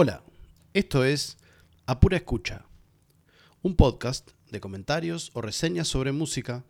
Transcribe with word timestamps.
Hola, 0.00 0.22
esto 0.74 1.02
es 1.04 1.38
A 1.86 1.98
Pura 1.98 2.18
Escucha, 2.18 2.64
un 3.62 3.74
podcast 3.74 4.30
de 4.48 4.60
comentarios 4.60 5.32
o 5.34 5.40
reseñas 5.42 5.88
sobre 5.88 6.12
música 6.12 6.64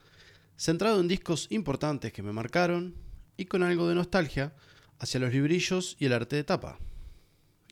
centrado 0.56 0.98
en 0.98 1.08
discos 1.08 1.46
importantes 1.50 2.10
que 2.10 2.22
me 2.22 2.32
marcaron 2.32 2.94
y 3.36 3.44
con 3.44 3.62
algo 3.62 3.86
de 3.86 3.96
nostalgia 3.96 4.54
hacia 4.98 5.20
los 5.20 5.30
librillos 5.30 5.94
y 6.00 6.06
el 6.06 6.14
arte 6.14 6.36
de 6.36 6.44
tapa. 6.44 6.78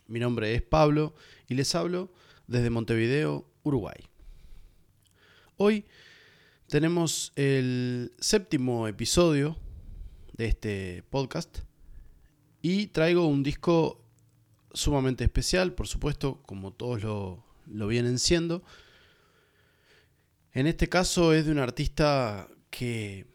Mi 0.09 0.21
nombre 0.21 0.55
es 0.55 0.61
Pablo 0.61 1.15
y 1.49 1.55
les 1.55 1.75
hablo 1.75 2.13
desde 2.47 2.69
Montevideo, 2.69 3.51
Uruguay. 3.63 4.05
Hoy 5.57 5.87
tenemos 6.67 7.33
el 7.35 8.13
séptimo 8.19 8.89
episodio 8.89 9.57
de 10.35 10.49
este 10.49 11.03
podcast 11.09 11.61
y 12.61 12.89
traigo 12.89 13.27
un 13.27 13.43
disco 13.43 14.06
sumamente 14.77 15.25
especial, 15.25 15.73
por 15.73 15.89
supuesto, 15.89 16.43
como 16.43 16.73
todos 16.73 17.03
lo, 17.03 17.87
vienen 17.87 18.19
siendo. 18.19 18.63
En 20.53 20.67
este 20.67 20.89
caso 20.89 21.33
es 21.33 21.47
de 21.47 21.53
un 21.53 21.59
artista 21.59 22.49
que, 22.71 23.27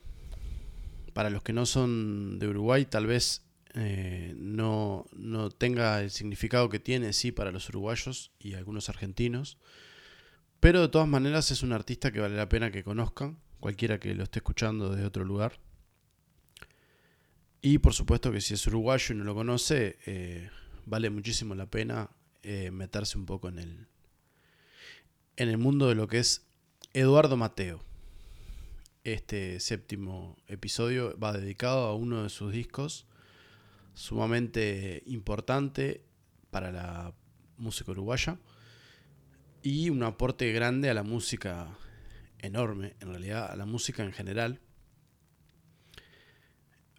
para 1.13 1.29
los 1.29 1.43
que 1.43 1.53
no 1.53 1.65
son 1.65 2.39
de 2.39 2.47
Uruguay, 2.47 2.85
tal 2.85 3.07
vez 3.07 3.43
eh, 3.73 4.33
no, 4.37 5.05
no, 5.13 5.49
tenga 5.49 6.01
el 6.01 6.11
significado 6.11 6.69
que 6.69 6.79
tiene, 6.79 7.13
sí, 7.13 7.31
para 7.31 7.51
los 7.51 7.67
uruguayos 7.69 8.31
y 8.39 8.53
algunos 8.53 8.89
argentinos. 8.89 9.57
Pero 10.59 10.81
de 10.81 10.89
todas 10.89 11.07
maneras 11.07 11.49
es 11.49 11.63
un 11.63 11.73
artista 11.73 12.11
que 12.11 12.19
vale 12.19 12.37
la 12.37 12.49
pena 12.49 12.71
que 12.71 12.83
conozcan, 12.83 13.39
cualquiera 13.59 13.99
que 13.99 14.13
lo 14.13 14.23
esté 14.23 14.39
escuchando 14.39 14.91
desde 14.91 15.07
otro 15.07 15.25
lugar. 15.25 15.59
Y 17.63 17.79
por 17.79 17.93
supuesto 17.93 18.31
que 18.31 18.41
si 18.41 18.53
es 18.53 18.67
uruguayo 18.67 19.15
y 19.15 19.17
no 19.17 19.23
lo 19.23 19.35
conoce, 19.35 19.97
eh, 20.05 20.49
vale 20.85 21.09
muchísimo 21.09 21.55
la 21.55 21.65
pena 21.65 22.09
eh, 22.43 22.71
meterse 22.71 23.17
un 23.17 23.25
poco 23.25 23.49
en 23.49 23.59
el, 23.59 23.87
en 25.35 25.49
el 25.49 25.57
mundo 25.57 25.87
de 25.87 25.95
lo 25.95 26.07
que 26.07 26.19
es 26.19 26.47
Eduardo 26.93 27.37
Mateo. 27.37 27.83
Este 29.03 29.59
séptimo 29.59 30.37
episodio 30.47 31.17
va 31.17 31.33
dedicado 31.33 31.87
a 31.87 31.95
uno 31.95 32.23
de 32.23 32.29
sus 32.29 32.51
discos 32.51 33.07
sumamente 33.93 35.03
importante 35.05 36.03
para 36.49 36.71
la 36.71 37.13
música 37.57 37.91
uruguaya 37.91 38.37
y 39.63 39.89
un 39.89 40.03
aporte 40.03 40.51
grande 40.51 40.89
a 40.89 40.93
la 40.93 41.03
música 41.03 41.77
enorme, 42.39 42.95
en 42.99 43.09
realidad 43.09 43.51
a 43.51 43.55
la 43.55 43.65
música 43.65 44.03
en 44.03 44.13
general. 44.13 44.59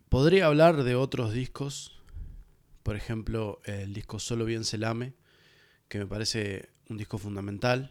Podría 0.08 0.46
hablar 0.46 0.84
de 0.84 0.94
otros 0.94 1.32
discos 1.32 2.01
por 2.82 2.96
ejemplo, 2.96 3.60
el 3.64 3.94
disco 3.94 4.18
Solo 4.18 4.44
Bien 4.44 4.64
Se 4.64 4.78
Lame, 4.78 5.14
que 5.88 5.98
me 5.98 6.06
parece 6.06 6.70
un 6.88 6.96
disco 6.96 7.18
fundamental. 7.18 7.90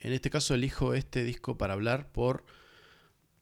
En 0.00 0.12
este 0.12 0.30
caso 0.30 0.54
elijo 0.54 0.94
este 0.94 1.24
disco 1.24 1.56
para 1.56 1.74
hablar 1.74 2.10
por 2.12 2.44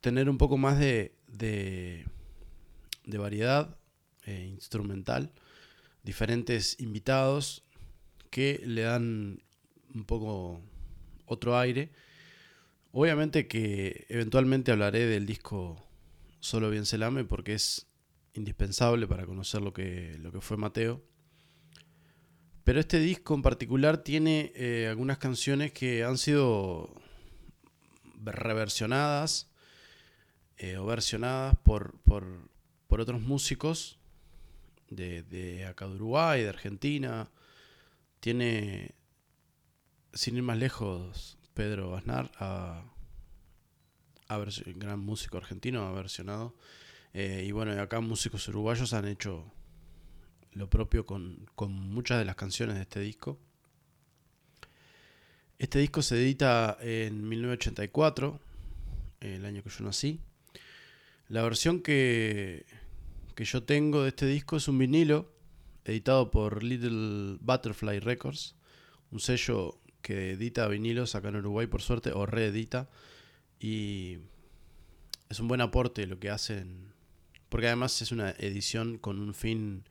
tener 0.01 0.31
un 0.31 0.39
poco 0.39 0.57
más 0.57 0.79
de, 0.79 1.15
de, 1.27 2.07
variedad 3.19 3.77
eh, 4.25 4.47
instrumental, 4.49 5.33
diferentes 6.03 6.79
invitados 6.81 7.65
que 8.31 8.63
le 8.65 8.83
dan 8.83 9.43
un 9.95 10.05
poco 10.05 10.61
otro 11.27 11.59
aire. 11.59 11.91
Obviamente 12.93 13.49
que 13.49 14.07
eventualmente 14.09 14.73
hablaré 14.73 15.07
del 15.07 15.27
disco 15.27 15.85
Solo 16.41 16.71
Bien 16.71 16.87
Se 16.87 16.99
Lame 16.99 17.25
porque 17.25 17.55
es 17.55 17.86
indispensable 18.37 19.07
para 19.07 19.27
conocer 19.27 19.63
lo 19.63 19.73
que, 19.73 20.17
lo 20.21 20.33
que 20.33 20.41
fue 20.41 20.57
Mateo. 20.57 21.03
Pero 22.65 22.81
este 22.81 22.99
disco 22.99 23.35
en 23.35 23.43
particular 23.43 23.99
tiene 23.99 24.53
eh, 24.57 24.89
algunas 24.91 25.19
canciones 25.19 25.73
que 25.73 26.03
han 26.03 26.19
sido 26.19 26.93
reversionadas 28.25 29.49
eh, 30.59 30.77
o 30.77 30.87
versionadas 30.87 31.55
por, 31.63 32.01
por, 32.01 32.51
otros 32.99 33.21
músicos 33.21 33.99
de, 34.89 35.67
acá 35.69 35.87
de 35.87 35.95
Uruguay, 35.95 36.43
de 36.43 36.49
Argentina. 36.49 37.31
Tiene, 38.21 38.95
sin 40.15 40.37
ir 40.37 40.43
más 40.43 40.57
lejos, 40.57 41.39
Pedro 41.53 41.95
Aznar, 41.95 42.33
a, 42.39 42.83
a 44.29 44.45
gran 44.75 44.99
músico 44.99 45.37
argentino, 45.37 45.87
ha 45.87 45.93
versionado 45.93 46.57
eh, 47.19 47.47
y 47.47 47.51
bueno, 47.51 47.73
acá 47.81 48.01
músicos 48.01 48.47
uruguayos 48.49 48.93
han 48.93 49.09
hecho 49.09 49.51
lo 50.53 50.69
propio 50.69 51.07
con, 51.07 51.49
muchas 51.57 52.19
de 52.19 52.27
las 52.27 52.37
canciones 52.37 52.77
de 52.77 52.83
este 52.83 53.01
disco. 53.01 53.41
Este 55.59 55.79
disco 55.79 56.03
se 56.03 56.17
edita 56.17 56.77
en 56.79 57.27
1984, 57.27 58.39
el 59.21 59.47
año 59.47 59.63
que 59.63 59.71
yo 59.71 59.83
nací. 59.83 60.21
La 61.29 61.41
versión 61.41 61.81
que, 61.81 62.67
que 63.35 63.47
yo 63.47 63.63
tengo 63.63 64.03
de 64.03 64.11
este 64.11 64.27
disco 64.27 64.59
es 64.59 64.69
un 64.69 64.77
vinilo 64.77 65.33
editado 65.87 66.31
por 66.31 66.63
Little 66.63 67.39
Butterfly 67.41 67.99
Records, 67.99 68.57
un 69.11 69.21
sello 69.21 69.81
que 70.03 70.33
edita 70.33 70.69
vinilos 70.69 71.15
acá 71.15 71.31
en 71.31 71.37
Uruguay 71.37 71.67
por 71.67 71.81
suerte, 71.81 72.13
o 72.13 72.27
reedita. 72.27 72.91
Y 73.59 74.19
es 75.31 75.41
un 75.41 75.49
buen 75.49 75.63
aporte 75.63 76.07
lo 76.07 76.19
que 76.19 76.29
hacen 76.29 76.95
porque 77.49 77.67
además 77.67 78.01
es 78.03 78.13
una 78.13 78.31
edición 78.31 78.99
con 78.99 79.21
un 79.21 79.35
fin 79.35 79.85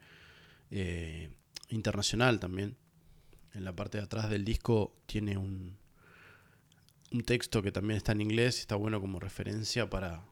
eh, 0.71 1.29
internacional 1.69 2.39
también. 2.39 2.75
En 3.53 3.63
la 3.63 3.75
parte 3.75 3.97
de 3.97 4.03
atrás 4.03 4.29
del 4.29 4.43
disco 4.43 4.95
tiene 5.05 5.37
un, 5.37 5.77
un 7.11 7.23
texto 7.23 7.61
que 7.61 7.71
también 7.71 7.97
está 7.97 8.11
en 8.11 8.21
inglés 8.21 8.59
está 8.59 8.75
bueno 8.75 8.99
como 8.99 9.19
referencia 9.19 9.89
para... 9.89 10.23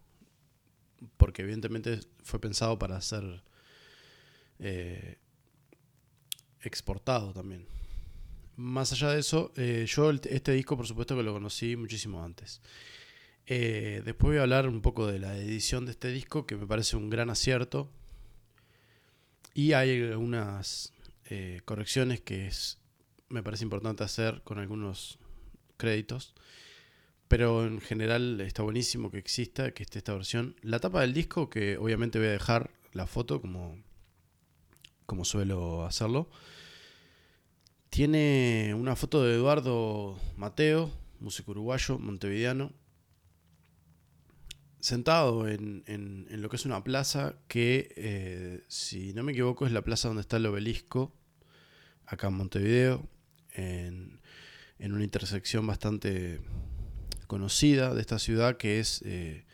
Porque 1.17 1.41
evidentemente 1.41 1.99
fue 2.23 2.39
pensado 2.39 2.79
para 2.79 2.99
ser 3.01 3.43
eh, 4.59 5.17
exportado 6.61 7.33
también. 7.33 7.65
Más 8.55 8.91
allá 8.93 9.09
de 9.09 9.19
eso, 9.19 9.51
eh, 9.57 9.85
yo 9.87 10.11
este 10.11 10.51
disco 10.53 10.77
por 10.77 10.87
supuesto 10.87 11.15
que 11.15 11.23
lo 11.23 11.33
conocí 11.33 11.75
muchísimo 11.75 12.23
antes. 12.23 12.61
Eh, 13.45 14.01
después 14.05 14.31
voy 14.31 14.37
a 14.37 14.43
hablar 14.43 14.67
un 14.69 14.81
poco 14.81 15.07
de 15.07 15.19
la 15.19 15.37
edición 15.37 15.85
de 15.85 15.91
este 15.91 16.09
disco, 16.09 16.45
que 16.45 16.55
me 16.55 16.67
parece 16.67 16.95
un 16.95 17.09
gran 17.09 17.29
acierto. 17.29 17.89
Y 19.53 19.73
hay 19.73 20.01
algunas 20.11 20.93
eh, 21.25 21.61
correcciones 21.65 22.21
que 22.21 22.49
me 23.29 23.43
parece 23.43 23.63
importante 23.63 24.03
hacer 24.03 24.41
con 24.43 24.59
algunos 24.59 25.19
créditos. 25.77 26.33
Pero 27.27 27.65
en 27.65 27.81
general 27.81 28.39
está 28.41 28.63
buenísimo 28.63 29.11
que 29.11 29.17
exista, 29.17 29.71
que 29.71 29.83
esté 29.83 29.99
esta 29.99 30.13
versión. 30.13 30.55
La 30.61 30.79
tapa 30.79 31.01
del 31.01 31.13
disco, 31.13 31.49
que 31.49 31.77
obviamente 31.77 32.19
voy 32.19 32.27
a 32.27 32.31
dejar 32.31 32.71
la 32.93 33.07
foto 33.07 33.41
como, 33.41 33.81
como 35.05 35.25
suelo 35.25 35.85
hacerlo. 35.85 36.29
Tiene 37.89 38.73
una 38.75 38.95
foto 38.95 39.23
de 39.23 39.35
Eduardo 39.35 40.19
Mateo, 40.35 40.91
músico 41.19 41.51
uruguayo, 41.51 41.99
montevideano, 41.99 42.71
sentado 44.83 45.47
en, 45.47 46.27
lo 46.29 46.49
que 46.49 46.57
es 46.57 46.65
una 46.65 46.83
plaza 46.83 47.35
que, 47.47 47.93
eh, 47.95 48.63
si 48.67 49.13
no 49.13 49.23
me 49.23 49.31
equivoco, 49.31 49.65
es 49.65 49.71
la 49.71 49.81
plaza 49.81 50.09
donde 50.09 50.21
está 50.21 50.35
el 50.35 50.45
obelisco, 50.45 51.15
acá 52.05 52.27
en 52.27 52.33
Montevideo, 52.33 53.07
en, 53.53 54.19
una 54.79 55.03
intersección 55.05 55.65
bastante 55.65 56.41
conocida 57.27 57.93
de 57.93 58.01
esta 58.01 58.19
ciudad 58.19 58.57
que 58.57 58.81
es 58.81 59.01
eh, 59.05 59.45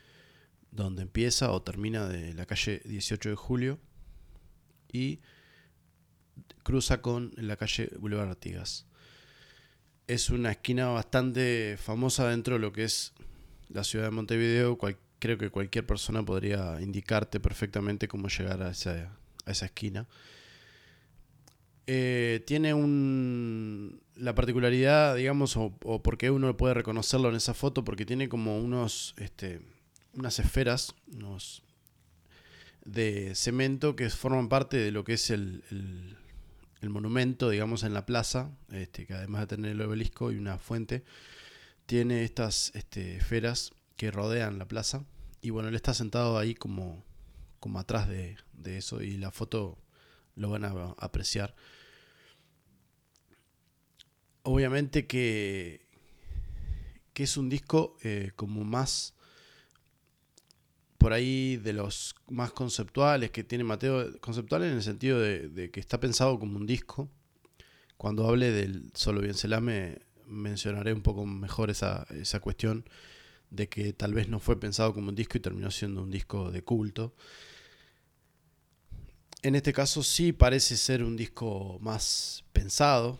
donde 0.72 1.02
empieza 1.02 1.52
o 1.52 1.62
termina 1.62 2.08
de 2.08 2.34
la 2.34 2.46
calle 2.46 2.82
18 2.84 3.28
de 3.28 3.36
julio 3.36 3.78
y 4.92 5.20
cruza 6.64 7.00
con 7.02 7.30
la 7.36 7.56
calle 7.56 7.88
Boulevard 8.00 8.30
Artigas. 8.30 8.88
Es 10.08 10.30
una 10.30 10.50
esquina 10.50 10.88
bastante 10.88 11.76
famosa 11.78 12.28
dentro 12.28 12.54
de 12.54 12.60
lo 12.60 12.72
que 12.72 12.82
es 12.82 13.12
la 13.68 13.84
ciudad 13.84 14.06
de 14.06 14.10
Montevideo, 14.10 14.76
creo 15.20 15.38
que 15.38 15.50
cualquier 15.50 15.86
persona 15.86 16.24
podría 16.24 16.80
indicarte 16.80 17.38
perfectamente 17.38 18.08
cómo 18.08 18.28
llegar 18.28 18.62
a 18.62 18.70
esa, 18.70 19.16
a 19.44 19.50
esa 19.50 19.66
esquina. 19.66 20.08
Eh, 21.86 22.42
tiene 22.46 22.74
un, 22.74 24.00
la 24.16 24.34
particularidad, 24.34 25.16
digamos, 25.16 25.56
o, 25.56 25.76
o 25.84 26.02
porque 26.02 26.30
uno 26.30 26.56
puede 26.56 26.74
reconocerlo 26.74 27.28
en 27.28 27.36
esa 27.36 27.54
foto, 27.54 27.84
porque 27.84 28.06
tiene 28.06 28.28
como 28.28 28.58
unos, 28.58 29.14
este, 29.18 29.60
unas 30.14 30.38
esferas 30.38 30.94
unos 31.12 31.62
de 32.84 33.34
cemento 33.34 33.94
que 33.94 34.08
forman 34.10 34.48
parte 34.48 34.76
de 34.76 34.90
lo 34.90 35.04
que 35.04 35.14
es 35.14 35.30
el, 35.30 35.62
el, 35.70 36.88
monumento, 36.90 37.50
digamos, 37.50 37.82
en 37.82 37.92
la 37.92 38.06
plaza, 38.06 38.50
este, 38.72 39.06
que 39.06 39.14
además 39.14 39.42
de 39.42 39.46
tener 39.48 39.72
el 39.72 39.80
obelisco 39.82 40.32
y 40.32 40.36
una 40.36 40.58
fuente, 40.58 41.04
tiene 41.86 42.24
estas 42.24 42.72
este, 42.74 43.16
esferas 43.16 43.72
que 44.00 44.10
rodean 44.10 44.58
la 44.58 44.66
plaza. 44.66 45.04
Y 45.42 45.50
bueno, 45.50 45.68
él 45.68 45.74
está 45.74 45.92
sentado 45.92 46.38
ahí 46.38 46.54
como, 46.54 47.04
como 47.58 47.78
atrás 47.78 48.08
de, 48.08 48.38
eso 48.64 49.02
y 49.02 49.18
la 49.18 49.30
foto 49.30 49.76
lo 50.36 50.48
van 50.48 50.64
a 50.64 50.70
apreciar. 50.96 51.54
obviamente 54.42 55.06
que, 55.06 55.86
que 57.12 57.24
es 57.24 57.36
un 57.36 57.50
disco 57.50 57.98
eh, 58.02 58.32
como 58.36 58.64
más 58.64 59.12
por 60.96 61.12
ahí 61.12 61.58
de 61.58 61.74
los 61.74 62.14
más 62.30 62.52
conceptuales 62.52 63.30
que 63.30 63.44
tiene 63.44 63.64
Mateo, 63.64 64.18
conceptuales 64.20 64.70
en 64.70 64.76
el 64.78 64.82
sentido 64.82 65.20
de, 65.20 65.70
que 65.70 65.80
está 65.80 66.00
pensado 66.00 66.38
como 66.38 66.56
un 66.56 66.66
disco. 66.66 67.10
Cuando 67.98 68.26
hable 68.26 68.50
del 68.50 68.92
Solo 68.94 69.20
Bien 69.20 69.34
me 69.62 69.98
mencionaré 70.24 70.94
un 70.94 71.02
poco 71.02 71.26
mejor 71.26 71.68
esa, 71.68 72.06
esa 72.12 72.40
cuestión 72.40 72.86
de 73.50 73.68
que 73.68 73.92
tal 73.92 74.14
vez 74.14 74.28
no 74.28 74.40
fue 74.40 74.58
pensado 74.58 74.94
como 74.94 75.08
un 75.08 75.14
disco 75.14 75.36
y 75.36 75.40
terminó 75.40 75.70
siendo 75.70 76.02
un 76.02 76.10
disco 76.10 76.50
de 76.50 76.62
culto. 76.62 77.14
En 79.42 79.54
este 79.54 79.72
caso 79.72 80.02
sí 80.02 80.32
parece 80.32 80.76
ser 80.76 81.02
un 81.02 81.16
disco 81.16 81.78
más 81.80 82.44
pensado, 82.52 83.18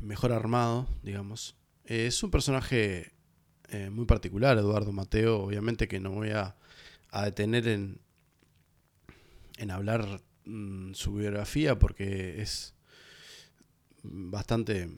mejor 0.00 0.32
armado, 0.32 0.88
digamos. 1.02 1.56
es 1.84 2.22
un 2.22 2.30
personaje 2.30 3.12
eh, 3.68 3.90
muy 3.90 4.06
particular, 4.06 4.58
Eduardo 4.58 4.92
Mateo. 4.92 5.40
Obviamente 5.40 5.88
que 5.88 6.00
no 6.00 6.10
voy 6.10 6.30
a, 6.30 6.56
detener 7.24 7.68
en, 7.68 8.00
en 9.58 9.70
hablar 9.70 10.22
mm, 10.46 10.94
su 10.94 11.14
biografía 11.14 11.78
porque 11.78 12.40
es 12.40 12.74
bastante 14.02 14.88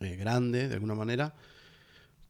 eh, 0.00 0.16
grande 0.16 0.68
de 0.68 0.74
alguna 0.74 0.94
manera. 0.94 1.34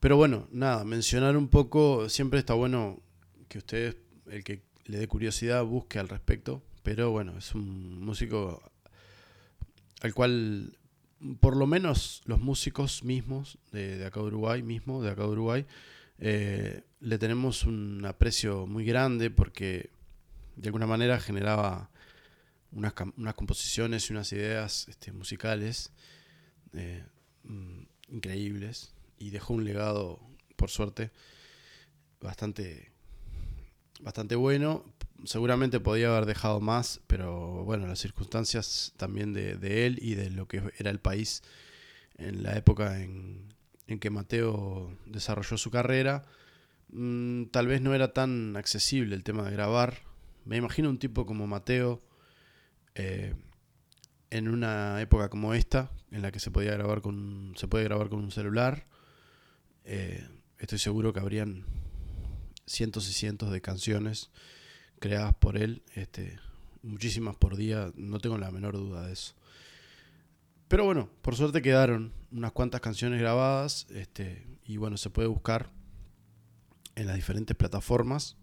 Pero 0.00 0.16
bueno, 0.16 0.48
nada, 0.50 0.84
mencionar 0.84 1.36
un 1.36 1.48
poco, 1.48 2.08
siempre 2.08 2.38
está 2.38 2.54
bueno 2.54 3.00
que 3.48 3.58
ustedes, 3.58 3.96
el 4.30 4.44
que 4.44 4.62
le 4.86 4.98
dé 4.98 5.06
curiosidad, 5.08 5.64
busque 5.64 5.98
al 5.98 6.08
respecto. 6.08 6.62
Pero 6.82 7.10
bueno, 7.10 7.36
es 7.36 7.54
un 7.54 8.00
músico 8.00 8.62
al 10.00 10.14
cual 10.14 10.78
por 11.40 11.56
lo 11.56 11.66
menos 11.66 12.22
los 12.24 12.40
músicos 12.40 13.04
mismos 13.04 13.58
de, 13.72 14.04
acá 14.06 14.20
de 14.20 14.26
Uruguay, 14.26 14.62
mismo 14.62 15.02
de 15.02 15.10
acá 15.10 15.22
de 15.22 15.28
Uruguay, 15.28 15.66
eh, 16.18 16.82
le 17.00 17.18
tenemos 17.18 17.64
un 17.64 18.04
aprecio 18.06 18.66
muy 18.66 18.84
grande 18.84 19.30
porque 19.30 19.90
de 20.56 20.68
alguna 20.68 20.86
manera 20.86 21.20
generaba 21.20 21.90
unas, 22.72 22.94
composiciones 23.34 24.08
y 24.08 24.12
unas 24.12 24.32
ideas 24.32 24.86
este, 24.88 25.12
musicales 25.12 25.92
eh, 26.72 27.04
mm, 27.44 27.82
increíbles 28.08 28.94
y 29.18 29.30
dejó 29.30 29.54
un 29.54 29.64
legado, 29.64 30.20
por 30.56 30.70
suerte, 30.70 31.10
bastante, 32.20 32.90
bastante 34.00 34.34
bueno 34.36 34.84
seguramente 35.24 35.80
podía 35.80 36.08
haber 36.08 36.26
dejado 36.26 36.60
más, 36.60 37.00
pero 37.06 37.64
bueno, 37.64 37.86
las 37.86 37.98
circunstancias 37.98 38.92
también 38.96 39.32
de, 39.32 39.86
él 39.86 39.98
y 40.00 40.14
de 40.14 40.30
lo 40.30 40.46
que 40.46 40.62
era 40.78 40.90
el 40.90 41.00
país 41.00 41.42
en 42.16 42.42
la 42.42 42.56
época 42.56 43.00
en, 43.00 43.48
que 44.00 44.10
Mateo 44.10 44.96
desarrolló 45.06 45.58
su 45.58 45.70
carrera, 45.70 46.24
mm, 46.90 47.46
tal 47.46 47.66
vez 47.66 47.82
no 47.82 47.94
era 47.94 48.12
tan 48.12 48.56
accesible 48.56 49.16
el 49.16 49.24
tema 49.24 49.44
de 49.44 49.50
grabar. 49.50 49.98
Me 50.44 50.56
imagino 50.56 50.88
un 50.88 50.98
tipo 50.98 51.26
como 51.26 51.48
Mateo 51.48 52.00
eh, 52.94 53.34
en 54.30 54.48
una 54.48 55.00
época 55.00 55.28
como 55.28 55.54
esta, 55.54 55.90
en 56.10 56.22
la 56.22 56.32
que 56.32 56.40
se 56.40 56.50
podía 56.50 56.72
grabar 56.72 57.00
con 57.00 57.54
se 57.56 57.68
puede 57.68 57.84
grabar 57.84 58.08
con 58.08 58.20
un 58.20 58.30
celular. 58.30 58.86
Eh, 59.84 60.26
estoy 60.58 60.78
seguro 60.78 61.12
que 61.12 61.20
habrían 61.20 61.64
cientos 62.66 63.08
y 63.08 63.12
cientos 63.12 63.50
de 63.50 63.60
canciones 63.60 64.30
creadas 65.00 65.34
por 65.34 65.56
él, 65.56 65.82
este, 65.94 66.38
muchísimas 66.82 67.34
por 67.36 67.56
día, 67.56 67.92
no 67.96 68.20
tengo 68.20 68.38
la 68.38 68.50
menor 68.50 68.74
duda 68.74 69.06
de 69.06 69.14
eso. 69.14 69.34
Pero 70.68 70.84
bueno, 70.84 71.10
por 71.22 71.34
suerte 71.34 71.62
quedaron 71.62 72.12
unas 72.30 72.52
cuantas 72.52 72.80
canciones 72.80 73.20
grabadas 73.20 73.88
este, 73.90 74.46
y 74.64 74.76
bueno, 74.76 74.96
se 74.96 75.10
puede 75.10 75.26
buscar 75.26 75.70
en 76.94 77.08
las 77.08 77.16
diferentes 77.16 77.56
plataformas. 77.56 78.36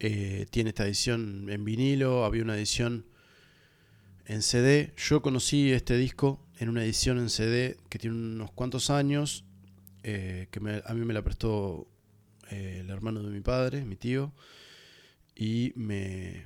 Eh, 0.00 0.46
tiene 0.50 0.70
esta 0.70 0.84
edición 0.84 1.48
en 1.48 1.64
vinilo, 1.64 2.24
había 2.24 2.42
una 2.42 2.56
edición 2.56 3.06
en 4.28 4.42
CD. 4.42 4.92
Yo 4.96 5.22
conocí 5.22 5.72
este 5.72 5.96
disco 5.96 6.38
en 6.58 6.68
una 6.68 6.84
edición 6.84 7.18
en 7.18 7.30
CD 7.30 7.76
que 7.88 7.98
tiene 7.98 8.16
unos 8.16 8.52
cuantos 8.52 8.90
años, 8.90 9.44
eh, 10.02 10.46
que 10.50 10.60
a 10.84 10.94
mí 10.94 11.04
me 11.04 11.14
la 11.14 11.22
prestó 11.22 11.88
eh, 12.50 12.78
el 12.80 12.90
hermano 12.90 13.22
de 13.22 13.30
mi 13.30 13.40
padre, 13.40 13.84
mi 13.84 13.96
tío 13.96 14.32
y 15.34 15.72
me 15.76 16.44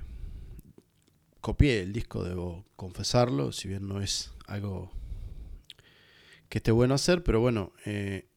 copié 1.40 1.81
el 1.81 1.93
disco, 1.93 2.23
debo 2.25 2.67
confesarlo, 2.76 3.50
si 3.50 3.67
bien 3.67 3.88
no 3.88 4.00
es 4.00 4.32
algo 4.46 4.93
que 6.49 6.58
esté 6.58 6.70
bueno 6.70 6.94
hacer, 6.94 7.25
pero 7.25 7.40
bueno, 7.40 7.73
eh, 7.87 8.28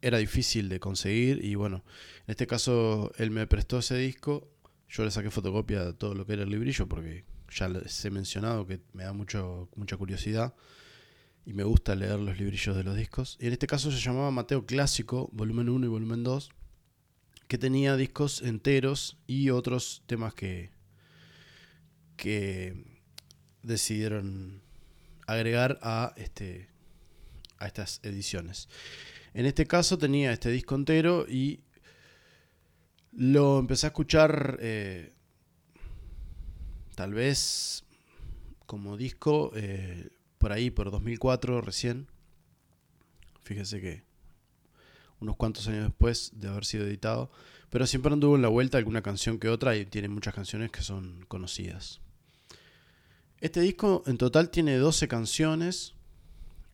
era 0.00 0.18
difícil 0.18 0.68
de 0.68 0.78
conseguir 0.78 1.44
y 1.44 1.56
bueno, 1.56 1.84
en 2.26 2.30
este 2.30 2.46
caso 2.46 3.12
él 3.18 3.32
me 3.32 3.46
prestó 3.48 3.80
ese 3.80 3.96
disco, 3.98 4.48
yo 4.88 5.04
le 5.04 5.10
saqué 5.10 5.30
fotocopia 5.30 5.84
de 5.84 5.92
todo 5.92 6.14
lo 6.14 6.24
que 6.24 6.34
era 6.34 6.44
el 6.44 6.50
librillo 6.50 6.86
porque 6.86 7.24
ya 7.50 7.68
les 7.68 8.04
he 8.04 8.10
mencionado 8.10 8.66
que 8.66 8.80
me 8.92 9.04
da 9.04 9.12
mucho, 9.12 9.68
mucha 9.76 9.96
curiosidad 9.96 10.54
y 11.44 11.52
me 11.52 11.64
gusta 11.64 11.94
leer 11.94 12.18
los 12.18 12.38
librillos 12.38 12.76
de 12.76 12.84
los 12.84 12.96
discos. 12.96 13.38
Y 13.40 13.46
en 13.46 13.52
este 13.52 13.66
caso 13.66 13.90
se 13.90 13.98
llamaba 13.98 14.30
Mateo 14.30 14.66
Clásico, 14.66 15.30
volumen 15.32 15.68
1 15.68 15.86
y 15.86 15.88
volumen 15.88 16.24
2 16.24 16.50
que 17.48 17.58
tenía 17.58 17.96
discos 17.96 18.42
enteros 18.42 19.18
y 19.26 19.48
otros 19.50 20.02
temas 20.06 20.34
que, 20.34 20.70
que 22.16 23.00
decidieron 23.62 24.62
agregar 25.26 25.78
a, 25.82 26.12
este, 26.16 26.68
a 27.56 27.66
estas 27.66 28.00
ediciones. 28.02 28.68
En 29.32 29.46
este 29.46 29.66
caso 29.66 29.96
tenía 29.96 30.32
este 30.32 30.50
disco 30.50 30.74
entero 30.74 31.26
y 31.26 31.64
lo 33.12 33.58
empecé 33.58 33.86
a 33.86 33.88
escuchar 33.88 34.58
eh, 34.60 35.14
tal 36.98 37.14
vez 37.14 37.84
como 38.66 38.96
disco 38.96 39.52
eh, 39.54 40.08
por 40.38 40.50
ahí, 40.50 40.68
por 40.68 40.90
2004 40.90 41.60
recién. 41.60 42.08
Fíjese 43.40 43.80
que 43.80 44.02
unos 45.20 45.36
cuantos 45.36 45.68
años 45.68 45.84
después 45.84 46.32
de 46.34 46.48
haber 46.48 46.64
sido 46.64 46.88
editado, 46.88 47.30
pero 47.70 47.86
siempre 47.86 48.12
anduvo 48.12 48.34
en 48.34 48.42
la 48.42 48.48
vuelta 48.48 48.78
alguna 48.78 49.00
canción 49.00 49.38
que 49.38 49.48
otra 49.48 49.76
y 49.76 49.86
tiene 49.86 50.08
muchas 50.08 50.34
canciones 50.34 50.72
que 50.72 50.82
son 50.82 51.24
conocidas. 51.28 52.00
Este 53.40 53.60
disco 53.60 54.02
en 54.06 54.18
total 54.18 54.50
tiene 54.50 54.76
12 54.76 55.06
canciones, 55.06 55.94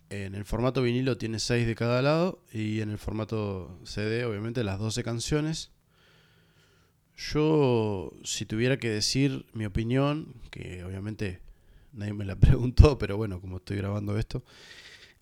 en 0.09 0.35
el 0.35 0.47
formato 0.47 0.81
vinilo 0.81 1.19
tiene 1.19 1.38
6 1.38 1.66
de 1.66 1.75
cada 1.75 2.00
lado 2.00 2.43
y 2.50 2.81
en 2.81 2.88
el 2.88 2.97
formato 2.97 3.78
CD 3.85 4.25
obviamente 4.25 4.64
las 4.64 4.78
12 4.78 5.02
canciones. 5.04 5.74
Yo, 7.16 8.12
si 8.25 8.44
tuviera 8.44 8.78
que 8.78 8.90
decir 8.90 9.47
mi 9.52 9.66
opinión, 9.66 10.35
que 10.50 10.83
obviamente 10.85 11.40
nadie 11.92 12.12
me 12.12 12.25
la 12.25 12.37
preguntó, 12.40 12.99
pero 12.99 13.16
bueno, 13.16 13.40
como 13.40 13.59
estoy 13.59 13.76
grabando 13.76 14.18
esto, 14.18 14.44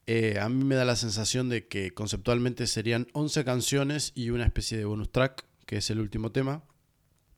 eh, 0.06 0.38
a 0.40 0.48
mí 0.48 0.64
me 0.64 0.74
da 0.74 0.84
la 0.84 0.96
sensación 0.96 1.48
de 1.48 1.68
que 1.68 1.92
conceptualmente 1.94 2.66
serían 2.66 3.06
11 3.12 3.44
canciones 3.44 4.12
y 4.14 4.30
una 4.30 4.44
especie 4.44 4.76
de 4.78 4.84
bonus 4.84 5.12
track, 5.12 5.44
que 5.66 5.76
es 5.76 5.90
el 5.90 6.00
último 6.00 6.32
tema. 6.32 6.64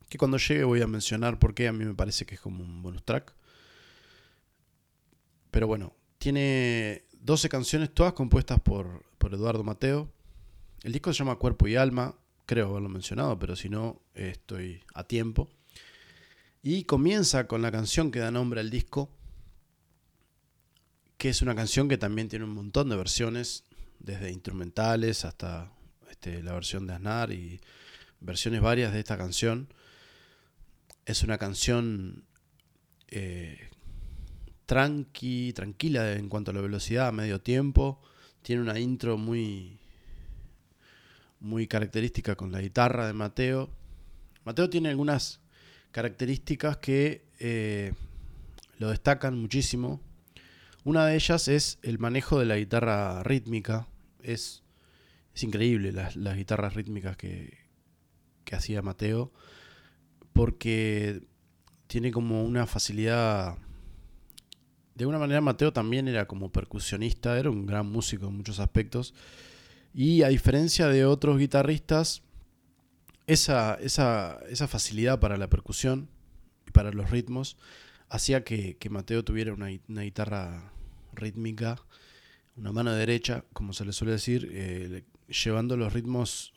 Que 0.09 0.17
cuando 0.17 0.37
llegue 0.37 0.63
voy 0.63 0.81
a 0.81 0.87
mencionar 0.87 1.39
por 1.39 1.53
qué 1.53 1.67
a 1.67 1.73
mí 1.73 1.85
me 1.85 1.93
parece 1.93 2.25
que 2.25 2.35
es 2.35 2.41
como 2.41 2.63
un 2.63 2.81
bonus 2.81 3.03
track. 3.03 3.33
Pero 5.51 5.67
bueno, 5.67 5.93
tiene 6.17 7.03
12 7.21 7.49
canciones, 7.49 7.93
todas 7.93 8.13
compuestas 8.13 8.59
por, 8.59 9.03
por 9.17 9.33
Eduardo 9.33 9.63
Mateo. 9.63 10.09
El 10.83 10.91
disco 10.91 11.13
se 11.13 11.19
llama 11.19 11.35
Cuerpo 11.35 11.67
y 11.67 11.75
Alma, 11.75 12.15
creo 12.45 12.69
haberlo 12.69 12.89
mencionado, 12.89 13.37
pero 13.39 13.55
si 13.55 13.69
no, 13.69 14.01
estoy 14.13 14.83
a 14.93 15.03
tiempo. 15.03 15.49
Y 16.61 16.83
comienza 16.83 17.47
con 17.47 17.61
la 17.61 17.71
canción 17.71 18.11
que 18.11 18.19
da 18.19 18.31
nombre 18.31 18.59
al 18.59 18.69
disco, 18.69 19.09
que 21.17 21.29
es 21.29 21.41
una 21.41 21.55
canción 21.55 21.87
que 21.87 21.97
también 21.97 22.27
tiene 22.27 22.45
un 22.45 22.51
montón 22.51 22.89
de 22.89 22.95
versiones, 22.95 23.63
desde 23.99 24.31
instrumentales 24.31 25.25
hasta 25.25 25.71
este, 26.09 26.43
la 26.43 26.53
versión 26.53 26.85
de 26.87 26.93
Aznar 26.93 27.31
y 27.31 27.59
versiones 28.19 28.61
varias 28.61 28.93
de 28.93 28.99
esta 28.99 29.17
canción. 29.17 29.73
Es 31.05 31.23
una 31.23 31.37
canción 31.37 32.25
eh, 33.07 33.69
tranqui, 34.65 35.53
tranquila 35.53 36.13
en 36.13 36.29
cuanto 36.29 36.51
a 36.51 36.53
la 36.53 36.61
velocidad, 36.61 37.07
a 37.07 37.11
medio 37.11 37.41
tiempo. 37.41 38.01
Tiene 38.41 38.61
una 38.61 38.79
intro 38.79 39.17
muy, 39.17 39.79
muy 41.39 41.67
característica 41.67 42.35
con 42.35 42.51
la 42.51 42.61
guitarra 42.61 43.07
de 43.07 43.13
Mateo. 43.13 43.69
Mateo 44.43 44.69
tiene 44.69 44.89
algunas 44.89 45.41
características 45.91 46.77
que 46.77 47.25
eh, 47.39 47.93
lo 48.77 48.89
destacan 48.89 49.39
muchísimo 49.39 50.01
una 50.85 51.07
de 51.07 51.15
ellas 51.15 51.47
es 51.47 51.79
el 51.81 51.97
manejo 51.97 52.39
de 52.39 52.45
la 52.45 52.57
guitarra 52.57 53.23
rítmica. 53.23 53.87
Es, 54.21 54.61
es 55.33 55.43
increíble 55.43 55.91
las, 55.91 56.15
guitarras 56.15 56.75
rítmicas 56.75 57.17
que, 57.17 57.57
que 58.43 58.55
hacía 58.55 58.83
Mateo. 58.83 59.33
Porque 60.31 61.23
tiene 61.87 62.11
como 62.11 62.43
una 62.43 62.67
facilidad 62.67 63.57
de 64.93 65.03
alguna 65.03 65.17
manera 65.17 65.41
Mateo 65.41 65.73
también 65.73 66.07
era 66.07 66.27
como 66.27 66.51
percusionista, 66.51 67.37
era 67.37 67.49
un 67.49 67.65
gran 67.65 67.87
músico 67.87 68.27
en 68.27 68.37
muchos 68.37 68.59
aspectos. 68.59 69.15
Y 69.97 70.23
a 70.23 70.27
diferencia 70.27 70.89
de 70.89 71.05
otros 71.05 71.39
guitarristas, 71.39 72.21
esa, 73.27 73.75
esa, 73.75 74.39
esa 74.49 74.67
facilidad 74.67 75.21
para 75.21 75.37
la 75.37 75.49
percusión 75.49 76.09
y 76.67 76.71
para 76.71 76.91
los 76.91 77.09
ritmos 77.11 77.55
hacía 78.09 78.43
que, 78.43 78.77
Mateo 78.89 79.23
tuviera 79.23 79.53
una, 79.53 79.69
guitarra 79.69 80.73
rítmica, 81.13 81.77
una 82.57 82.73
mano 82.73 82.91
derecha, 82.91 83.45
como 83.53 83.71
se 83.71 83.85
le 83.85 83.93
suele 83.93 84.11
decir, 84.11 84.49
eh, 84.51 85.05
llevando 85.29 85.77
los 85.77 85.93
ritmos 85.93 86.53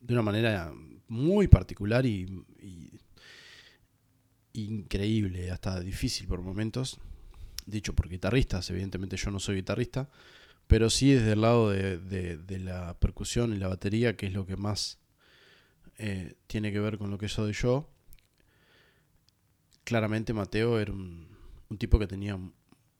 de 0.00 0.14
una 0.14 0.22
manera 0.22 0.72
muy 1.06 1.48
particular 1.48 2.06
y, 2.06 2.42
increíble, 4.54 5.50
hasta 5.50 5.80
difícil 5.80 6.26
por 6.26 6.40
momentos. 6.40 6.98
Dicho 7.66 7.94
por 7.94 8.08
guitarristas, 8.08 8.70
evidentemente 8.70 9.18
yo 9.18 9.30
no 9.30 9.38
soy 9.38 9.56
guitarrista, 9.56 10.08
pero 10.68 10.90
sí 10.90 11.12
desde 11.12 11.32
el 11.32 11.40
lado 11.40 11.70
de, 11.70 12.60
la 12.60 12.96
percusión 13.00 13.54
y 13.54 13.58
la 13.58 13.68
batería, 13.68 14.16
que 14.16 14.26
es 14.26 14.34
lo 14.34 14.46
que 14.46 14.56
más 14.56 14.98
eh, 15.96 16.34
tiene 16.46 16.70
que 16.70 16.78
ver 16.78 16.98
con 16.98 17.10
lo 17.10 17.16
que 17.18 17.28
soy 17.28 17.54
yo. 17.54 17.90
Claramente 19.84 20.34
Mateo 20.34 20.78
era 20.78 20.92
un, 20.92 21.26
tipo 21.78 21.98
que 21.98 22.06
tenía 22.06 22.38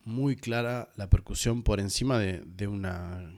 muy 0.02 0.36
clara 0.36 0.90
la 0.96 1.10
percusión 1.10 1.62
por 1.62 1.78
encima 1.78 2.18
de, 2.18 2.66
una 2.66 3.36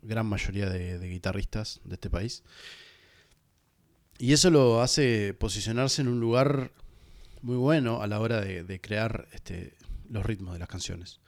gran 0.00 0.26
mayoría 0.26 0.70
de, 0.70 0.98
guitarristas 1.10 1.82
de 1.84 1.94
este 1.94 2.08
país. 2.08 2.44
Y 4.18 4.32
eso 4.32 4.50
lo 4.50 4.80
hace 4.80 5.34
posicionarse 5.34 6.00
en 6.00 6.08
un 6.08 6.18
lugar 6.18 6.72
muy 7.42 7.56
bueno 7.56 8.00
a 8.00 8.06
la 8.06 8.20
hora 8.20 8.40
de, 8.40 8.80
crear 8.80 9.28
este, 9.32 9.74
los 10.08 10.24
ritmos 10.24 10.54
de 10.54 10.60
las 10.60 10.68
canciones. 10.68 11.20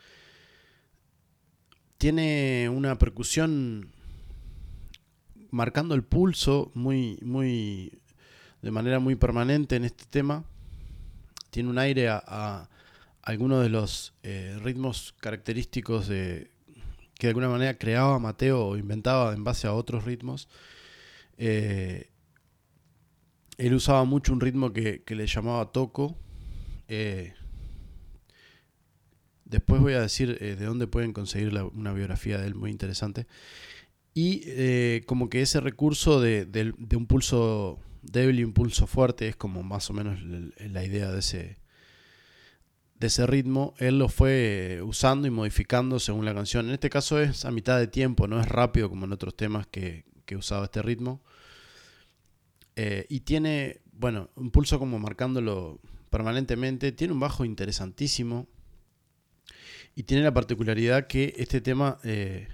Tiene 1.98 2.68
una 2.68 2.96
percusión 2.96 3.90
marcando 5.50 5.96
el 5.96 6.04
pulso 6.04 6.70
muy, 6.74 7.18
muy, 7.22 8.00
de 8.62 8.70
manera 8.70 9.00
muy 9.00 9.16
permanente 9.16 9.74
en 9.74 9.84
este 9.84 10.04
tema. 10.04 10.44
Tiene 11.50 11.70
un 11.70 11.78
aire 11.78 12.08
a, 12.08 12.68
algunos 13.22 13.62
de 13.62 13.68
los 13.68 14.14
eh, 14.22 14.56
ritmos 14.62 15.14
característicos 15.20 16.06
de 16.08 16.50
que 17.14 17.26
de 17.26 17.30
alguna 17.30 17.48
manera 17.48 17.76
creaba 17.76 18.20
Mateo 18.20 18.64
o 18.64 18.76
inventaba 18.76 19.34
en 19.34 19.42
base 19.42 19.66
a 19.66 19.74
otros 19.74 20.04
ritmos. 20.04 20.48
Eh, 21.36 22.10
él 23.56 23.74
usaba 23.74 24.04
mucho 24.04 24.32
un 24.32 24.40
ritmo 24.40 24.72
que, 24.72 25.02
le 25.04 25.26
llamaba 25.26 25.72
toco. 25.72 26.16
Eh, 26.86 27.34
después 29.48 29.80
voy 29.80 29.94
a 29.94 30.00
decir 30.00 30.38
de 30.38 30.64
dónde 30.64 30.86
pueden 30.86 31.12
conseguir 31.12 31.52
una 31.74 31.92
biografía 31.92 32.38
de 32.38 32.46
él 32.46 32.54
muy 32.54 32.70
interesante. 32.70 33.26
Y 34.14 34.42
eh, 34.46 35.04
como 35.06 35.28
que 35.30 35.42
ese 35.42 35.60
recurso 35.60 36.20
de, 36.20 36.74
un 36.96 37.06
pulso 37.06 37.78
débil 38.02 38.40
y 38.40 38.44
un 38.44 38.52
pulso 38.52 38.88
fuerte 38.88 39.28
es 39.28 39.36
como 39.36 39.62
más 39.62 39.90
o 39.90 39.92
menos 39.92 40.20
la 40.22 40.84
idea 40.84 41.12
de 41.12 41.20
ese, 41.20 41.60
de 42.96 43.06
ese 43.06 43.28
ritmo. 43.28 43.74
Él 43.78 43.98
lo 43.98 44.08
fue 44.08 44.80
usando 44.84 45.28
y 45.28 45.30
modificando 45.30 46.00
según 46.00 46.24
la 46.24 46.34
canción. 46.34 46.66
En 46.66 46.72
este 46.72 46.90
caso 46.90 47.20
es 47.20 47.44
a 47.44 47.52
mitad 47.52 47.78
de 47.78 47.86
tiempo, 47.86 48.26
no 48.26 48.40
es 48.40 48.48
rápido 48.48 48.88
como 48.88 49.04
en 49.04 49.12
otros 49.12 49.36
temas 49.36 49.68
que, 49.68 50.04
usaba 50.36 50.64
este 50.64 50.82
ritmo. 50.82 51.22
Eh, 52.74 53.06
y 53.08 53.20
tiene, 53.20 53.82
bueno, 53.92 54.30
un 54.34 54.50
pulso 54.50 54.80
como 54.80 54.98
marcándolo 54.98 55.80
permanentemente. 56.10 56.90
Tiene 56.90 57.12
un 57.12 57.20
bajo 57.20 57.44
interesantísimo. 57.44 58.48
Y 59.98 60.04
tiene 60.04 60.22
la 60.22 60.32
particularidad 60.32 61.08
que 61.08 61.34
este 61.38 61.60
tema 61.60 61.98
eh, 62.04 62.46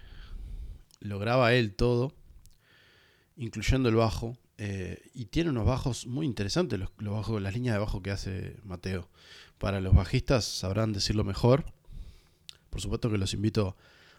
lo 1.00 1.18
graba 1.18 1.52
él 1.52 1.74
todo, 1.74 2.14
incluyendo 3.36 3.90
el 3.90 3.96
bajo. 3.96 4.38
Eh, 4.56 5.10
y 5.12 5.26
tiene 5.26 5.50
unos 5.50 5.66
bajos 5.66 6.06
muy 6.06 6.24
interesantes, 6.24 6.78
los, 6.78 6.90
bajos, 6.96 7.42
las 7.42 7.52
líneas 7.52 7.74
de 7.74 7.80
bajo 7.80 8.00
que 8.00 8.12
hace 8.12 8.56
Mateo. 8.64 9.10
Para 9.58 9.82
los 9.82 9.94
bajistas 9.94 10.46
sabrán 10.46 10.94
decirlo 10.94 11.22
mejor. 11.22 11.66
Por 12.70 12.80
supuesto 12.80 13.10
que 13.10 13.18
los 13.18 13.34
invito 13.34 13.76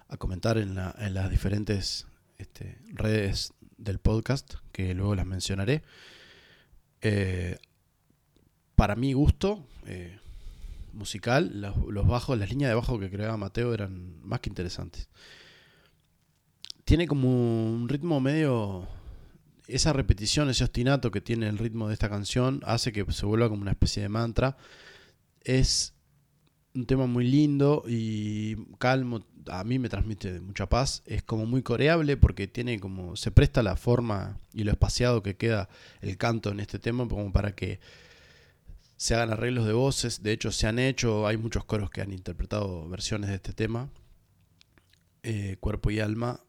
a 0.08 0.18
comentar 0.18 0.60
en, 0.60 0.76
las 0.76 1.30
diferentes 1.32 2.06
este, 2.38 2.78
redes 2.94 3.56
del 3.80 3.98
podcast, 3.98 4.54
que 4.72 4.94
luego 4.94 5.16
las 5.16 5.26
mencionaré. 5.26 5.82
Eh, 7.02 7.58
para 8.76 8.96
mi 8.96 9.14
gusto 9.14 9.66
eh, 9.88 10.20
musical, 10.96 11.62
los, 11.62 12.08
bajos, 12.08 12.38
las 12.38 12.50
líneas 12.50 12.70
de 12.70 12.76
bajo 12.76 13.00
que 13.00 13.12
creaba 13.12 13.38
Mateo 13.38 13.74
eran 13.74 14.20
más 14.24 14.40
que 14.40 14.50
interesantes 14.50 15.10
tiene 16.86 17.08
como 17.08 17.74
un 17.74 17.90
ritmo 17.90 18.22
medio... 18.22 18.88
Esa 19.68 19.94
repetición, 19.94 20.48
ese 20.52 20.64
ostinato 20.64 21.10
que 21.10 21.22
tiene 21.22 21.50
el 21.50 21.58
ritmo 21.58 21.88
de 21.88 21.96
esta 21.96 22.08
canción 22.08 22.62
hace 22.66 22.92
que 22.94 23.04
se 23.12 23.26
vuelva 23.26 23.50
como 23.50 23.64
una 23.64 23.72
especie 23.72 24.04
de 24.04 24.10
mantra. 24.10 24.58
Es 25.42 25.96
un 26.76 26.86
tema 26.86 27.08
muy 27.08 27.26
lindo 27.26 27.84
y 27.88 28.58
calmo, 28.78 29.26
a 29.48 29.64
mí 29.64 29.80
me 29.80 29.90
transmite 29.90 30.40
mucha 30.40 30.70
paz. 30.70 31.02
Es 31.08 31.24
como 31.24 31.48
muy 31.48 31.64
coreable 31.64 32.16
porque 32.16 32.48
tiene 32.48 32.80
como 32.80 33.16
se 33.16 33.32
presta 33.32 33.64
la 33.64 33.76
forma 33.76 34.38
y 34.54 34.66
lo 34.66 34.72
espaciado 34.72 35.24
que 35.24 35.36
queda 35.36 35.68
el 36.02 36.16
canto 36.18 36.52
en 36.52 36.60
este 36.60 36.78
tema 36.78 37.08
como 37.08 37.34
para 37.34 37.56
que 37.56 37.80
se 38.98 39.16
hagan 39.16 39.32
arreglos 39.32 39.66
de 39.66 39.74
voces. 39.74 40.24
De 40.24 40.32
hecho, 40.32 40.52
se 40.52 40.68
han 40.68 40.80
hecho, 40.80 41.28
hay 41.28 41.38
muchos 41.38 41.66
coros 41.66 41.90
que 41.90 42.02
han 42.02 42.14
interpretado 42.14 42.88
versiones 42.88 43.30
de 43.30 43.36
este 43.36 43.54
tema. 43.54 43.90
Eh, 45.24 45.58
cuerpo 45.60 45.90
y 45.90 46.00
alma 46.00 46.40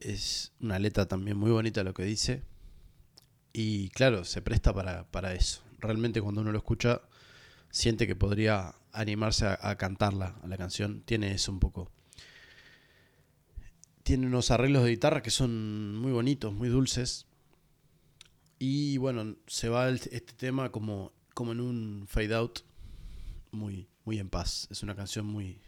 es 0.00 0.52
una 0.60 0.78
letra 0.78 1.06
también 1.06 1.36
muy 1.36 1.50
bonita 1.50 1.84
lo 1.84 1.94
que 1.94 2.04
dice. 2.04 2.42
Y 3.52 3.90
claro, 3.90 4.24
se 4.24 4.42
presta 4.42 4.72
para, 4.72 5.34
eso. 5.34 5.62
Realmente 5.78 6.22
cuando 6.22 6.40
uno 6.40 6.52
lo 6.52 6.58
escucha, 6.58 7.02
siente 7.70 8.06
que 8.06 8.16
podría 8.16 8.74
animarse 8.92 9.46
a, 9.46 9.76
cantarla, 9.76 10.36
a 10.42 10.46
la 10.46 10.56
canción. 10.56 11.02
Tiene 11.02 11.32
eso 11.32 11.52
un 11.52 11.60
poco. 11.60 11.90
Tiene 14.02 14.26
unos 14.26 14.50
arreglos 14.50 14.84
de 14.84 14.90
guitarra 14.90 15.22
que 15.22 15.30
son 15.30 15.96
muy 15.96 16.12
bonitos, 16.12 16.52
muy 16.54 16.68
dulces. 16.68 17.26
Y 18.62 18.98
bueno, 18.98 19.36
se 19.46 19.70
va 19.70 19.88
este 19.88 20.20
tema 20.20 20.70
como, 20.70 21.14
como 21.32 21.52
en 21.52 21.60
un 21.60 22.04
fade 22.06 22.34
out, 22.34 22.60
muy, 23.52 23.88
muy 24.04 24.18
en 24.18 24.28
paz. 24.28 24.68
Es 24.70 24.82
una 24.82 24.94
canción 24.94 25.24
muy, 25.24 25.62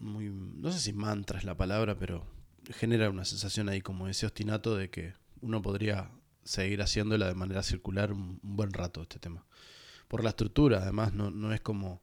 no 0.00 0.72
sé 0.72 0.80
si 0.80 0.92
mantra 0.92 1.38
es 1.38 1.44
la 1.44 1.56
palabra, 1.56 1.96
pero 1.96 2.26
genera 2.74 3.08
una 3.08 3.24
sensación 3.24 3.68
ahí 3.68 3.82
como 3.82 4.08
ese 4.08 4.26
ostinato 4.26 4.76
de 4.76 4.90
que 4.90 5.14
uno 5.42 5.62
podría 5.62 6.10
seguir 6.42 6.82
haciéndola 6.82 7.28
de 7.28 7.34
manera 7.34 7.62
circular 7.62 8.12
un, 8.12 8.40
buen 8.42 8.72
rato 8.72 9.02
este 9.02 9.20
tema. 9.20 9.46
Por 10.08 10.24
la 10.24 10.30
estructura, 10.30 10.82
además, 10.82 11.12
no, 11.12 11.30
no, 11.30 11.52
es 11.52 11.60
como 11.60 12.02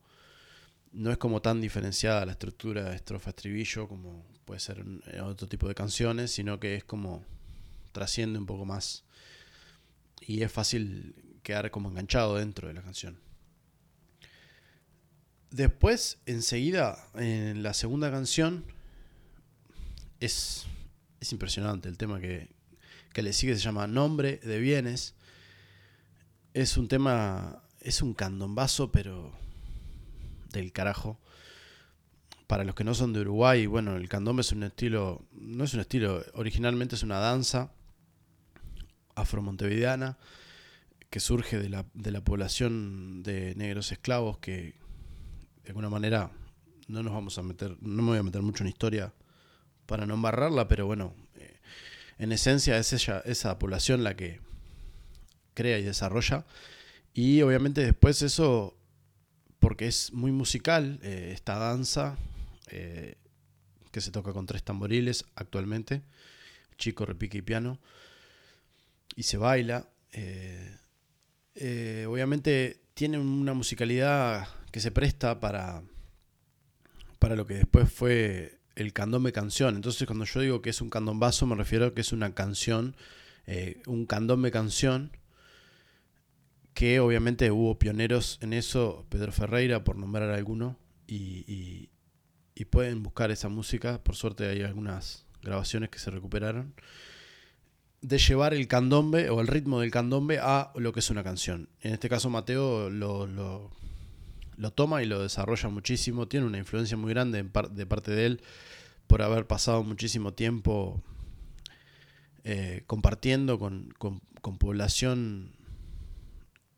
no 0.94 1.12
es 1.12 1.18
como 1.18 1.42
tan 1.42 1.60
diferenciada 1.60 2.26
la 2.26 2.32
estructura 2.32 2.96
estrofa 2.96 3.32
estribillo 3.32 3.90
como 3.90 4.26
puede 4.46 4.62
ser 4.62 4.80
en 4.80 5.20
otro 5.20 5.50
tipo 5.50 5.68
de 5.68 5.76
canciones, 5.76 6.32
sino 6.32 6.58
que 6.62 6.76
es 6.76 6.86
como 6.86 7.26
trasciende 7.94 8.38
un 8.38 8.46
poco 8.46 8.66
más 8.66 9.06
y 10.20 10.42
es 10.42 10.52
fácil 10.52 11.16
quedar 11.44 11.72
como 11.72 11.90
enganchado 11.90 12.36
dentro 12.38 12.68
de 12.68 12.74
la 12.74 12.82
canción. 12.82 13.20
Después, 15.52 16.18
enseguida, 16.26 17.10
en 17.14 17.62
la 17.62 17.74
segunda 17.74 18.10
canción, 18.10 18.66
es, 20.20 20.66
impresionante 21.32 21.90
el 21.90 21.98
tema 21.98 22.20
que, 22.20 22.50
le 23.16 23.34
sigue, 23.34 23.56
se 23.56 23.62
llama 23.62 23.86
Nombre 23.86 24.38
de 24.38 24.60
Bienes. 24.60 25.14
Es 26.54 26.78
un 26.78 26.88
tema, 26.88 27.62
es 27.80 28.02
un 28.02 28.14
candombazo, 28.14 28.92
pero 28.92 29.32
del 30.52 30.72
carajo. 30.72 31.20
Para 32.48 32.64
los 32.64 32.76
que 32.76 32.84
no 32.84 32.96
son 32.96 33.14
de 33.14 33.22
Uruguay, 33.22 33.68
bueno, 33.68 33.96
el 33.96 34.10
candombe 34.10 34.42
es 34.42 34.52
un 34.52 34.64
estilo, 34.64 35.26
no 35.34 35.66
es 35.66 35.74
un 35.74 35.82
estilo, 35.82 36.24
originalmente 36.34 36.96
es 36.96 37.04
una 37.04 37.20
danza 37.20 37.72
afromontevideana 39.16 40.18
que 41.10 41.20
surge 41.20 41.60
de 41.60 41.70
la, 41.70 41.86
de 41.94 42.12
la 42.12 42.24
población 42.24 43.22
de 43.24 43.54
negros 43.56 43.92
esclavos 43.92 44.40
que 44.40 44.74
de 45.64 45.70
alguna 45.70 45.90
manera 45.90 46.32
no 46.88 47.04
nos 47.04 47.14
vamos 47.14 47.38
a 47.38 47.44
meter, 47.44 47.78
no 47.82 48.02
me 48.02 48.10
voy 48.10 48.18
a 48.18 48.24
meter 48.24 48.42
mucho 48.42 48.64
en 48.64 48.70
historia 48.70 49.14
para 49.86 50.06
no 50.06 50.16
embarrarla, 50.16 50.68
pero 50.68 50.86
bueno, 50.86 51.14
eh, 51.36 51.60
en 52.18 52.32
esencia 52.32 52.78
es 52.78 52.94
ella, 52.94 53.22
esa 53.26 53.58
población 53.60 54.04
la 54.04 54.16
que 54.16 54.40
crea 55.54 55.80
y 55.80 55.84
desarrolla. 55.84 56.46
Y 57.14 57.42
obviamente 57.42 57.82
después 57.82 58.22
eso, 58.22 58.76
porque 59.60 59.88
es 59.88 60.12
muy 60.14 60.32
musical, 60.32 61.00
eh, 61.04 61.32
esta 61.34 61.58
danza 61.58 62.18
eh, 62.68 63.16
que 63.92 64.02
se 64.02 64.12
toca 64.12 64.34
con 64.34 64.46
tres 64.46 64.64
tamboriles 64.64 65.26
actualmente, 65.36 66.02
chico, 66.78 67.06
repique 67.06 67.38
y 67.38 67.42
piano, 67.44 67.80
y 69.16 69.24
se 69.24 69.38
baila. 69.38 69.90
obviamente 72.08 72.82
tiene 72.94 73.18
una 73.18 73.54
musicalidad 73.54 74.48
que 74.72 74.80
se 74.80 74.92
presta 74.92 75.40
para, 75.40 75.84
para 77.20 77.36
lo 77.36 77.46
que 77.46 77.56
después 77.56 77.92
fue 77.92 78.60
el 78.76 78.94
candombe 78.94 79.32
canción. 79.32 79.76
Entonces 79.76 80.06
cuando 80.08 80.26
yo 80.26 80.42
digo 80.42 80.62
que 80.62 80.70
es 80.70 80.82
un 80.82 80.90
candombazo 80.90 81.46
me 81.46 81.56
refiero 81.56 81.88
a 81.88 81.94
que 81.94 82.02
es 82.02 82.12
una 82.12 82.34
canción, 82.34 82.96
eh, 83.46 83.82
un 83.88 84.06
candombe 84.06 84.52
canción, 84.52 85.12
que 86.74 87.00
obviamente 87.00 87.52
hubo 87.52 87.78
pioneros 87.78 88.40
en 88.42 88.54
eso, 88.54 89.06
Pedro 89.10 89.32
Ferreira 89.32 89.84
por 89.84 89.96
nombrar 89.96 90.30
alguno, 90.32 90.80
y 91.06 91.90
pueden 92.72 93.04
buscar 93.04 93.30
esa 93.30 93.50
música, 93.50 94.02
por 94.04 94.16
suerte 94.16 94.48
hay 94.48 94.64
algunas 94.64 95.28
grabaciones 95.44 95.90
que 95.90 96.00
se 96.00 96.10
recuperaron, 96.10 96.74
de 98.04 98.18
llevar 98.18 98.54
el 98.54 98.68
candombe 98.68 99.30
o 99.30 99.40
el 99.40 99.48
ritmo 99.48 99.80
del 99.80 99.90
candombe 99.90 100.38
a 100.38 100.72
lo 100.76 100.92
que 100.92 101.00
es 101.00 101.10
una 101.10 101.24
canción. 101.24 101.70
En 101.80 101.94
este 101.94 102.10
caso 102.10 102.30
Mateo 102.30 102.90
lo, 102.90 103.26
lo, 103.28 104.72
toma 104.72 105.02
y 105.02 105.06
lo 105.06 105.22
desarrolla 105.22 105.70
muchísimo, 105.70 106.28
tiene 106.28 106.46
una 106.46 106.58
influencia 106.58 106.98
muy 106.98 107.14
grande 107.14 107.42
de 107.72 107.86
parte 107.86 108.12
de 108.12 108.26
él 108.26 108.42
por 109.08 109.22
haber 109.22 109.48
pasado 109.48 109.84
muchísimo 109.84 110.34
tiempo 110.34 111.02
eh, 112.44 112.84
compartiendo 112.88 113.58
con, 113.58 113.94
población 114.60 115.54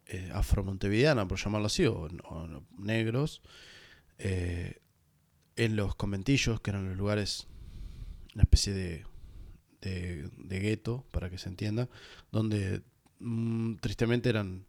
eh, 0.05 0.29
afromontevideana, 0.31 1.27
por 1.27 1.39
llamarlo 1.39 1.65
así, 1.65 1.87
o, 1.87 2.07
negros, 2.77 3.41
eh, 4.19 4.77
en 5.55 5.75
los 5.75 5.95
conventillos, 5.95 6.61
que 6.61 6.69
eran 6.69 6.87
los 6.87 6.97
lugares, 6.97 7.47
una 8.35 8.43
especie 8.43 8.73
de, 8.73 9.05
de, 9.89 10.59
gueto, 10.59 11.05
para 11.11 11.29
que 11.29 11.37
se 11.37 11.49
entienda, 11.49 11.89
donde 12.31 12.81
mm, 13.19 13.75
tristemente 13.75 14.29
eran 14.29 14.65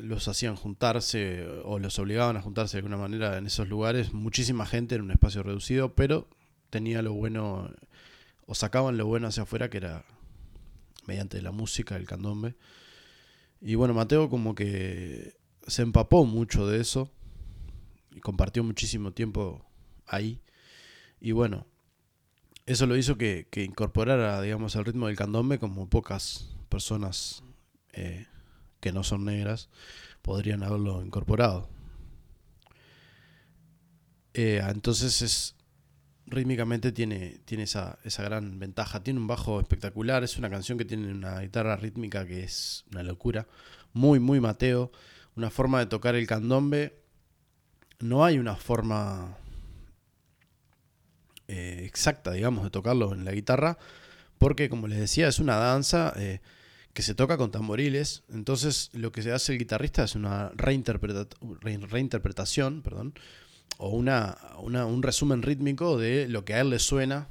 los 0.00 0.26
hacían 0.26 0.56
juntarse 0.56 1.46
o 1.64 1.78
los 1.78 1.98
obligaban 1.98 2.36
a 2.38 2.42
juntarse 2.42 2.76
de 2.76 2.78
alguna 2.78 2.96
manera 2.96 3.36
en 3.36 3.46
esos 3.46 3.68
lugares, 3.68 4.14
muchísima 4.14 4.64
gente 4.64 4.94
en 4.94 5.02
un 5.02 5.10
espacio 5.10 5.42
reducido, 5.42 5.94
pero 5.94 6.28
tenía 6.70 7.02
lo 7.02 7.12
bueno, 7.12 7.70
o 8.46 8.54
sacaban 8.54 8.96
lo 8.96 9.06
bueno 9.06 9.28
hacia 9.28 9.42
afuera, 9.42 9.68
que 9.68 9.76
era 9.76 10.04
mediante 11.06 11.42
la 11.42 11.50
música, 11.50 11.96
el 11.96 12.06
candombe. 12.06 12.54
Y 13.60 13.74
bueno, 13.74 13.92
Mateo 13.92 14.30
como 14.30 14.54
que 14.54 15.34
se 15.66 15.82
empapó 15.82 16.24
mucho 16.24 16.66
de 16.66 16.80
eso 16.80 17.10
y 18.10 18.20
compartió 18.20 18.64
muchísimo 18.64 19.12
tiempo 19.12 19.66
ahí. 20.06 20.40
Y 21.20 21.32
bueno, 21.32 21.66
eso 22.66 22.86
lo 22.86 22.96
hizo 22.96 23.16
que, 23.16 23.46
incorporara, 23.54 24.40
digamos, 24.40 24.76
el 24.76 24.84
ritmo 24.84 25.06
del 25.06 25.16
candombe 25.16 25.58
como 25.58 25.88
pocas 25.88 26.56
personas 26.68 27.42
eh, 27.92 28.26
que 28.80 28.92
no 28.92 29.02
son 29.02 29.24
negras 29.24 29.68
podrían 30.22 30.62
haberlo 30.62 31.02
incorporado. 31.02 31.68
Eh, 34.34 34.62
entonces 34.68 35.22
es 35.22 35.56
rítmicamente 36.26 36.92
tiene, 36.92 37.40
tiene 37.44 37.64
esa, 37.64 37.98
esa, 38.04 38.22
gran 38.22 38.58
ventaja. 38.58 39.02
Tiene 39.02 39.20
un 39.20 39.26
bajo 39.26 39.60
espectacular, 39.60 40.22
es 40.22 40.36
una 40.36 40.48
canción 40.48 40.78
que 40.78 40.84
tiene 40.84 41.10
una 41.10 41.40
guitarra 41.40 41.76
rítmica 41.76 42.26
que 42.26 42.44
es 42.44 42.84
una 42.92 43.02
locura. 43.02 43.46
Muy, 43.92 44.20
muy 44.20 44.40
Mateo. 44.40 44.92
Una 45.36 45.50
forma 45.50 45.80
de 45.80 45.86
tocar 45.86 46.14
el 46.14 46.26
candombe. 46.26 47.02
No 47.98 48.24
hay 48.24 48.38
una 48.38 48.56
forma 48.56 49.36
eh, 51.50 51.84
exacta, 51.84 52.32
digamos, 52.32 52.64
de 52.64 52.70
tocarlo 52.70 53.12
en 53.12 53.24
la 53.24 53.32
guitarra. 53.32 53.78
Porque, 54.38 54.70
como 54.70 54.88
les 54.88 54.98
decía, 54.98 55.28
es 55.28 55.38
una 55.38 55.56
danza. 55.56 56.14
Eh, 56.16 56.40
que 56.92 57.02
se 57.02 57.14
toca 57.14 57.36
con 57.36 57.50
tamboriles. 57.50 58.22
Entonces 58.32 58.90
lo 58.92 59.12
que 59.12 59.22
se 59.22 59.32
hace 59.32 59.52
el 59.52 59.58
guitarrista 59.58 60.04
es 60.04 60.14
una 60.14 60.50
reinterpretación 60.56 62.82
perdón, 62.82 63.14
o 63.78 63.90
una, 63.90 64.36
un 64.58 65.02
resumen 65.02 65.42
rítmico 65.42 65.98
de 65.98 66.28
lo 66.28 66.44
que 66.44 66.54
a 66.54 66.60
él 66.60 66.70
le 66.70 66.78
suena 66.78 67.28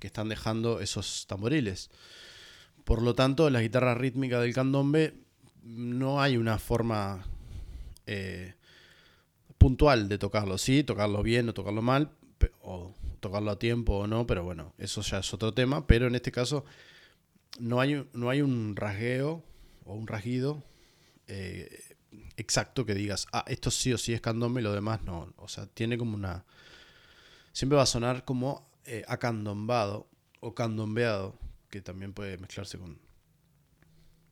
que 0.00 0.08
están 0.08 0.28
dejando 0.28 0.80
esos 0.80 1.26
tamboriles. 1.26 1.90
Por 2.84 3.02
lo 3.02 3.14
tanto, 3.14 3.50
la 3.50 3.62
guitarra 3.62 3.94
rítmica 3.94 4.40
del 4.40 4.54
candombe 4.54 5.14
no 5.64 6.20
hay 6.20 6.36
una 6.36 6.58
forma 6.58 7.24
eh, 8.06 8.54
puntual 9.58 10.08
de 10.08 10.18
tocarlo. 10.18 10.58
Sí, 10.58 10.84
tocarlo 10.84 11.22
bien 11.22 11.48
o 11.48 11.54
tocarlo 11.54 11.82
mal, 11.82 12.10
o 12.60 12.94
tocarlo 13.20 13.50
a 13.50 13.58
tiempo 13.58 13.94
o 13.94 14.06
no, 14.06 14.26
pero 14.26 14.44
bueno, 14.44 14.74
eso 14.78 15.00
ya 15.02 15.18
es 15.18 15.34
otro 15.34 15.52
tema. 15.54 15.86
Pero 15.86 16.06
en 16.06 16.14
este 16.14 16.32
caso 16.32 16.64
no 17.58 17.80
hay, 17.80 18.06
no 18.12 18.30
hay 18.30 18.42
un 18.42 18.76
rasgueo 18.76 19.42
o 19.84 19.94
un 19.94 20.06
rasguido 20.06 20.62
eh, 21.28 21.84
exacto 22.36 22.86
que 22.86 22.94
digas, 22.94 23.26
ah, 23.32 23.44
esto 23.48 23.70
sí 23.70 23.92
o 23.92 23.98
sí 23.98 24.12
es 24.12 24.20
candombe 24.20 24.60
y 24.60 24.64
lo 24.64 24.72
demás 24.72 25.02
no. 25.02 25.32
O 25.36 25.48
sea, 25.48 25.66
tiene 25.66 25.98
como 25.98 26.16
una... 26.16 26.44
Siempre 27.52 27.76
va 27.76 27.82
a 27.82 27.86
sonar 27.86 28.24
como 28.24 28.68
eh, 28.84 29.04
acandombado 29.08 30.08
o 30.40 30.54
candombeado, 30.54 31.38
que 31.70 31.80
también 31.80 32.12
puede 32.12 32.38
mezclarse 32.38 32.78
con, 32.78 32.98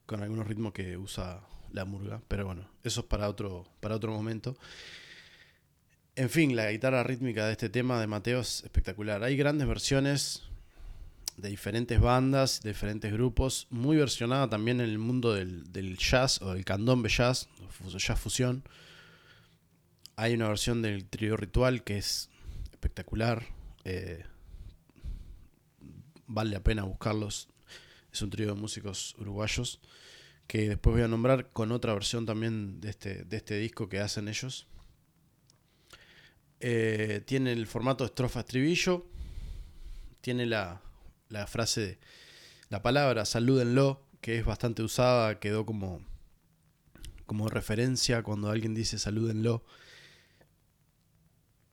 con 0.06 0.22
algunos 0.22 0.46
ritmos 0.46 0.72
que 0.72 0.96
usa 0.96 1.40
la 1.72 1.84
murga. 1.84 2.20
Pero 2.28 2.46
bueno, 2.46 2.68
eso 2.82 3.00
es 3.00 3.06
para 3.06 3.28
otro, 3.28 3.66
para 3.80 3.96
otro 3.96 4.12
momento. 4.12 4.56
En 6.16 6.30
fin, 6.30 6.54
la 6.54 6.70
guitarra 6.70 7.02
rítmica 7.02 7.46
de 7.46 7.52
este 7.52 7.68
tema 7.68 8.00
de 8.00 8.06
Mateo 8.06 8.40
es 8.40 8.62
espectacular. 8.62 9.24
Hay 9.24 9.36
grandes 9.36 9.66
versiones 9.66 10.42
de 11.36 11.48
diferentes 11.48 12.00
bandas, 12.00 12.60
de 12.62 12.70
diferentes 12.70 13.12
grupos, 13.12 13.66
muy 13.70 13.96
versionada 13.96 14.48
también 14.48 14.80
en 14.80 14.90
el 14.90 14.98
mundo 14.98 15.34
del, 15.34 15.96
jazz 15.98 16.40
o 16.40 16.54
del 16.54 16.64
candombe 16.64 17.08
jazz, 17.08 17.48
jazz 17.96 18.20
fusión. 18.20 18.62
Hay 20.14 20.34
una 20.34 20.46
versión 20.46 20.82
del 20.82 21.04
trío 21.04 21.36
ritual 21.36 21.82
que 21.82 21.98
es 21.98 22.30
espectacular. 22.70 23.46
Eh, 23.82 24.24
vale 26.28 26.52
la 26.52 26.60
pena 26.60 26.84
buscarlos. 26.84 27.48
Es 28.12 28.22
un 28.22 28.30
trío 28.30 28.54
de 28.54 28.60
músicos 28.60 29.16
uruguayos 29.18 29.80
que 30.46 30.68
después 30.68 30.94
voy 30.94 31.02
a 31.02 31.08
nombrar 31.08 31.50
con 31.50 31.72
otra 31.72 31.92
versión 31.92 32.24
también 32.24 32.80
de 32.80 32.90
este, 32.90 33.24
de 33.24 33.36
este 33.36 33.58
disco 33.58 33.88
que 33.88 33.98
hacen 33.98 34.28
ellos. 34.28 34.68
Eh, 36.66 37.20
tiene 37.26 37.52
el 37.52 37.66
formato 37.66 38.06
estrofa-estribillo. 38.06 39.04
Tiene 40.22 40.46
la, 40.46 40.80
frase, 41.46 41.98
la 42.70 42.80
palabra 42.80 43.26
salúdenlo, 43.26 44.06
que 44.22 44.38
es 44.38 44.46
bastante 44.46 44.82
usada, 44.82 45.38
quedó 45.40 45.66
como, 45.66 46.00
como 47.26 47.50
referencia 47.50 48.22
cuando 48.22 48.48
alguien 48.48 48.74
dice 48.74 48.98
salúdenlo. 48.98 49.62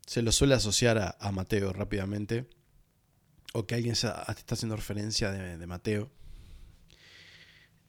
Se 0.05 0.21
lo 0.21 0.33
suele 0.33 0.55
asociar 0.55 1.15
a, 1.17 1.31
Mateo 1.31 1.71
rápidamente. 1.71 2.49
O 3.53 3.65
que 3.65 3.75
alguien 3.75 3.93
está 3.93 4.25
haciendo 4.49 4.75
referencia 4.75 5.31
de, 5.31 5.57
de 5.57 5.67
Mateo. 5.67 6.11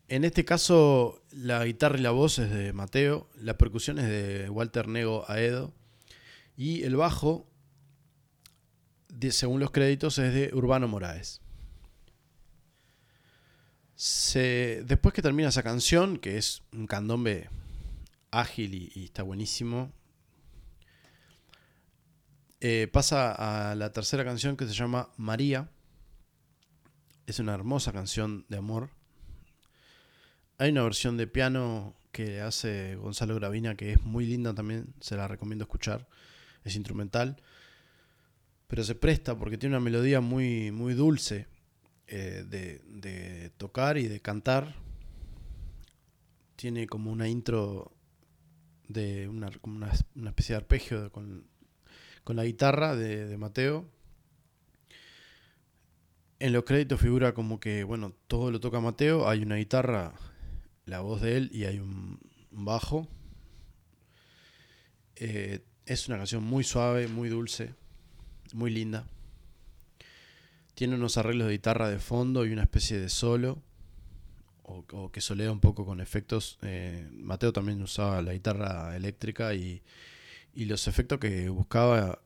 En 0.07 0.23
este 0.25 0.45
caso, 0.45 1.21
la 1.33 1.65
guitarra 1.65 1.99
y 1.99 2.03
la 2.03 2.12
voz 2.12 2.38
es 2.38 2.49
de 2.51 2.73
Mateo, 2.73 3.29
la 3.35 3.59
percusión 3.59 3.99
es 3.99 4.07
de 4.07 4.49
Walter 4.51 4.87
Nego 4.87 5.29
Aedo 5.29 5.75
y 6.57 6.83
el 6.83 6.97
bajo, 6.97 7.47
según 9.31 9.61
los 9.61 9.71
créditos, 9.71 10.19
es 10.19 10.33
de 10.35 10.51
Urbano 10.55 10.88
Moraes 10.88 11.43
después 14.85 15.15
que 15.15 15.23
termina 15.23 15.49
esa 15.49 15.62
canción, 15.62 16.19
que 16.19 16.37
es 16.38 16.62
un 16.73 16.87
candombe 16.87 17.49
ágil 18.31 18.75
y, 18.75 19.05
está 19.05 19.23
buenísimo, 19.23 19.93
eh, 22.61 22.88
pasa 22.93 23.71
a 23.71 23.75
la 23.75 23.93
tercera 23.93 24.25
canción 24.25 24.57
que 24.57 24.67
se 24.67 24.75
llama 24.75 25.11
María. 25.17 25.69
Es 27.27 27.38
una 27.38 27.55
hermosa 27.55 27.93
canción 27.93 28.45
de 28.49 28.59
amor. 28.59 28.91
Hay 30.59 30.71
una 30.71 30.83
versión 30.83 31.17
de 31.17 31.27
piano 31.27 31.95
que 32.12 32.41
hace 32.41 32.97
Gonzalo 32.97 33.35
Gravina 33.37 33.75
que 33.75 33.93
es 33.93 34.03
muy 34.03 34.27
linda 34.27 34.55
también, 34.55 34.95
se 35.01 35.17
la 35.17 35.29
recomiendo 35.29 35.65
escuchar. 35.65 36.09
Es 36.64 36.77
instrumental, 36.77 37.42
pero 38.68 38.85
se 38.85 38.94
presta 38.94 39.37
porque 39.37 39.59
tiene 39.59 39.77
una 39.77 39.85
melodía 39.85 40.20
muy, 40.20 40.70
muy 40.70 40.94
dulce 40.94 41.46
eh, 42.07 42.44
de, 42.46 43.51
tocar 43.57 43.96
y 43.98 44.07
de 44.09 44.20
cantar. 44.20 44.75
Tiene 46.57 46.87
como 46.87 47.11
una 47.11 47.29
intro 47.29 47.92
de 48.88 49.29
una, 49.29 49.51
una, 49.62 49.90
especie 50.29 50.55
de 50.55 50.57
arpegio 50.59 51.11
con, 51.11 51.46
la 52.27 52.44
guitarra 52.44 52.96
de, 52.96 53.37
Mateo. 53.38 53.88
En 56.38 56.53
los 56.53 56.64
créditos 56.64 57.01
figura 57.01 57.35
como 57.35 57.61
que, 57.61 57.85
bueno, 57.85 58.14
todo 58.27 58.51
lo 58.51 58.61
toca 58.61 58.81
Mateo, 58.81 59.29
hay 59.29 59.42
una 59.42 59.57
guitarra, 59.57 60.12
la 60.85 61.01
voz 61.01 61.22
de 61.22 61.37
él 61.37 61.51
y 61.53 61.64
hay 61.64 61.79
un, 61.79 62.20
bajo. 62.51 63.09
Eh, 65.16 65.64
es 65.87 66.09
una 66.09 66.16
canción 66.16 66.45
muy 66.45 66.64
suave, 66.64 67.09
muy 67.09 67.29
dulce, 67.29 67.75
muy 68.53 68.71
linda. 68.71 69.07
Tiene 70.75 70.95
unos 70.95 71.18
arreglos 71.18 71.49
de 71.49 71.55
guitarra 71.55 71.90
de 71.90 71.99
fondo 71.99 72.47
y 72.47 72.53
una 72.53 72.62
especie 72.62 72.99
de 72.99 73.09
solo 73.09 73.62
o, 74.62 75.11
que 75.11 75.21
solea 75.21 75.53
un 75.53 75.61
poco 75.61 75.85
con 75.85 76.01
efectos. 76.01 76.59
Eh, 76.62 77.09
Mateo 77.12 77.53
también 77.53 77.83
usaba 77.83 78.23
la 78.23 78.33
guitarra 78.33 78.97
eléctrica 78.97 79.55
y, 79.55 79.83
y, 80.55 80.64
los 80.64 80.88
efectos 80.88 81.18
que 81.18 81.49
buscaba 81.49 82.21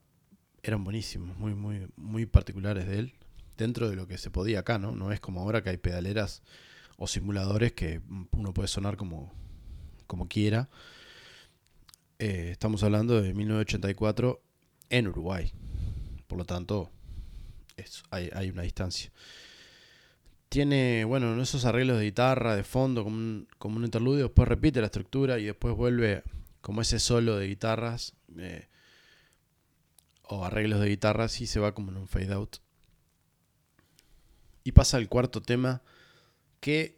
eran 0.63 0.83
buenísimos, 0.83 1.37
muy, 1.37 1.55
muy, 1.55 1.87
muy 1.95 2.25
particulares 2.25 2.87
de 2.87 2.99
él, 2.99 3.13
dentro 3.57 3.89
de 3.89 3.95
lo 3.95 4.07
que 4.07 4.17
se 4.17 4.29
podía 4.29 4.59
acá, 4.59 4.77
¿no? 4.77 4.91
No 4.91 5.11
es 5.11 5.19
como 5.19 5.41
ahora 5.41 5.61
que 5.63 5.69
hay 5.71 5.77
pedaleras 5.77 6.41
o 6.97 7.07
simuladores 7.07 7.73
que 7.73 8.01
uno 8.31 8.53
puede 8.53 8.67
sonar 8.67 8.97
como, 8.97 9.33
como 10.07 10.27
quiera. 10.27 10.69
Eh, 12.19 12.49
estamos 12.51 12.81
hablando 12.81 13.21
de 13.21 13.33
1984 13.33 14.41
en 14.89 15.07
Uruguay. 15.07 15.51
Por 16.25 16.39
lo 16.39 16.45
tanto, 16.45 16.89
hay, 18.09 18.49
una 18.49 18.63
distancia. 18.63 19.11
Tiene, 20.49 21.05
bueno, 21.05 21.39
esos 21.41 21.65
arreglos 21.65 21.99
de 21.99 22.05
guitarra, 22.05 22.55
de 22.55 22.63
fondo, 22.63 23.03
como 23.03 23.15
un, 23.15 23.47
como 23.59 23.77
un 23.77 23.85
interludio, 23.85 24.23
después 24.23 24.47
repite 24.47 24.79
la 24.79 24.87
estructura 24.87 25.37
y 25.37 25.45
después 25.45 25.75
vuelve 25.75 26.23
como 26.61 26.81
ese 26.81 26.99
solo 26.99 27.37
de 27.37 27.47
guitarras 27.47 28.13
eh, 28.37 28.67
o 30.23 30.43
arreglos 30.43 30.79
de 30.79 30.89
guitarras 30.89 31.39
y 31.41 31.47
se 31.47 31.59
va 31.59 31.73
como 31.75 31.91
en 31.91 31.97
un 31.97 32.07
fade 32.07 32.33
out. 32.33 32.57
Y 34.63 34.71
pasa 34.71 34.97
el 34.97 35.07
cuarto 35.07 35.41
tema 35.41 35.81
que 36.59 36.97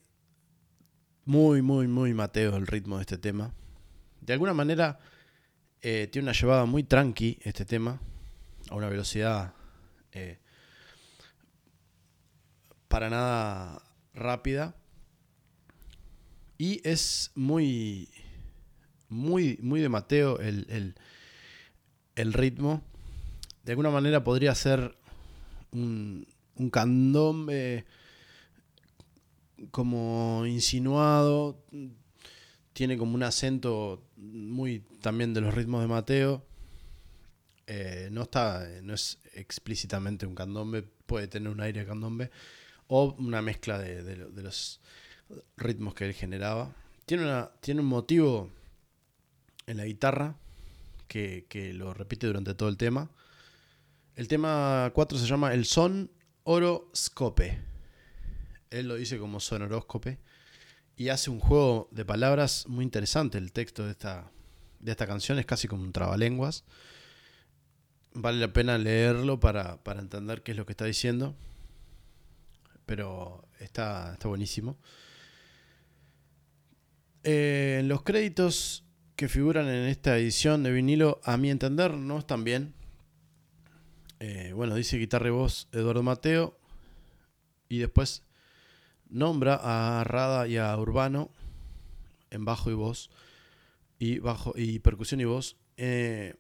muy, 1.26 1.62
muy, 1.62 1.88
muy 1.88 2.14
Mateo 2.14 2.56
el 2.56 2.68
ritmo 2.68 2.96
de 2.98 3.02
este 3.02 3.18
tema. 3.18 3.54
De 4.30 4.34
alguna 4.34 4.54
manera 4.54 5.00
eh, 5.82 6.08
tiene 6.12 6.28
una 6.28 6.40
llevada 6.40 6.66
muy 6.66 6.84
tranqui 6.84 7.40
este 7.42 7.66
tema, 7.66 8.00
a 8.70 8.76
una 8.76 8.88
velocidad 8.88 9.56
eh, 10.12 10.38
para 12.88 13.10
nada 13.10 13.82
rápida. 14.14 14.76
Y 16.60 16.80
es 16.88 17.32
muy, 17.34 18.08
muy, 19.08 19.58
muy 19.64 19.82
de 19.82 19.90
Mateo 19.90 20.38
el, 20.38 20.94
el, 22.16 22.34
ritmo. 22.34 22.84
De 23.64 23.72
alguna 23.72 23.90
manera 23.90 24.24
podría 24.24 24.54
ser 24.54 24.94
un, 25.72 26.28
un 26.54 26.70
candombe 26.70 27.84
como 29.72 30.46
insinuado. 30.46 31.66
Tiene 32.74 32.98
como 32.98 33.16
un 33.16 33.24
acento 33.24 34.04
muy 34.16 34.80
también 35.02 35.34
de 35.34 35.42
los 35.42 35.54
ritmos 35.54 35.82
de 35.82 35.88
Mateo. 35.88 36.46
Eh, 37.68 38.10
no 38.12 38.24
está, 38.24 38.68
no 38.82 38.94
es 38.94 39.20
explícitamente 39.34 40.26
un 40.26 40.36
candombe, 40.36 40.84
puede 41.06 41.28
tener 41.28 41.50
un 41.52 41.62
aire 41.62 41.86
candombe, 41.86 42.32
o 42.88 43.16
una 43.20 43.42
mezcla 43.42 43.78
de, 43.78 44.16
los 44.16 44.82
ritmos 45.58 45.94
que 45.94 46.06
él 46.06 46.14
generaba. 46.14 46.74
Tiene, 47.06 47.24
una, 47.24 47.52
tiene 47.62 47.82
un 47.82 47.88
motivo 47.88 48.50
en 49.68 49.78
la 49.78 49.86
guitarra 49.86 50.36
que, 51.08 51.72
lo 51.76 51.94
repite 51.94 52.28
durante 52.28 52.54
todo 52.54 52.70
el 52.70 52.78
tema. 52.78 53.10
El 54.16 54.28
tema 54.28 54.92
4 54.94 55.18
se 55.18 55.26
llama 55.26 55.54
El 55.54 55.66
son 55.66 56.12
oroscope. 56.44 57.60
Él 58.70 58.88
lo 58.88 58.96
dice 58.96 59.18
como 59.18 59.40
sonoróscope. 59.40 60.20
Y 61.00 61.10
hace 61.10 61.32
un 61.32 61.40
juego 61.40 61.88
de 61.90 62.06
palabras 62.06 62.68
muy 62.68 62.86
interesante. 62.86 63.40
El 63.40 63.52
texto 63.52 63.86
de 63.86 63.92
esta, 63.92 64.30
de 64.80 64.92
esta 64.92 65.08
canción 65.08 65.40
es 65.40 65.48
casi 65.48 65.68
como 65.68 65.82
un 65.82 65.94
trabalenguas. 65.94 66.64
Vale 68.14 68.38
la 68.40 68.54
pena 68.54 68.78
leerlo 68.78 69.40
para, 69.40 69.82
para 69.84 70.02
entender 70.02 70.44
qué 70.44 70.52
es 70.52 70.58
lo 70.58 70.68
que 70.68 70.74
está 70.74 70.86
diciendo 70.86 71.36
pero 72.90 73.48
está, 73.60 74.14
está 74.14 74.28
buenísimo. 74.30 74.76
Eh, 77.22 77.84
los 77.86 78.02
créditos 78.02 78.84
que 79.16 79.30
figuran 79.30 79.68
en 79.68 79.86
esta 79.86 80.18
edición 80.18 80.64
de 80.64 80.72
vinilo, 80.72 81.22
a 81.24 81.38
mi 81.38 81.52
entender, 81.52 81.94
no 81.94 82.18
están 82.18 82.44
bien. 82.44 82.74
Eh, 84.20 84.54
bueno, 84.56 84.74
dice 84.74 84.98
guitarra 84.98 85.28
y 85.28 85.30
voz 85.30 85.68
Eduardo 85.72 86.02
Mateo. 86.02 86.58
Y 87.68 87.78
después 87.78 88.24
nombra 89.10 89.60
a 89.62 90.04
Rada 90.04 90.48
y 90.48 90.58
a 90.58 90.76
Urbano 90.78 91.30
en 92.32 92.46
bajo 92.46 92.72
y 92.72 92.74
voz. 92.74 93.10
Y, 93.98 94.20
bajo, 94.20 94.54
y 94.56 94.80
percusión 94.80 95.20
y 95.20 95.26
voz. 95.26 95.58
Eh, 95.78 96.36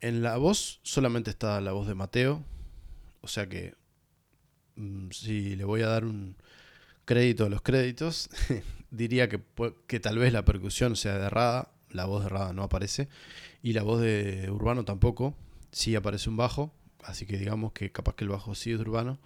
en 0.00 0.22
la 0.22 0.36
voz 0.36 0.80
solamente 0.82 1.30
está 1.30 1.60
la 1.60 1.72
voz 1.72 1.86
de 1.86 1.94
Mateo. 1.94 2.44
O 3.20 3.28
sea 3.28 3.48
que 3.48 3.74
Mm, 4.78 5.10
si 5.10 5.56
le 5.56 5.64
voy 5.64 5.82
a 5.82 5.88
dar 5.88 6.04
un 6.04 6.36
crédito 7.04 7.44
a 7.44 7.48
los 7.48 7.62
créditos, 7.62 8.30
diría 8.90 9.28
que, 9.28 9.42
que 9.88 10.00
tal 10.00 10.18
vez 10.18 10.32
la 10.32 10.44
percusión 10.44 10.94
sea 10.96 11.18
de 11.18 11.28
Rada, 11.28 11.72
la 11.90 12.04
voz 12.06 12.22
de 12.22 12.28
Rada 12.28 12.52
no 12.52 12.62
aparece, 12.62 13.08
y 13.62 13.72
la 13.72 13.82
voz 13.82 14.00
de 14.00 14.48
Urbano 14.50 14.84
tampoco, 14.84 15.34
sí 15.72 15.96
aparece 15.96 16.30
un 16.30 16.36
bajo, 16.36 16.72
así 17.02 17.26
que 17.26 17.38
digamos 17.38 17.72
que 17.72 17.90
capaz 17.90 18.14
que 18.14 18.24
el 18.24 18.30
bajo 18.30 18.54
sí 18.54 18.70
es 18.70 18.78
de 18.78 18.82
Urbano. 18.82 19.18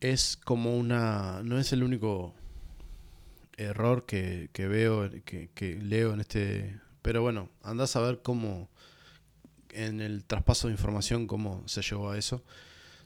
Es 0.00 0.36
como 0.36 0.76
una... 0.76 1.42
no 1.44 1.58
es 1.58 1.72
el 1.72 1.82
único 1.82 2.34
error 3.56 4.06
que, 4.06 4.48
veo, 4.56 5.10
que, 5.24 5.50
que, 5.54 5.76
leo 5.76 6.14
en 6.14 6.20
este... 6.20 6.80
Pero 7.02 7.22
bueno, 7.22 7.48
andás 7.62 7.96
a 7.96 8.00
ver 8.00 8.20
cómo 8.22 8.68
en 9.70 10.00
el 10.00 10.24
traspaso 10.24 10.68
de 10.68 10.74
información, 10.74 11.26
cómo 11.26 11.62
se 11.66 11.82
llegó 11.82 12.10
a 12.10 12.18
eso 12.18 12.42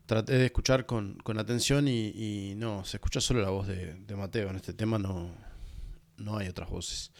traté 0.06 0.34
de 0.34 0.46
escuchar 0.46 0.86
con, 0.86 1.18
atención 1.38 1.88
y, 1.88 2.54
no, 2.56 2.84
se 2.84 2.96
escucha 2.98 3.20
solo 3.20 3.42
la 3.42 3.50
voz 3.50 3.66
de, 3.66 4.16
Mateo. 4.16 4.50
En 4.50 4.56
este 4.56 4.72
tema 4.72 4.98
no, 4.98 5.30
no 6.16 6.36
hay 6.36 6.48
otras 6.48 6.70
voces. 6.70 7.10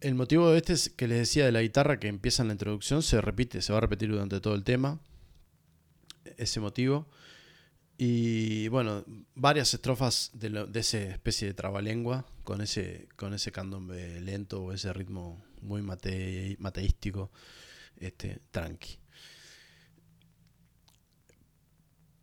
El 0.00 0.14
motivo 0.14 0.50
de 0.50 0.58
este 0.58 0.72
es 0.72 0.88
que 0.88 1.08
les 1.08 1.18
decía 1.18 1.44
de 1.44 1.52
la 1.52 1.60
guitarra 1.60 2.00
que 2.00 2.08
empieza 2.08 2.42
en 2.42 2.48
la 2.48 2.54
introducción, 2.54 3.02
se 3.02 3.20
repite, 3.20 3.60
se 3.60 3.72
va 3.72 3.78
a 3.78 3.82
repetir 3.82 4.10
durante 4.10 4.40
todo 4.40 4.54
el 4.54 4.64
tema. 4.64 4.98
Ese 6.36 6.60
motivo. 6.60 7.06
Y 8.02 8.68
bueno, 8.68 9.04
varias 9.34 9.74
estrofas 9.74 10.30
de, 10.32 10.48
de 10.48 10.80
esa 10.80 10.96
especie 10.96 11.48
de 11.48 11.52
trabalengua, 11.52 12.24
con 12.44 12.62
ese, 12.62 13.08
con 13.14 13.34
ese 13.34 13.52
candombe 13.52 14.22
lento 14.22 14.62
o 14.62 14.72
ese 14.72 14.90
ritmo 14.94 15.44
muy 15.60 15.82
mate, 15.82 16.56
mateístico, 16.60 17.30
este, 17.98 18.40
tranqui. 18.52 18.96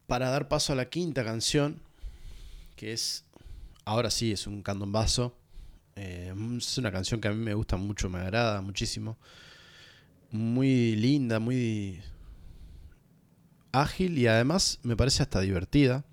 para 0.08 0.30
dar 0.30 0.48
paso 0.48 0.74
a 0.74 0.76
la 0.76 0.90
quinta 0.90 1.24
canción, 1.24 1.80
que 2.76 2.94
es, 2.94 3.26
ahora 3.86 4.10
sí, 4.10 4.32
es 4.32 4.48
un 4.48 4.64
candombazo. 4.64 5.38
Eh, 5.96 6.34
es 6.58 6.78
una 6.80 6.92
canción 6.92 7.22
que 7.22 7.28
a 7.28 7.32
mí 7.32 7.44
me 7.44 7.54
gusta 7.54 7.78
mucho, 7.78 8.10
me 8.10 8.20
agrada 8.20 8.62
muchísimo. 8.62 9.20
Muy 10.32 10.96
linda, 10.96 11.40
muy 11.40 12.02
ágil 13.82 14.18
y 14.18 14.28
además 14.28 14.80
me 14.84 14.96
parece 14.96 15.24
hasta 15.24 15.42
divertida. 15.42 16.06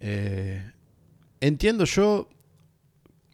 Eh, 0.00 0.70
entiendo 1.40 1.84
yo, 1.84 2.28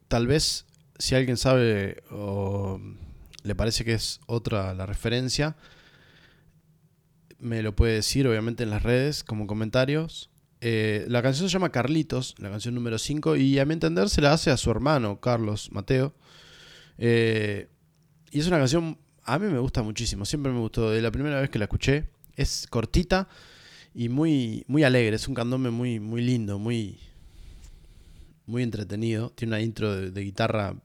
tal 0.08 0.26
vez 0.26 0.66
si 0.98 1.14
alguien 1.14 1.36
sabe 1.36 2.02
o 2.10 2.80
le 3.42 3.54
parece 3.54 3.84
que 3.84 3.94
es 3.94 4.20
otra 4.26 4.74
la 4.74 4.86
referencia, 4.86 5.56
me 7.38 7.62
lo 7.62 7.76
puede 7.76 7.94
decir 7.94 8.26
obviamente 8.26 8.64
en 8.64 8.70
las 8.70 8.82
redes 8.82 9.24
como 9.24 9.46
comentarios. 9.46 10.30
Eh, 10.60 11.04
la 11.08 11.22
canción 11.22 11.48
se 11.48 11.52
llama 11.52 11.70
Carlitos, 11.70 12.34
la 12.38 12.50
canción 12.50 12.74
número 12.74 12.98
5, 12.98 13.36
y 13.36 13.58
a 13.58 13.64
mi 13.64 13.74
entender 13.74 14.08
se 14.08 14.20
la 14.20 14.32
hace 14.32 14.50
a 14.50 14.56
su 14.56 14.70
hermano, 14.70 15.20
Carlos 15.20 15.70
Mateo. 15.70 16.14
Eh, 16.98 17.68
y 18.30 18.40
es 18.40 18.46
una 18.46 18.58
canción, 18.58 18.98
a 19.22 19.38
mí 19.38 19.46
me 19.46 19.58
gusta 19.58 19.82
muchísimo, 19.82 20.24
siempre 20.24 20.50
me 20.50 20.58
gustó, 20.58 20.90
de 20.90 21.02
la 21.02 21.10
primera 21.10 21.40
vez 21.40 21.50
que 21.50 21.58
la 21.58 21.66
escuché. 21.66 22.08
Es 22.36 22.66
cortita 22.68 23.28
y 23.94 24.08
muy, 24.10 24.64
muy 24.68 24.84
alegre, 24.84 25.16
es 25.16 25.26
un 25.26 25.34
candombe 25.34 25.70
muy, 25.70 26.00
muy 26.00 26.20
lindo, 26.22 26.58
muy, 26.58 27.00
muy 28.44 28.62
entretenido. 28.62 29.30
Tiene 29.30 29.54
una 29.54 29.62
intro 29.62 30.10
de, 30.10 30.20
guitarra 30.22 30.76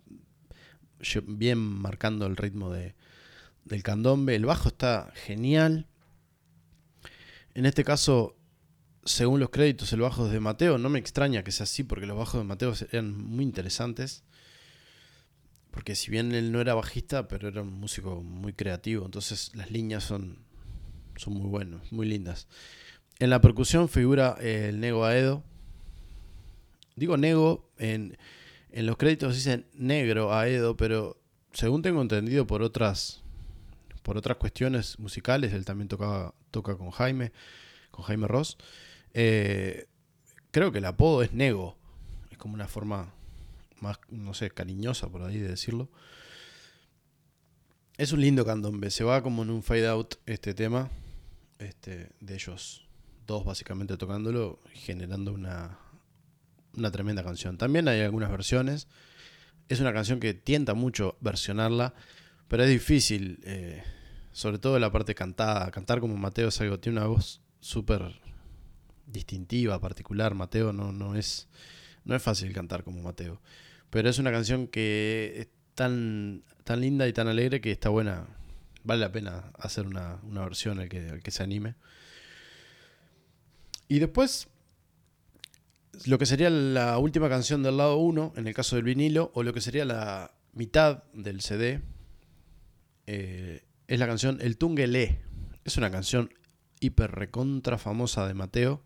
bien 1.28 1.58
marcando 1.58 2.26
el 2.26 2.38
ritmo 2.38 2.72
de, 2.72 2.96
del 3.66 3.84
candombe. 3.84 4.36
El 4.36 4.46
bajo 4.46 4.70
está 4.70 5.12
genial. 5.14 5.88
En 7.54 7.66
este 7.66 7.84
caso, 7.84 8.38
según 9.04 9.40
los 9.40 9.50
créditos, 9.50 9.92
el 9.94 10.02
bajo 10.02 10.28
es 10.28 10.32
de 10.32 10.40
Mateo. 10.40 10.78
No 10.78 10.90
me 10.90 11.00
extraña 11.00 11.44
que 11.44 11.52
sea 11.52 11.66
así 11.66 11.84
porque 11.84 12.06
los 12.06 12.18
bajos 12.18 12.40
de 12.40 12.48
Mateo 12.48 12.74
eran 12.92 13.16
muy 13.18 13.44
interesantes. 13.44 14.24
Porque 15.72 15.96
si 15.96 16.12
bien 16.12 16.34
él 16.34 16.52
no 16.52 16.62
era 16.62 16.76
bajista, 16.76 17.28
pero 17.28 17.48
era 17.48 17.62
un 17.62 17.74
músico 17.74 18.22
muy 18.22 18.54
creativo. 18.54 19.06
Entonces 19.06 19.52
las 19.56 19.72
líneas 19.72 20.04
son, 20.04 20.40
son 21.16 21.34
muy 21.34 21.50
buenas, 21.50 21.92
muy 21.92 22.08
lindas. 22.08 22.48
En 23.20 23.30
la 23.30 23.42
percusión 23.42 23.90
figura 23.90 24.38
el 24.42 24.80
Nego 24.80 25.06
Aedo. 25.06 25.44
Digo 26.96 27.18
Nego, 27.18 27.70
en, 27.78 28.18
en 28.72 28.86
los 28.86 28.98
créditos 28.98 29.36
dicen 29.36 29.66
negro 29.74 30.34
Aedo, 30.34 30.76
pero 30.76 31.18
según 31.54 31.82
tengo 31.82 32.02
entendido 32.02 32.48
por 32.48 32.62
otras 32.62 33.22
por 34.02 34.18
otras 34.18 34.38
cuestiones 34.38 35.00
musicales, 35.00 35.54
él 35.54 35.66
también 35.66 35.88
tocaba, 35.88 36.34
toca 36.50 36.76
con 36.76 36.92
Jaime, 36.92 37.32
con 37.92 38.04
Jaime 38.06 38.28
Ross. 38.28 38.58
Eh, 39.14 39.88
creo 40.52 40.72
que 40.72 40.80
el 40.80 40.86
apodo 40.86 41.22
es 41.22 41.34
Nego. 41.34 41.78
Es 42.32 42.38
como 42.38 42.56
una 42.56 42.68
forma 42.68 43.14
más, 43.80 44.00
no 44.10 44.34
sé, 44.34 44.50
cariñosa 44.50 45.10
por 45.10 45.24
ahí 45.24 45.38
de 45.38 45.50
decirlo. 45.50 45.90
Es 47.98 48.12
un 48.12 48.22
lindo 48.22 48.46
candombe. 48.46 48.90
Se 48.90 49.04
va 49.04 49.22
como 49.22 49.44
en 49.44 49.52
un 49.52 49.64
fade 49.64 49.88
out 49.88 50.16
este 50.26 50.54
tema. 50.54 50.90
Este, 51.62 52.10
de 52.20 52.34
ellos 52.34 52.88
dos 53.28 53.46
básicamente 53.46 53.96
tocándolo 53.96 54.60
generando 54.74 55.32
una, 55.32 55.78
una 56.76 56.92
tremenda 56.92 57.24
canción. 57.24 57.58
También 57.58 57.88
hay 57.88 58.02
algunas 58.02 58.32
versiones. 58.32 58.88
Es 59.70 59.80
una 59.80 59.94
canción 59.94 60.20
que 60.20 60.34
tienta 60.34 60.74
mucho 60.74 61.18
versionarla, 61.22 61.94
pero 62.48 62.64
es 62.64 62.70
difícil, 62.70 63.40
eh, 63.44 63.84
sobre 64.32 64.58
todo 64.58 64.80
la 64.80 64.92
parte 64.92 65.16
cantada. 65.16 65.70
Cantar 65.72 66.00
como 66.00 66.18
Mateo 66.18 66.50
es 66.50 66.60
algo, 66.62 66.80
tiene 66.80 67.00
una 67.00 67.08
voz 67.08 67.42
súper 67.60 68.20
distintiva, 69.06 69.80
particular. 69.80 70.34
Mateo 70.34 70.74
no, 70.74 70.92
no, 70.92 71.16
es, 71.16 71.48
no 72.04 72.16
es 72.16 72.24
fácil 72.24 72.52
cantar 72.54 72.84
como 72.84 73.02
Mateo. 73.02 73.40
Pero 73.90 74.10
es 74.10 74.20
una 74.20 74.32
canción 74.32 74.68
que 74.68 75.34
es 75.38 75.48
tan, 75.76 76.44
tan 76.64 76.82
linda 76.82 77.08
y 77.08 77.14
tan 77.14 77.28
alegre 77.28 77.62
que 77.62 77.72
está 77.72 77.90
buena. 77.90 78.28
Vale 78.84 79.02
la 79.02 79.12
pena 79.12 79.52
hacer 79.58 79.86
una, 79.86 80.20
versión 80.24 80.80
al 80.80 80.90
que, 80.90 81.10
al 81.10 81.22
que 81.22 81.32
se 81.32 81.44
anime. 81.44 81.76
Y 83.88 84.00
después, 84.00 84.48
lo 86.06 86.18
que 86.18 86.26
sería 86.26 86.50
la 86.50 86.98
última 86.98 87.30
canción 87.30 87.64
del 87.64 87.78
lado 87.78 87.98
1, 87.98 88.34
en 88.38 88.48
el 88.48 88.54
caso 88.54 88.76
del 88.76 88.86
vinilo, 88.86 89.32
o 89.34 89.44
lo 89.44 89.54
que 89.54 89.62
sería 89.62 89.86
la 89.86 90.34
mitad 90.54 91.04
del 91.14 91.42
CD, 91.42 91.82
eh, 93.08 93.64
es 93.88 94.00
la 94.00 94.08
canción 94.08 94.40
El 94.42 94.58
Tungelé. 94.58 95.20
Es 95.66 95.78
una 95.78 95.92
canción 95.92 96.34
hiper 96.80 97.12
recontra 97.12 97.78
famosa 97.78 98.28
de 98.28 98.34
Mateo. 98.34 98.84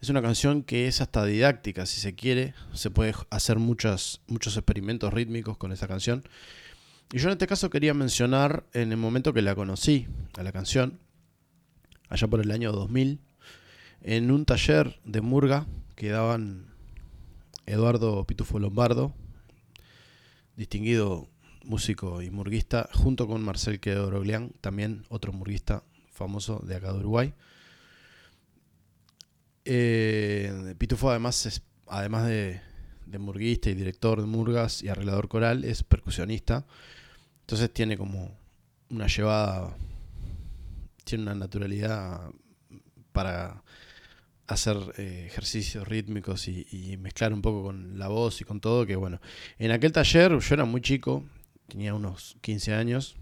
Es 0.00 0.10
una 0.10 0.22
canción 0.22 0.62
que 0.62 0.86
es 0.86 1.00
hasta 1.00 1.24
didáctica, 1.24 1.86
si 1.86 2.00
se 2.00 2.14
quiere. 2.14 2.54
Se 2.72 2.90
puede 2.90 3.14
hacer 3.30 3.58
muchos, 3.58 4.20
muchos 4.26 4.56
experimentos 4.56 5.12
rítmicos 5.12 5.56
con 5.56 5.72
esa 5.72 5.88
canción. 5.88 6.22
Y 7.10 7.18
yo 7.18 7.28
en 7.28 7.32
este 7.32 7.46
caso 7.46 7.70
quería 7.70 7.94
mencionar 7.94 8.66
en 8.74 8.92
el 8.92 8.98
momento 8.98 9.32
que 9.32 9.40
la 9.40 9.54
conocí, 9.54 10.06
a 10.36 10.42
la 10.42 10.52
canción, 10.52 10.98
allá 12.10 12.28
por 12.28 12.40
el 12.40 12.50
año 12.50 12.70
2000, 12.70 13.20
en 14.02 14.30
un 14.30 14.44
taller 14.44 15.00
de 15.04 15.22
murga 15.22 15.66
que 15.96 16.10
daban 16.10 16.66
Eduardo 17.64 18.26
Pitufo 18.26 18.58
Lombardo, 18.58 19.14
distinguido 20.56 21.28
músico 21.64 22.20
y 22.20 22.30
murguista, 22.30 22.90
junto 22.92 23.26
con 23.26 23.42
Marcel 23.42 23.80
Quedoroglián, 23.80 24.52
también 24.60 25.04
otro 25.08 25.32
murguista 25.32 25.84
famoso 26.12 26.60
de 26.66 26.76
acá 26.76 26.92
de 26.92 26.98
Uruguay. 26.98 27.34
Eh, 29.64 30.74
Pitufo 30.76 31.10
además, 31.10 31.46
es, 31.46 31.62
además 31.86 32.26
de, 32.26 32.60
de, 33.06 33.18
murguista 33.18 33.70
y 33.70 33.74
director 33.74 34.20
de 34.20 34.26
murgas 34.26 34.82
y 34.82 34.88
arreglador 34.88 35.28
coral, 35.28 35.64
es 35.64 35.82
percusionista. 35.82 36.66
Entonces 37.48 37.72
tiene 37.72 37.96
como 37.96 38.38
una 38.90 39.06
llevada, 39.06 39.74
tiene 41.02 41.22
una 41.22 41.34
naturalidad 41.34 42.30
para 43.12 43.62
hacer 44.46 44.76
eh, 44.98 45.24
ejercicios 45.26 45.88
rítmicos 45.88 46.46
y, 46.46 46.98
mezclar 46.98 47.32
un 47.32 47.40
poco 47.40 47.62
con 47.62 47.98
la 47.98 48.08
voz 48.08 48.42
y 48.42 48.44
con 48.44 48.60
todo, 48.60 48.84
que 48.84 48.96
bueno, 48.96 49.18
en 49.58 49.70
aquel 49.70 49.92
taller 49.92 50.38
yo 50.38 50.54
era 50.54 50.66
muy 50.66 50.82
chico, 50.82 51.24
tenía 51.68 51.94
unos 51.94 52.36
15 52.42 52.74
años, 52.74 53.16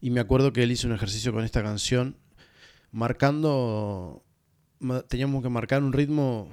y 0.00 0.08
me 0.08 0.20
acuerdo 0.20 0.50
que 0.54 0.62
él 0.62 0.72
hizo 0.72 0.88
un 0.88 0.94
ejercicio 0.94 1.34
con 1.34 1.44
esta 1.44 1.62
canción, 1.62 2.16
marcando, 2.92 4.24
teníamos 5.08 5.42
que 5.42 5.50
marcar 5.50 5.82
un 5.82 5.92
ritmo 5.92 6.48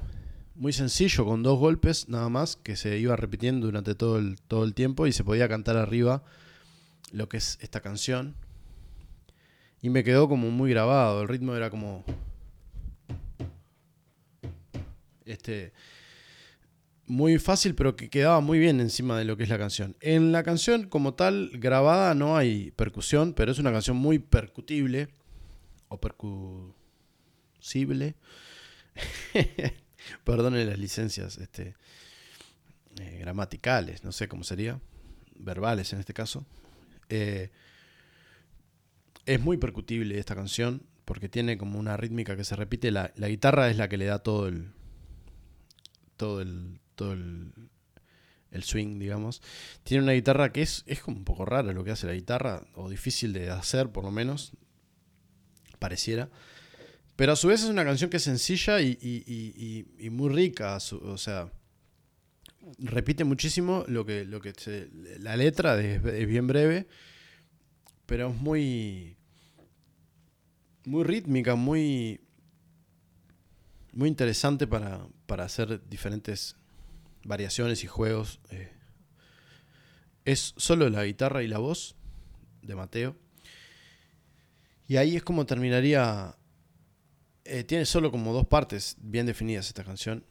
muy 0.55 0.73
sencillo, 0.73 1.25
con 1.25 1.43
dos 1.43 1.59
golpes 1.59 2.09
nada 2.09 2.29
más, 2.29 2.55
que 2.55 2.75
se 2.75 2.97
iba 2.97 3.15
repitiendo 3.15 3.67
durante 3.67 3.95
todo 3.95 4.17
el, 4.17 4.37
todo 4.47 4.63
el 4.63 4.73
tiempo 4.73 5.07
y 5.07 5.11
se 5.11 5.23
podía 5.23 5.49
cantar 5.49 5.77
arriba 5.77 6.23
lo 7.11 7.29
que 7.29 7.37
es 7.37 7.57
esta 7.61 7.81
canción. 7.81 8.35
Y 9.81 9.89
me 9.89 10.03
quedó 10.03 10.27
como 10.27 10.49
muy 10.49 10.71
grabado, 10.71 11.21
el 11.21 11.27
ritmo 11.27 11.55
era 11.55 11.69
como 11.69 12.03
este, 15.25 15.73
muy 17.07 17.37
fácil, 17.37 17.75
pero 17.75 17.95
que 17.95 18.09
quedaba 18.09 18.39
muy 18.39 18.59
bien 18.59 18.79
encima 18.79 19.17
de 19.17 19.25
lo 19.25 19.37
que 19.37 19.43
es 19.43 19.49
la 19.49 19.57
canción. 19.57 19.95
En 19.99 20.31
la 20.31 20.43
canción, 20.43 20.87
como 20.87 21.13
tal, 21.13 21.51
grabada, 21.53 22.15
no 22.15 22.37
hay 22.37 22.71
percusión, 22.71 23.33
pero 23.33 23.51
es 23.51 23.59
una 23.59 23.71
canción 23.71 23.97
muy 23.97 24.19
percutible 24.19 25.09
o 25.89 25.99
percusible. 25.99 28.15
Perdone 30.23 30.65
las 30.65 30.79
licencias 30.79 31.37
este, 31.37 31.75
eh, 32.99 33.17
gramaticales, 33.19 34.03
no 34.03 34.11
sé 34.11 34.27
cómo 34.27 34.43
sería, 34.43 34.79
verbales 35.37 35.93
en 35.93 35.99
este 35.99 36.13
caso. 36.13 36.45
Eh, 37.09 37.51
es 39.25 39.39
muy 39.39 39.57
percutible 39.57 40.19
esta 40.19 40.35
canción 40.35 40.83
porque 41.05 41.29
tiene 41.29 41.57
como 41.57 41.79
una 41.79 41.97
rítmica 41.97 42.35
que 42.35 42.43
se 42.43 42.55
repite. 42.55 42.91
la 42.91 43.09
guitarra 43.15 43.69
es 43.69 43.77
la 43.77 43.89
que 43.89 43.97
le 43.97 44.05
da 44.05 44.19
todo 44.19 44.47
el, 44.47 44.71
todo 46.17 46.41
el, 46.41 46.79
todo 46.95 47.13
el, 47.13 48.63
swing, 48.63 48.99
digamos. 48.99 49.41
Tiene 49.83 50.03
una 50.03 50.13
guitarra 50.13 50.51
que 50.51 50.61
es, 50.61 50.83
es 50.87 51.01
como 51.01 51.17
un 51.17 51.25
poco 51.25 51.45
rara 51.45 51.73
lo 51.73 51.83
que 51.83 51.91
hace 51.91 52.07
la 52.07 52.13
guitarra, 52.13 52.65
o 52.73 52.89
difícil 52.89 53.33
de 53.33 53.49
hacer 53.49 53.89
por 53.89 54.03
lo 54.03 54.11
menos, 54.11 54.53
pareciera. 55.79 56.29
Pero 57.15 57.31
a 57.31 57.35
su 57.35 57.47
vez 57.47 57.63
es 57.63 57.69
una 57.69 57.85
canción 57.85 58.09
que 58.09 58.17
es 58.17 58.23
sencilla 58.23 58.81
y, 58.81 59.85
muy 60.11 60.29
rica, 60.33 60.77
o 60.77 61.17
sea, 61.17 61.49
repite 62.79 63.23
muchísimo 63.23 63.85
lo 63.87 64.05
que, 64.05 64.25
lo 64.25 64.41
que 64.41 64.53
la 65.19 65.37
letra 65.37 65.79
es, 65.79 66.01
bien 66.27 66.47
breve, 66.47 66.87
pero 68.05 68.29
es 68.29 68.35
muy, 68.35 69.15
muy 70.85 71.03
rítmica, 71.03 71.55
muy, 71.55 72.19
muy 73.93 74.09
interesante 74.09 74.67
para, 74.67 75.07
hacer 75.39 75.87
diferentes 75.87 76.55
variaciones 77.23 77.83
y 77.83 77.87
juegos. 77.87 78.39
Eh. 78.51 78.71
es 80.25 80.53
solo 80.57 80.89
la 80.89 81.05
guitarra 81.05 81.43
y 81.43 81.47
la 81.47 81.59
voz 81.59 81.95
de 82.61 82.75
Mateo. 82.75 83.15
Y 84.87 84.97
ahí 84.97 85.15
es 85.15 85.23
como 85.23 85.45
terminaría. 85.45 86.35
Eh, 87.45 87.63
tiene 87.63 87.85
solo 87.85 88.11
como 88.11 88.33
dos 88.33 88.47
partes 88.47 88.97
bien 88.99 89.25
definidas 89.25 89.67
esta 89.67 89.83
canción. 89.83 90.25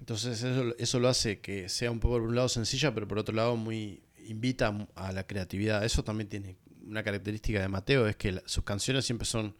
Entonces 0.00 0.42
eso, 0.42 0.74
eso, 0.78 1.00
lo 1.00 1.08
hace 1.08 1.40
que 1.40 1.68
sea 1.68 1.90
un 1.90 2.00
poco 2.00 2.14
por 2.14 2.22
un 2.22 2.34
lado 2.34 2.48
sencilla, 2.48 2.92
pero 2.92 3.06
por 3.06 3.18
otro 3.18 3.34
lado 3.34 3.56
muy 3.56 4.02
invita 4.26 4.88
a 4.96 5.12
la 5.12 5.26
creatividad. 5.26 5.84
Eso 5.84 6.04
también 6.04 6.28
tiene 6.28 6.56
una 6.86 7.02
característica 7.02 7.60
de 7.60 7.68
Mateo, 7.68 8.06
es 8.06 8.16
que 8.16 8.40
sus 8.46 8.64
canciones 8.64 9.04
siempre 9.04 9.26
son 9.26 9.56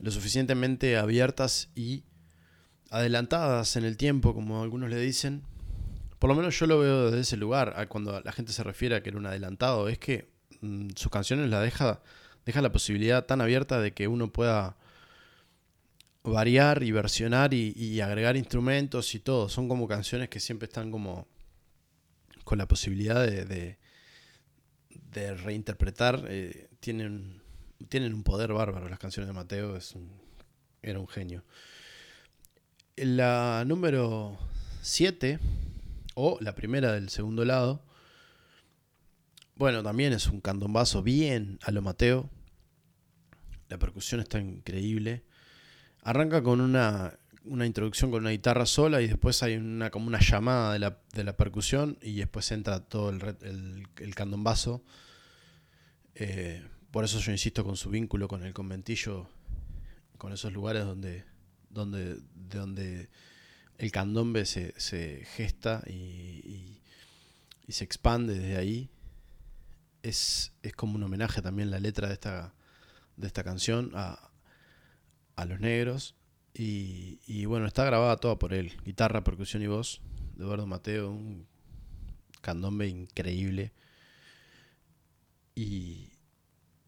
lo 0.00 0.10
suficientemente 0.10 0.96
abiertas 0.96 1.70
y 1.74 2.04
adelantadas 2.90 3.76
en 3.76 3.84
el 3.84 3.96
tiempo, 3.96 4.34
como 4.34 4.62
algunos 4.62 4.90
le 4.90 4.98
dicen. 4.98 5.42
Por 6.18 6.28
lo 6.28 6.36
menos 6.36 6.58
yo 6.58 6.66
lo 6.66 6.78
veo 6.78 7.06
desde 7.06 7.20
ese 7.20 7.36
lugar, 7.36 7.88
cuando 7.88 8.20
la 8.20 8.32
gente 8.32 8.52
se 8.52 8.62
refiere 8.62 8.96
a 8.96 9.02
que 9.02 9.10
era 9.10 9.18
un 9.18 9.26
adelantado, 9.26 9.88
es 9.88 9.98
que 9.98 10.28
mm, 10.60 10.90
sus 10.96 11.10
canciones 11.10 11.48
la 11.50 11.60
deja, 11.60 12.02
deja 12.44 12.60
la 12.60 12.72
posibilidad 12.72 13.24
tan 13.24 13.40
abierta 13.40 13.80
de 13.80 13.92
que 13.92 14.08
uno 14.08 14.32
pueda 14.32 14.76
variar 16.22 16.82
y 16.82 16.92
versionar 16.92 17.54
y, 17.54 18.00
agregar 18.00 18.36
instrumentos 18.36 19.14
y 19.14 19.20
todo. 19.20 19.48
Son 19.48 19.68
como 19.68 19.88
canciones 19.88 20.28
que 20.28 20.40
siempre 20.40 20.66
están 20.66 20.90
como 20.90 21.28
con 22.44 22.58
la 22.58 22.66
posibilidad 22.66 23.26
de, 23.26 23.78
de, 24.90 25.34
reinterpretar. 25.34 26.24
Eh, 26.28 26.68
tienen, 26.80 27.42
tienen 27.88 28.14
un 28.14 28.22
poder 28.22 28.52
bárbaro 28.52 28.88
las 28.88 28.98
canciones 28.98 29.28
de 29.28 29.34
Mateo, 29.34 29.76
es 29.76 29.94
era 30.82 30.98
un 30.98 31.08
genio. 31.08 31.44
La 32.96 33.64
número 33.66 34.38
7, 34.82 35.38
o 36.14 36.38
la 36.40 36.54
primera 36.54 36.92
del 36.92 37.08
segundo 37.08 37.44
lado, 37.44 37.82
bueno, 39.56 39.82
también 39.82 40.14
es 40.14 40.26
un 40.26 40.40
candombazo 40.40 41.02
bien 41.02 41.58
a 41.62 41.70
lo 41.70 41.82
Mateo. 41.82 42.30
La 43.68 43.78
percusión 43.78 44.20
está 44.20 44.38
increíble. 44.38 45.22
Arranca 46.02 46.42
con 46.42 46.60
una, 46.60 47.18
introducción 47.44 48.10
con 48.10 48.20
una 48.20 48.30
guitarra 48.30 48.66
sola 48.66 49.00
y 49.00 49.08
después 49.08 49.42
hay 49.42 49.56
una, 49.56 49.90
como 49.90 50.06
una 50.06 50.20
llamada 50.20 50.72
de 50.72 51.24
la, 51.24 51.36
percusión 51.36 51.98
y 52.00 52.16
después 52.16 52.50
entra 52.52 52.80
todo 52.80 53.10
el, 53.10 53.86
el, 53.96 54.14
candombazo. 54.14 54.82
Eh, 56.14 56.66
por 56.90 57.04
eso 57.04 57.18
yo 57.20 57.32
insisto 57.32 57.64
con 57.64 57.76
su 57.76 57.90
vínculo 57.90 58.28
con 58.28 58.44
el 58.44 58.52
conventillo, 58.52 59.28
con 60.18 60.32
esos 60.32 60.52
lugares 60.52 60.84
donde 60.84 61.24
donde, 61.70 62.16
de 62.34 62.58
donde 62.58 63.08
el 63.78 63.90
candombe 63.90 64.44
se, 64.44 64.78
se 64.78 65.24
gesta 65.36 65.82
y, 65.86 66.76
se 67.68 67.84
expande 67.84 68.34
desde 68.34 68.56
ahí. 68.56 68.90
Es, 70.02 70.52
como 70.76 70.96
un 70.96 71.04
homenaje 71.04 71.40
también 71.40 71.70
la 71.70 71.78
letra 71.78 72.08
de 72.08 72.14
esta, 72.14 72.52
de 73.16 73.28
esta 73.28 73.44
canción 73.44 73.92
a, 73.94 74.29
a 75.40 75.46
los 75.46 75.60
negros 75.60 76.14
Y, 76.52 77.44
bueno, 77.46 77.66
está 77.66 77.84
grabada 77.84 78.16
toda 78.16 78.38
por 78.38 78.52
él. 78.52 78.72
Guitarra, 78.84 79.24
percusión 79.24 79.62
y 79.62 79.66
voz. 79.66 80.00
De 80.34 80.44
Eduardo 80.44 80.66
Mateo, 80.66 81.10
un 81.10 81.46
candombe 82.40 82.86
increíble. 82.88 83.72
Y 85.54 86.10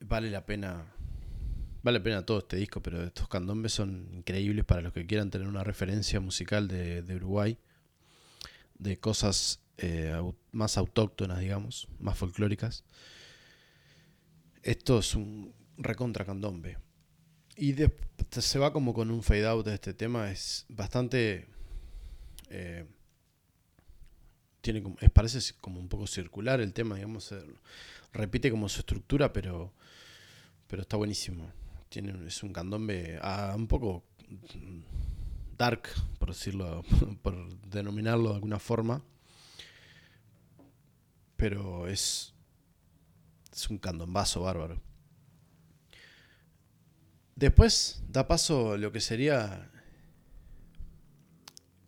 vale 0.01 0.31
la 0.31 0.45
pena. 0.45 0.85
Vale 1.83 1.99
la 1.99 2.05
pena 2.05 2.27
todo 2.27 2.39
este 2.39 2.57
disco, 2.57 2.83
pero 2.83 3.03
estos 3.03 3.29
candombes 3.29 3.73
son 3.73 4.09
increíbles 4.13 4.65
para 4.65 4.83
los 4.83 4.93
que 4.93 5.07
quieran 5.07 5.31
tener 5.31 5.49
una 5.49 5.65
referencia 5.65 6.21
musical 6.21 6.69
de, 6.69 7.03
de 7.03 7.17
Uruguay. 7.17 7.59
De 8.79 8.99
cosas 8.99 9.61
eh, 9.79 10.13
más 10.53 10.77
autóctonas, 10.77 11.41
digamos, 11.41 11.89
más 11.99 12.19
folclóricas. 12.19 12.85
Esto 14.63 14.99
es 14.99 15.15
un 15.15 15.55
recontra 15.79 16.25
candombe. 16.25 16.79
Y 17.57 17.75
se 18.41 18.59
va 18.59 18.73
como 18.73 18.95
con 18.95 19.11
un 19.11 19.23
fade 19.23 19.47
out 19.47 19.67
de 19.67 19.75
este 19.75 19.95
tema. 19.95 20.31
Es 20.31 20.65
bastante. 20.69 21.49
Eh, 22.49 22.87
tiene 24.61 24.83
es, 25.01 25.11
parece 25.11 25.55
como 25.61 25.81
un 25.81 25.89
poco 25.89 26.07
circular 26.07 26.61
el 26.61 26.73
tema, 26.73 26.97
digamos. 26.97 27.35
repite 28.13 28.51
como 28.51 28.69
su 28.69 28.81
estructura, 28.81 29.33
pero. 29.33 29.73
Pero 30.67 30.83
está 30.83 30.97
buenísimo. 30.97 31.53
Tiene, 31.91 32.27
es 32.27 32.43
un 32.43 32.53
candombe 32.53 33.19
ah, 33.21 33.53
un 33.55 33.67
poco 33.67 34.05
dark, 35.59 35.89
por 36.19 36.31
decirlo, 36.31 36.83
por 37.23 37.55
denominarlo 37.69 38.31
de 38.31 38.35
alguna 38.37 38.59
forma. 38.59 39.03
Pero 41.37 41.89
es. 41.89 42.33
Es 43.53 43.69
un 43.69 43.77
candombazo 43.77 44.41
bárbaro. 44.41 44.81
Después 47.43 48.01
da 48.09 48.29
paso 48.29 48.77
lo 48.77 48.93
que 48.93 49.01
sería 49.01 49.69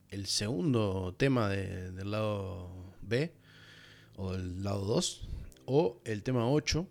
el 0.09 0.27
segundo 0.27 1.15
tema 1.17 1.49
del 1.49 2.11
lado 2.11 2.93
B, 3.03 3.33
o 4.17 4.33
del 4.33 4.65
lado 4.65 4.85
2, 4.85 5.29
o 5.67 6.01
el 6.07 6.25
tema 6.25 6.51
8, 6.51 6.89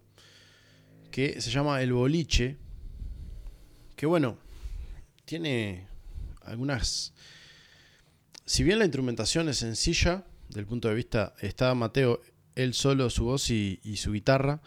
que 1.12 1.42
se 1.42 1.52
llama 1.52 1.82
El 1.82 1.92
Boliche, 1.92 2.56
que 3.98 4.06
bueno, 4.06 4.38
tiene 5.26 5.86
algunas... 6.44 7.14
Si 8.46 8.64
bien 8.64 8.80
la 8.80 8.86
instrumentación 8.86 9.50
es 9.50 9.58
sencilla, 9.58 10.24
del 10.48 10.68
punto 10.68 10.88
de 10.88 10.96
vista, 10.96 11.34
está 11.42 11.76
Mateo, 11.76 12.22
él 12.56 12.74
solo, 12.74 13.10
su 13.10 13.26
voz 13.26 13.50
y 13.50 13.98
su 13.98 14.14
guitarra, 14.14 14.62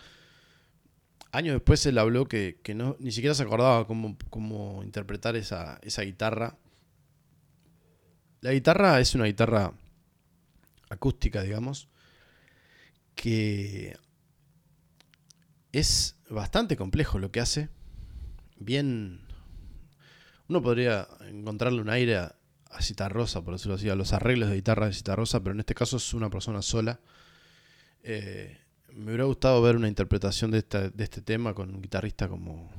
Años 1.33 1.55
después 1.55 1.85
él 1.87 1.99
habló 1.99 2.27
que, 2.27 2.59
no, 2.75 2.97
ni 2.99 3.11
siquiera 3.11 3.35
se 3.35 3.43
acordaba 3.43 3.87
cómo, 3.87 4.83
interpretar 4.83 5.37
esa, 5.37 5.79
guitarra. 5.83 6.57
La 8.41 8.53
guitarra 8.53 9.01
es 9.01 9.15
una 9.15 9.25
guitarra 9.25 9.73
acústica, 10.89 11.43
digamos, 11.43 11.89
que 13.15 13.97
es 15.73 16.17
bastante 16.31 16.77
complejo 16.77 17.19
lo 17.19 17.31
que 17.31 17.41
hace. 17.41 17.69
Bien, 18.59 19.21
uno 20.49 20.63
podría 20.63 21.09
encontrarle 21.29 21.81
un 21.81 21.91
aire 21.91 22.17
a, 22.17 22.37
a 22.71 23.09
Rosa, 23.09 23.43
por 23.43 23.55
decirlo 23.55 23.75
así, 23.75 23.89
a 23.89 23.95
los 23.95 24.13
arreglos 24.13 24.49
de 24.49 24.57
guitarra 24.57 24.89
de 24.89 25.17
Rosa, 25.17 25.41
pero 25.41 25.53
en 25.53 25.61
este 25.61 25.75
caso 25.75 25.97
es 25.97 26.15
una 26.15 26.31
persona 26.31 26.63
sola. 26.63 27.01
Eh, 28.03 28.59
me 28.97 29.09
hubiera 29.09 29.25
gustado 29.25 29.61
ver 29.61 29.77
una 29.77 29.89
interpretación 29.89 30.51
de, 30.51 30.63
de 30.63 31.05
este 31.05 31.21
tema 31.21 31.55
con 31.55 31.75
un 31.75 31.83
guitarrista 31.83 32.29
como, 32.29 32.71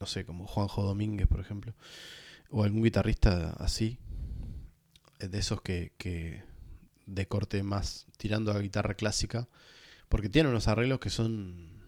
no 0.00 0.06
sé, 0.06 0.24
como 0.24 0.46
Juanjo 0.46 0.82
Domínguez, 0.82 1.28
por 1.28 1.40
ejemplo, 1.40 1.74
o 2.50 2.64
algún 2.64 2.82
guitarrista 2.82 3.50
así, 3.58 3.98
eh, 5.20 5.28
de 5.28 5.38
esos 5.38 5.60
que, 5.60 5.92
que 5.98 6.42
de 7.06 7.28
corte 7.28 7.62
más 7.62 8.06
tirando 8.16 8.50
a 8.52 8.60
guitarra 8.60 8.94
clásica, 8.94 9.46
porque 10.08 10.30
tiene 10.30 10.48
unos 10.48 10.68
arreglos 10.68 11.00
que 11.00 11.10
son, 11.10 11.82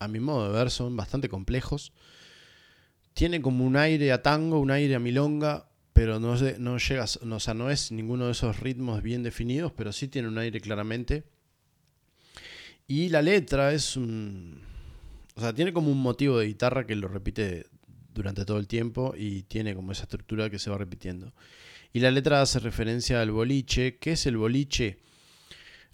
a 0.00 0.08
mi 0.08 0.18
modo 0.18 0.50
de 0.50 0.58
ver, 0.58 0.70
son 0.70 0.96
bastante 0.96 1.28
complejos. 1.28 1.92
Tiene 3.14 3.40
como 3.40 3.64
un 3.64 3.76
aire 3.76 4.12
a 4.12 4.22
tango, 4.22 4.58
un 4.58 4.72
aire 4.72 4.96
a 4.96 4.98
milonga, 4.98 5.68
pero 5.92 6.18
no, 6.18 6.34
no 6.58 6.78
llega, 6.78 7.04
no, 7.22 7.36
o 7.36 7.40
sea, 7.40 7.54
no 7.54 7.70
es 7.70 7.92
ninguno 7.92 8.26
de 8.26 8.32
esos 8.32 8.58
ritmos 8.60 9.00
bien 9.02 9.22
definidos, 9.22 9.72
pero 9.72 9.92
sí 9.92 10.08
tiene 10.08 10.28
un 10.28 10.38
aire 10.38 10.60
claramente. 10.60 11.24
Y 12.86 13.08
la 13.08 13.22
letra 13.22 13.72
es 13.72 13.96
un... 13.96 14.60
O 15.34 15.40
sea, 15.40 15.52
tiene 15.52 15.72
como 15.72 15.90
un 15.90 16.00
motivo 16.00 16.38
de 16.38 16.46
guitarra 16.46 16.86
que 16.86 16.96
lo 16.96 17.08
repite 17.08 17.66
durante 18.14 18.44
todo 18.44 18.58
el 18.58 18.66
tiempo 18.66 19.14
y 19.16 19.42
tiene 19.42 19.74
como 19.74 19.92
esa 19.92 20.04
estructura 20.04 20.48
que 20.48 20.58
se 20.58 20.70
va 20.70 20.78
repitiendo. 20.78 21.32
Y 21.92 22.00
la 22.00 22.10
letra 22.10 22.40
hace 22.40 22.58
referencia 22.58 23.20
al 23.20 23.30
boliche. 23.30 23.98
¿Qué 23.98 24.12
es 24.12 24.26
el 24.26 24.36
boliche? 24.36 24.98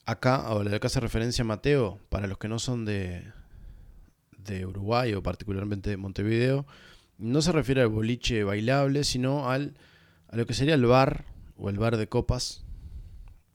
Acá, 0.05 0.53
o 0.53 0.61
acá 0.61 0.87
hace 0.87 1.01
referencia 1.01 1.43
a 1.43 1.47
Mateo, 1.47 1.99
para 2.09 2.27
los 2.27 2.39
que 2.39 2.49
no 2.49 2.59
son 2.59 2.85
de, 2.85 3.25
de 4.39 4.67
Uruguay 4.67 5.15
o 5.15 5.23
particularmente 5.23 5.91
de 5.91 5.97
Montevideo, 5.97 6.67
no 7.19 7.43
se 7.43 7.53
refiere 7.53 7.83
al 7.83 7.89
boliche 7.89 8.45
bailable, 8.45 9.05
sino 9.05 9.51
al, 9.51 9.75
a 10.29 10.37
lo 10.37 10.47
que 10.47 10.55
sería 10.55 10.75
el 10.75 10.87
bar 10.87 11.25
o 11.57 11.71
el 11.71 11.79
bar 11.79 11.97
de 11.97 12.09
copas, 12.09 12.62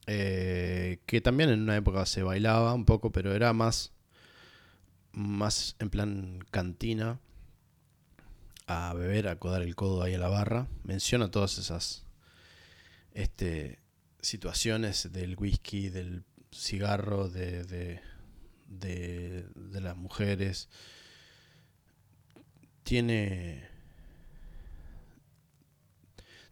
eh, 0.08 1.00
que 1.06 1.20
también 1.20 1.50
en 1.50 1.62
una 1.62 1.76
época 1.76 2.06
se 2.06 2.24
bailaba 2.24 2.74
un 2.74 2.86
poco, 2.86 3.12
pero 3.12 3.36
era 3.36 3.52
más, 3.52 3.92
más 5.12 5.76
en 5.80 5.90
plan 5.90 6.40
cantina, 6.50 7.20
a 8.68 8.94
beber, 8.94 9.28
a 9.28 9.38
codar 9.38 9.62
el 9.62 9.76
codo 9.76 10.02
ahí 10.04 10.14
a 10.14 10.20
la 10.20 10.30
barra. 10.30 10.68
Menciona 10.84 11.30
todas 11.30 11.58
esas 11.58 12.06
este, 13.14 13.80
situaciones 14.22 15.12
del 15.12 15.36
whisky, 15.38 15.90
del 15.90 16.24
cigarro, 16.52 17.30
de, 17.30 17.64
de, 17.66 18.02
de 18.68 19.82
las 19.82 19.98
mujeres. 19.98 20.70
Tiene 22.84 23.67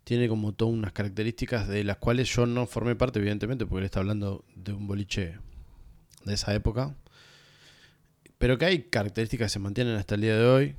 tiene 0.05 0.29
como 0.29 0.53
todas 0.53 0.73
unas 0.73 0.93
características 0.93 1.67
de 1.67 1.83
las 1.83 1.97
cuales 1.97 2.33
yo 2.33 2.45
no 2.45 2.67
formé 2.67 2.95
parte, 2.95 3.19
evidentemente, 3.19 3.65
porque 3.65 3.79
él 3.79 3.85
está 3.85 3.99
hablando 3.99 4.45
de 4.55 4.71
un 4.71 4.87
boliche 4.87 5.39
de 6.23 6.33
esa 6.35 6.53
época. 6.53 6.95
Pero 8.37 8.59
que 8.59 8.65
hay 8.65 8.83
características 8.83 9.47
que 9.47 9.53
se 9.53 9.59
mantienen 9.59 9.95
hasta 9.95 10.13
el 10.13 10.21
día 10.21 10.37
de 10.37 10.45
hoy. 10.45 10.75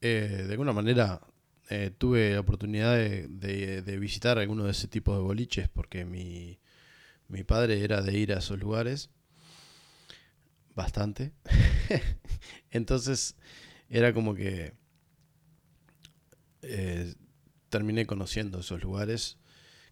Eh, 0.00 0.44
de 0.46 0.52
alguna 0.52 0.72
manera 0.72 1.20
eh, 1.68 1.90
tuve 1.98 2.34
la 2.34 2.40
oportunidad 2.40 2.96
de, 2.96 3.98
visitar 4.00 4.38
alguno 4.38 4.64
de 4.64 4.70
ese 4.70 4.86
tipo 4.86 5.12
de 5.16 5.20
boliches 5.20 5.68
porque 5.68 6.04
mi, 6.04 6.60
mi 7.26 7.42
padre 7.42 7.82
era 7.82 8.02
de 8.02 8.16
ir 8.16 8.32
a 8.32 8.38
esos 8.38 8.60
lugares. 8.60 9.10
Bastante. 10.76 11.32
Entonces 12.70 13.34
era 13.88 14.14
como 14.14 14.36
que... 14.36 14.74
Eh, 16.62 17.14
terminé 17.68 18.06
conociendo 18.06 18.60
esos 18.60 18.82
lugares 18.82 19.38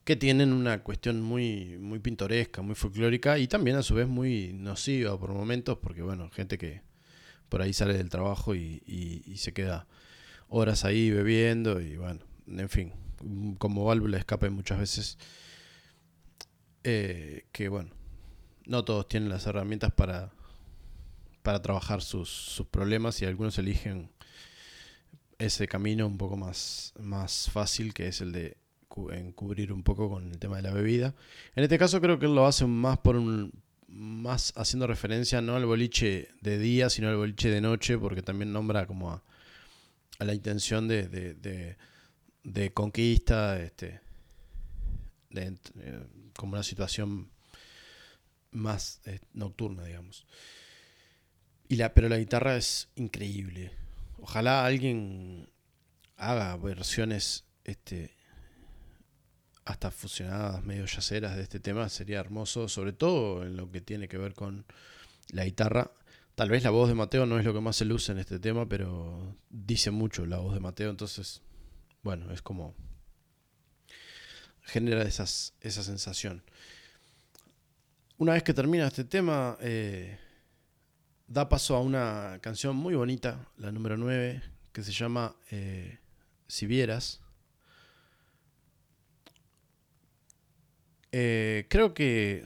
que 0.07 0.15
tienen 0.15 0.53
una 0.53 0.85
cuestión 0.85 1.21
muy, 1.21 1.79
muy 1.79 1.99
pintoresca, 1.99 2.63
muy 2.63 2.77
folclórica 2.77 3.39
y 3.39 3.49
también 3.49 3.77
a 3.77 3.83
su 3.83 3.95
vez 3.97 4.07
muy 4.07 4.53
nociva 4.53 5.19
por 5.19 5.33
momentos, 5.33 5.79
porque 5.79 6.01
bueno, 6.01 6.31
gente 6.31 6.59
que 6.59 6.83
por 7.49 7.61
ahí 7.61 7.73
sale 7.73 7.95
del 7.95 8.09
trabajo 8.09 8.55
y, 8.55 9.35
se 9.37 9.53
queda 9.53 9.89
horas 10.49 10.85
ahí 10.85 11.11
bebiendo 11.11 11.81
y 11.81 11.97
bueno, 11.97 12.21
en 12.47 12.69
fin, 12.69 12.93
como 13.59 13.85
válvula 13.85 14.17
de 14.17 14.21
escape 14.21 14.49
muchas 14.49 14.79
veces, 14.79 15.19
eh, 16.85 17.47
que 17.51 17.69
bueno, 17.69 17.91
no 18.65 18.85
todos 18.85 19.09
tienen 19.09 19.29
las 19.29 19.47
herramientas 19.47 19.93
para, 19.93 20.31
para 21.43 21.63
trabajar 21.63 22.01
sus, 22.01 22.29
sus 22.29 22.69
problemas 22.69 23.21
y 23.23 23.25
algunos 23.25 23.59
eligen 23.59 24.11
ese 25.39 25.69
camino 25.69 26.07
un 26.07 26.19
poco 26.19 26.37
más, 26.37 26.93
más 26.99 27.51
fácil, 27.51 27.93
que 27.95 28.09
es 28.09 28.21
el 28.21 28.33
de 28.33 28.57
encubrir 29.13 29.73
un 29.73 29.83
poco 29.83 30.09
con 30.09 30.31
el 30.31 30.39
tema 30.39 30.57
de 30.57 30.63
la 30.63 30.73
bebida. 30.73 31.15
En 31.55 31.65
este 31.65 31.79
caso 31.79 32.01
creo 32.01 32.19
que 32.19 32.27
él 32.27 32.35
lo 32.35 32.47
hace 32.47 32.67
más 32.67 32.99
por 32.99 33.17
un 33.17 33.53
más 33.89 34.53
haciendo 34.57 34.87
referencia 34.87 35.41
no 35.41 35.57
al 35.57 35.65
boliche 35.65 36.29
de 36.41 36.59
día, 36.59 36.91
sino 36.91 37.09
al 37.09 37.17
boliche 37.17 37.51
de 37.51 37.61
noche, 37.61 37.99
porque 37.99 38.23
también 38.23 38.53
nombra 38.53 38.87
como 38.87 39.13
a, 39.13 39.23
la 40.19 40.35
intención 40.35 40.89
de, 40.89 41.09
de, 41.09 41.77
de, 42.43 42.73
conquista, 42.73 43.61
este, 43.61 44.01
de, 45.31 45.57
eh, 45.79 46.07
como 46.37 46.55
una 46.55 46.63
situación 46.63 47.31
más 48.51 49.01
eh, 49.05 49.21
nocturna, 49.35 49.85
digamos. 49.85 50.27
Y 51.69 51.77
la, 51.77 51.93
pero 51.93 52.09
la 52.09 52.19
guitarra 52.19 52.57
es 52.57 52.89
increíble. 52.97 53.73
Ojalá 54.29 54.67
alguien 54.67 55.49
haga 56.17 56.57
versiones 56.57 57.45
este, 57.63 58.11
hasta 59.65 59.93
fusionadas, 59.93 60.65
medio 60.65 60.85
yaceras 60.85 61.37
de 61.37 61.45
este 61.45 61.61
tema, 61.61 61.89
sería 61.89 62.19
hermoso, 62.19 62.67
sobre 62.69 62.93
todo 62.93 63.45
en 63.45 63.57
lo 63.57 63.71
que 63.71 63.81
tiene 63.81 64.09
que 64.09 64.19
ver 64.19 64.35
con 64.35 64.67
la 65.29 65.45
guitarra. 65.45 65.93
Tal 66.35 66.51
vez 66.51 66.65
la 66.65 66.71
voz 66.71 66.89
de 66.89 66.97
Mateo 66.97 67.25
no 67.25 67.39
es 67.39 67.45
lo 67.45 67.55
que 67.55 67.61
más 67.61 67.77
se 67.77 67.85
luce 67.85 68.11
en 68.11 68.19
este 68.19 68.41
tema, 68.41 68.69
pero 68.69 69.37
dice 69.49 69.93
mucho 69.93 70.27
la 70.27 70.39
voz 70.39 70.55
de 70.55 70.61
Mateo, 70.61 70.91
entonces 70.91 71.43
bueno, 72.03 72.33
es 72.33 72.43
como 72.43 72.75
genera 74.63 75.05
esa 75.05 75.27
sensación. 75.27 76.43
Una 78.19 78.33
vez 78.33 78.43
que 78.43 78.55
termina 78.55 78.89
este 78.89 79.05
tema, 79.05 79.57
eh, 79.61 80.19
da 81.27 81.49
paso 81.49 81.75
a 81.77 81.81
una 81.81 82.39
canción 82.41 82.77
muy 82.77 82.95
bonita, 82.95 83.49
la 83.57 83.73
número 83.73 83.97
9, 83.97 84.43
que 84.73 84.83
se 84.83 84.93
llama 84.93 85.37
eh, 85.51 85.99
Si 86.47 86.67
vieras. 86.67 87.21
Eh, 91.13 91.67
creo 91.69 91.95
que, 91.95 92.45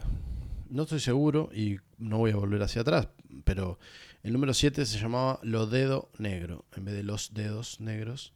no 0.69 0.85
estoy 0.85 1.01
seguro 1.01 1.51
y 1.53 1.79
no 1.99 2.19
voy 2.19 2.31
a 2.31 2.37
volver 2.37 2.63
hacia 2.63 2.83
atrás, 2.83 3.09
pero 3.45 3.79
el 4.23 4.33
número 4.33 4.55
7 4.55 4.87
se 4.87 4.99
llamaba 4.99 5.41
Lo 5.43 5.67
Dedo 5.67 6.11
Negro, 6.19 6.65
en 6.77 6.85
vez 6.85 6.95
de 6.95 7.03
Los 7.03 7.35
Dedos 7.35 7.81
Negros, 7.81 8.33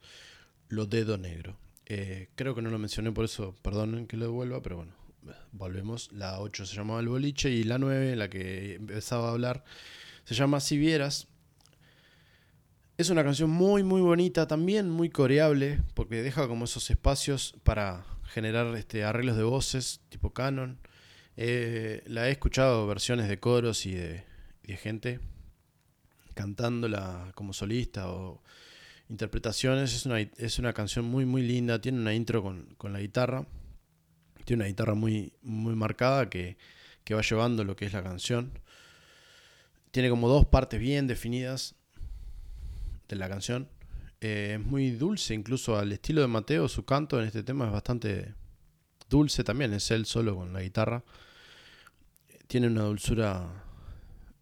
Lo 0.68 0.86
Dedo 0.86 1.18
Negro. 1.18 1.56
creo 1.84 2.54
que 2.54 2.62
no 2.62 2.70
lo 2.70 2.78
mencioné, 2.78 3.12
por 3.12 3.26
eso 3.26 3.54
perdonen 3.62 4.06
que 4.06 4.16
lo 4.16 4.24
devuelva, 4.26 4.60
pero 4.60 4.76
bueno, 4.76 4.94
volvemos, 5.52 6.10
la 6.12 6.40
8 6.40 6.66
se 6.66 6.76
llamaba 6.76 7.00
El 7.00 7.08
Boliche 7.08 7.50
y 7.50 7.62
la 7.62 7.78
9, 7.78 8.16
la 8.16 8.28
que 8.28 8.74
empezaba 8.74 9.28
a 9.28 9.32
hablar, 9.32 9.64
se 10.24 10.34
llama 10.34 10.60
Si 10.60 10.78
Vieras. 10.78 11.28
Es 12.96 13.10
una 13.10 13.24
canción 13.24 13.50
muy 13.50 13.82
muy 13.82 14.00
bonita, 14.00 14.46
también 14.46 14.88
muy 14.88 15.10
coreable, 15.10 15.80
porque 15.94 16.22
deja 16.22 16.46
como 16.46 16.64
esos 16.64 16.90
espacios 16.90 17.56
para 17.64 18.06
generar 18.24 18.74
este, 18.76 19.04
arreglos 19.04 19.36
de 19.36 19.42
voces 19.42 20.00
tipo 20.08 20.32
canon. 20.32 20.78
Eh, 21.36 22.02
la 22.06 22.28
he 22.28 22.30
escuchado 22.32 22.86
versiones 22.86 23.28
de 23.28 23.40
coros 23.40 23.86
y 23.86 23.94
de, 23.94 24.24
gente 24.78 25.20
cantándola 26.34 27.32
como 27.34 27.52
solista 27.52 28.10
o 28.10 28.42
interpretaciones. 29.08 29.94
Es 29.94 30.06
una, 30.06 30.20
es 30.20 30.58
una 30.58 30.72
canción 30.72 31.04
muy 31.04 31.24
muy 31.26 31.42
linda, 31.42 31.80
tiene 31.80 31.98
una 31.98 32.14
intro 32.14 32.42
con, 32.42 32.74
con 32.76 32.92
la 32.92 33.00
guitarra 33.00 33.46
tiene 34.44 34.62
una 34.62 34.68
guitarra 34.68 34.94
muy, 34.94 35.32
muy 35.42 35.74
marcada 35.74 36.28
que, 36.28 36.56
va 37.12 37.22
llevando 37.22 37.64
lo 37.64 37.76
que 37.76 37.86
es 37.86 37.92
la 37.92 38.02
canción. 38.02 38.58
Tiene 39.94 40.10
como 40.10 40.28
dos 40.28 40.44
partes 40.44 40.80
bien 40.80 41.06
definidas 41.06 41.76
de 43.06 43.14
la 43.14 43.28
canción. 43.28 43.68
Eh, 44.20 44.56
es 44.58 44.66
muy 44.66 44.90
dulce, 44.90 45.34
incluso 45.34 45.78
al 45.78 45.92
estilo 45.92 46.20
de 46.20 46.26
Mateo, 46.26 46.68
su 46.68 46.84
canto 46.84 47.20
en 47.20 47.28
este 47.28 47.44
tema 47.44 47.66
es 47.66 47.72
bastante 47.72 48.34
dulce 49.08 49.44
también, 49.44 49.72
es 49.72 49.92
él 49.92 50.04
solo 50.04 50.34
con 50.34 50.52
la 50.52 50.62
guitarra. 50.62 51.04
Tiene 52.48 52.66
una 52.66 52.82
dulzura 52.82 53.48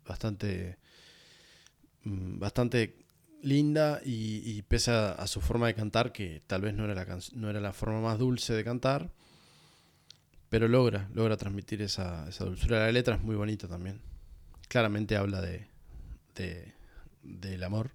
bastante, 0.06 0.78
mm, 2.04 2.38
bastante 2.38 3.04
linda 3.42 4.00
y, 4.02 4.62
pese 4.62 4.92
a, 4.92 5.26
su 5.26 5.42
forma 5.42 5.66
de 5.66 5.74
cantar, 5.74 6.12
que 6.12 6.40
tal 6.46 6.62
vez 6.62 6.72
no 6.72 6.86
era, 6.86 6.94
la 6.94 7.18
no 7.34 7.50
era 7.50 7.60
la 7.60 7.74
forma 7.74 8.00
más 8.00 8.18
dulce 8.18 8.54
de 8.54 8.64
cantar, 8.64 9.10
pero 10.48 10.66
logra, 10.66 11.10
logra 11.12 11.36
transmitir 11.36 11.82
esa, 11.82 12.26
esa 12.26 12.46
dulzura. 12.46 12.86
La 12.86 12.90
letra 12.90 13.16
es 13.16 13.22
muy 13.22 13.36
bonita 13.36 13.68
también. 13.68 14.11
Claramente 14.72 15.16
habla 15.16 15.42
de, 15.42 15.66
de 16.34 16.72
del 17.22 17.62
amor. 17.62 17.90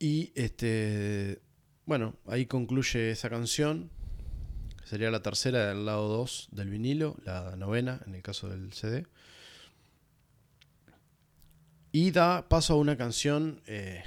Y 0.00 0.32
este, 0.34 1.40
bueno, 1.86 2.16
ahí 2.26 2.46
concluye 2.46 3.12
esa 3.12 3.30
canción. 3.30 3.88
Sería 4.84 5.12
la 5.12 5.22
tercera 5.22 5.68
del 5.68 5.86
lado 5.86 6.08
2 6.08 6.48
del 6.50 6.70
vinilo, 6.70 7.14
la 7.24 7.54
novena 7.54 8.00
en 8.04 8.16
el 8.16 8.22
caso 8.22 8.48
del 8.48 8.72
CD. 8.72 9.06
Y 11.92 12.10
da 12.10 12.48
paso 12.48 12.72
a 12.72 12.78
una 12.78 12.96
canción, 12.96 13.60
eh, 13.68 14.02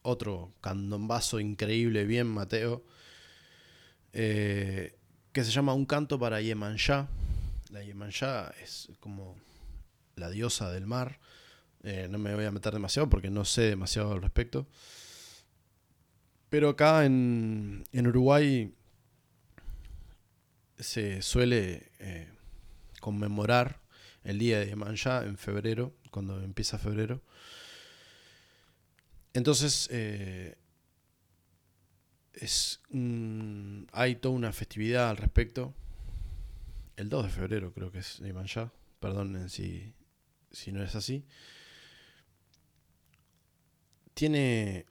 otro 0.00 0.54
candombazo 0.62 1.40
increíble, 1.40 2.06
bien 2.06 2.26
Mateo, 2.26 2.82
eh, 4.14 4.96
que 5.34 5.44
se 5.44 5.50
llama 5.50 5.74
Un 5.74 5.84
canto 5.84 6.18
para 6.18 6.40
Yemanjá. 6.40 7.06
La 7.70 7.82
Yemanjá 7.82 8.52
es 8.62 8.90
como 9.00 9.36
la 10.16 10.30
diosa 10.30 10.70
del 10.72 10.86
mar. 10.86 11.20
Eh, 11.82 12.08
no 12.10 12.18
me 12.18 12.34
voy 12.34 12.44
a 12.44 12.50
meter 12.50 12.72
demasiado 12.72 13.08
porque 13.08 13.30
no 13.30 13.44
sé 13.44 13.62
demasiado 13.62 14.12
al 14.12 14.22
respecto. 14.22 14.66
Pero 16.48 16.70
acá 16.70 17.04
en, 17.04 17.84
Uruguay 17.92 18.74
se 20.78 21.22
suele 21.22 21.90
eh, 22.00 22.28
conmemorar 23.00 23.80
el 24.24 24.38
día 24.38 24.58
de 24.58 24.66
Yemanjá 24.66 25.24
en 25.24 25.38
febrero, 25.38 25.94
cuando 26.10 26.42
empieza 26.42 26.78
febrero. 26.78 27.22
Entonces, 29.32 29.88
es 32.34 32.80
hay 33.92 34.16
toda 34.16 34.34
una 34.34 34.52
festividad 34.52 35.10
al 35.10 35.16
respecto. 35.16 35.72
El 37.00 37.08
2 37.08 37.24
de 37.24 37.30
febrero 37.30 37.72
creo 37.72 37.90
que 37.90 38.00
es 38.00 38.20
ya 38.46 38.70
Perdonen 39.00 39.48
si, 39.48 39.94
si 40.50 40.70
no 40.70 40.82
es 40.82 40.94
así. 40.94 41.24
Tiene... 44.12 44.84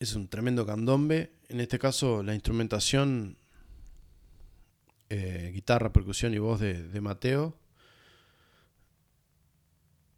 Es 0.00 0.16
un 0.16 0.26
tremendo 0.26 0.66
candombe. 0.66 1.30
En 1.48 1.60
este 1.60 1.78
caso 1.78 2.24
la 2.24 2.34
instrumentación, 2.34 3.36
eh, 5.10 5.52
guitarra, 5.54 5.92
percusión 5.92 6.34
y 6.34 6.38
voz 6.38 6.58
de, 6.58 7.00
Mateo. 7.00 7.56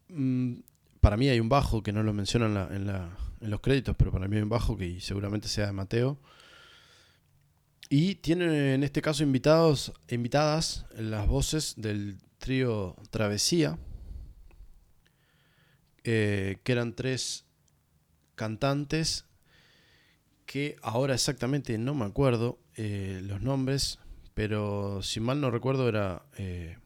Mm, 0.08 0.60
para 1.02 1.18
mí 1.18 1.28
hay 1.28 1.38
un 1.38 1.50
bajo 1.50 1.82
que 1.82 1.92
no 1.92 2.02
lo 2.02 2.14
mencionan 2.14 2.72
en 2.72 2.86
la 2.86 3.14
en 3.42 3.50
los 3.50 3.60
créditos, 3.60 3.96
pero 3.96 4.12
para 4.12 4.28
mí 4.28 4.36
hay 4.36 4.42
un 4.42 4.48
bajo 4.48 4.76
que 4.76 5.00
seguramente 5.00 5.48
sea 5.48 5.66
de 5.66 5.72
Mateo. 5.72 6.18
Y 7.94 8.14
tiene 8.14 8.72
en 8.72 8.84
este 8.84 9.02
caso 9.02 9.22
invitados, 9.22 9.92
invitadas 10.08 10.86
las 10.96 11.28
voces 11.28 11.74
del 11.76 12.16
trío 12.38 12.96
Travesía, 13.10 13.78
eh, 16.02 16.56
que 16.64 16.72
eran 16.72 16.94
tres 16.94 17.44
cantantes 18.34 19.26
que 20.46 20.76
ahora 20.80 21.12
exactamente 21.12 21.76
no 21.76 21.94
me 21.94 22.06
acuerdo 22.06 22.58
eh, 22.76 23.20
los 23.24 23.42
nombres, 23.42 23.98
pero 24.32 25.02
si 25.02 25.20
mal 25.20 25.42
no 25.42 25.50
recuerdo 25.50 25.86
era 25.86 26.22
eh, 26.38 26.78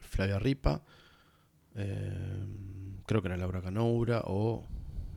Flavia 0.00 0.40
Ripa, 0.40 0.82
creo 1.74 3.22
que 3.22 3.28
era 3.28 3.36
Laura 3.36 3.62
Canoura 3.62 4.22
o 4.24 4.66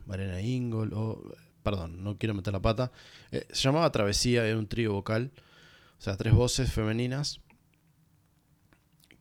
Mariana 0.06 0.42
Ingol, 0.42 0.94
o, 0.94 1.34
perdón, 1.66 2.04
no 2.04 2.18
quiero 2.20 2.36
meter 2.36 2.54
la 2.54 2.62
pata. 2.62 2.92
Eh, 3.32 3.48
se 3.50 3.64
llamaba 3.64 3.92
Travesía, 3.92 4.46
era 4.46 4.58
un 4.58 4.68
trío 4.68 4.94
vocal, 4.94 5.32
o 5.98 6.02
sea, 6.02 6.16
tres 6.16 6.32
voces 6.32 6.72
femeninas, 6.72 7.42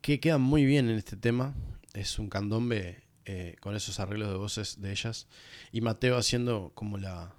que 0.01 0.19
quedan 0.19 0.41
muy 0.41 0.63
bien 0.63 0.87
en 0.87 0.95
este 0.95 1.17
tema. 1.17 1.55
Es 1.93 2.19
un 2.19 2.29
candombe 2.29 3.03
eh, 3.25 3.55
con 3.61 3.75
esos 3.75 3.99
arreglos 3.99 4.29
de 4.29 4.35
voces 4.35 4.79
de 4.79 4.91
ellas. 4.91 5.27
Y 5.71 5.81
Mateo 5.81 6.17
haciendo 6.17 6.71
como 6.75 6.99
la. 6.99 7.33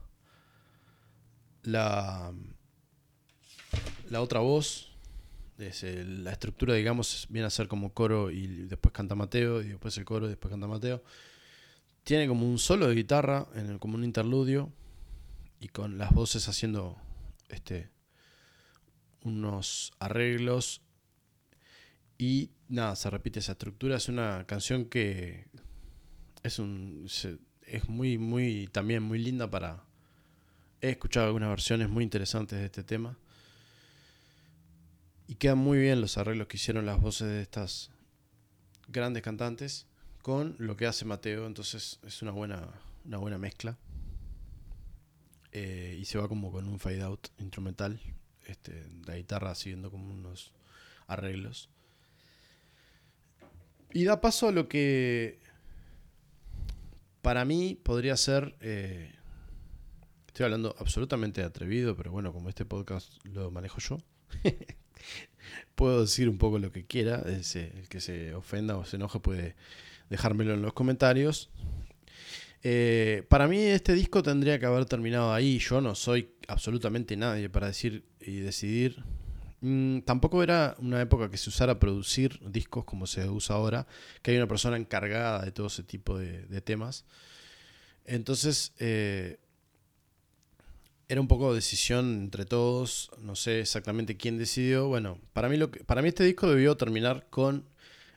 La. 1.62 2.32
La 4.11 4.20
otra 4.20 4.40
voz. 4.40 4.90
la 5.57 6.32
estructura, 6.32 6.74
digamos, 6.74 7.28
viene 7.30 7.46
a 7.46 7.50
ser 7.50 7.68
como 7.68 7.92
coro 7.92 8.32
y 8.32 8.66
después 8.66 8.92
canta 8.92 9.14
Mateo, 9.14 9.62
y 9.62 9.68
después 9.68 9.96
el 9.98 10.04
coro 10.04 10.26
y 10.26 10.30
después 10.30 10.50
canta 10.50 10.66
Mateo. 10.66 11.04
Tiene 12.02 12.26
como 12.26 12.44
un 12.48 12.59
solo 12.59 12.88
de 12.88 12.94
guitarra, 12.96 13.46
en 13.54 13.78
como 13.78 13.94
un 13.94 14.02
interludio, 14.02 14.72
y 15.61 15.68
con 15.68 15.98
las 15.98 16.12
voces 16.12 16.48
haciendo 16.48 16.96
este, 17.48 17.90
unos 19.22 19.92
arreglos. 19.98 20.82
Y 22.18 22.50
nada, 22.68 22.96
se 22.96 23.11
repite 23.11 23.40
esa 23.40 23.52
estructura. 23.52 23.96
Es 23.96 24.09
una 24.09 24.44
canción 24.46 24.86
que 24.86 25.48
es, 26.42 26.59
un, 26.59 27.07
es 27.66 27.88
muy, 27.88 28.18
muy, 28.18 28.68
también 28.68 29.02
muy 29.02 29.18
linda 29.18 29.50
para... 29.50 29.84
He 30.80 30.90
escuchado 30.90 31.26
algunas 31.26 31.48
versiones 31.48 31.88
muy 31.88 32.04
interesantes 32.04 32.59
de 32.59 32.66
este 32.66 32.84
tema. 32.84 33.18
Y 35.26 35.34
quedan 35.34 35.59
muy 35.59 35.78
bien 35.78 36.00
los 36.00 36.18
arreglos 36.18 36.46
que 36.46 36.57
hicieron 36.57 36.86
las 36.86 37.00
voces 37.00 37.28
de 37.28 37.42
estas 37.42 37.90
grandes 38.88 39.22
cantantes 39.22 39.86
con 40.22 40.57
lo 40.59 40.76
que 40.76 40.86
hace 40.86 41.04
Mateo, 41.04 41.46
entonces 41.46 42.00
es 42.04 42.20
una 42.20 42.32
buena, 42.32 42.68
una 43.04 43.18
buena 43.18 43.38
mezcla. 43.38 43.78
Eh, 45.59 45.96
y 45.98 46.04
se 46.04 46.18
va 46.18 46.28
como 46.28 46.52
con 46.52 46.68
un 46.68 46.78
fade 46.78 47.00
out 47.00 47.28
instrumental, 47.38 47.98
este, 48.44 48.86
la 49.07 49.16
guitarra 49.16 49.54
siguiendo 49.54 49.90
como 49.90 50.12
unos 50.12 50.52
arreglos. 51.07 51.70
Y 53.90 54.04
da 54.04 54.20
paso 54.20 54.48
a 54.48 54.52
lo 54.52 54.68
que 54.68 55.38
para 57.22 57.46
mí 57.46 57.80
podría 57.82 58.18
ser, 58.18 58.54
eh, 58.61 59.14
estoy 60.26 60.44
hablando 60.44 60.76
absolutamente 60.78 61.42
atrevido, 61.42 61.96
pero 61.96 62.12
bueno, 62.12 62.34
como 62.34 62.50
este 62.50 62.66
podcast 62.66 63.14
lo 63.24 63.50
manejo 63.50 63.78
yo, 63.78 63.96
puedo 65.74 66.02
decir 66.02 66.28
un 66.28 66.36
poco 66.36 66.59
lo 66.59 66.70
que 66.70 66.84
quiera, 66.84 67.22
el 67.24 67.88
que 67.88 68.00
se 68.02 68.34
ofenda 68.34 68.76
o 68.76 68.84
se 68.84 68.96
enoje 68.96 69.20
puede 69.20 69.57
dejármelo 70.11 70.52
en 70.52 70.61
los 70.61 70.74
comentarios. 70.74 71.48
Eh, 72.69 73.23
para 73.29 73.47
mí 73.47 73.61
este 73.61 73.93
disco 73.93 74.25
tendría 74.25 74.59
que 74.59 74.67
haber 74.67 74.87
terminado 74.87 75.33
ahí. 75.33 75.61
Yo 75.61 75.81
no 75.81 75.95
soy 75.95 76.35
absolutamente 76.49 77.17
nadie 77.17 77.49
para 77.49 77.69
decir 77.69 78.05
y 78.21 78.41
decidir. 78.41 79.05
Mm, 79.61 80.01
tampoco 80.01 80.43
era 80.43 80.75
una 80.81 81.01
época 81.01 81.31
que 81.31 81.37
se 81.37 81.49
usara 81.49 81.79
producir 81.79 82.41
discos 82.51 82.85
como 82.85 83.07
se 83.07 83.29
usa 83.29 83.55
ahora, 83.55 83.87
que 84.21 84.33
hay 84.33 84.37
una 84.37 84.49
persona 84.49 84.77
encargada 84.77 85.45
de 85.45 85.53
todo 85.53 85.69
ese 85.69 85.85
tipo 85.85 86.19
de, 86.19 86.61
temas. 86.61 87.05
Entonces, 88.05 88.73
eh, 88.81 89.39
era 91.09 91.21
un 91.21 91.29
poco 91.29 91.55
decisión 91.55 92.14
entre 92.25 92.47
todos, 92.47 93.12
no 93.21 93.37
sé 93.37 93.61
exactamente 93.61 94.17
quién 94.17 94.39
decidió. 94.39 94.89
Bueno, 94.89 95.21
para 95.33 95.49
mí, 95.49 95.57
para 95.87 96.03
mí 96.03 96.09
este 96.09 96.25
disco 96.25 96.51
debió 96.51 96.77
terminar 96.77 97.29
con 97.31 97.64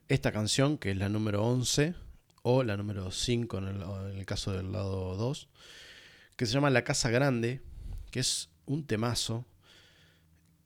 esta 0.07 0.31
canción, 0.31 0.79
que 0.79 0.89
es 0.89 0.97
la 0.97 1.07
número 1.07 1.43
11, 1.43 1.93
o 2.43 2.63
la 2.63 2.77
número 2.77 3.11
5 3.11 3.57
en 3.57 3.65
el, 4.17 4.25
caso 4.25 4.51
del 4.53 4.71
lado 4.71 5.15
2, 5.15 5.49
que 6.35 6.45
se 6.45 6.53
llama 6.53 6.69
La 6.69 6.83
Casa 6.83 7.09
Grande, 7.09 7.61
que 8.11 8.19
es 8.19 8.49
un 8.65 8.85
temazo, 8.85 9.45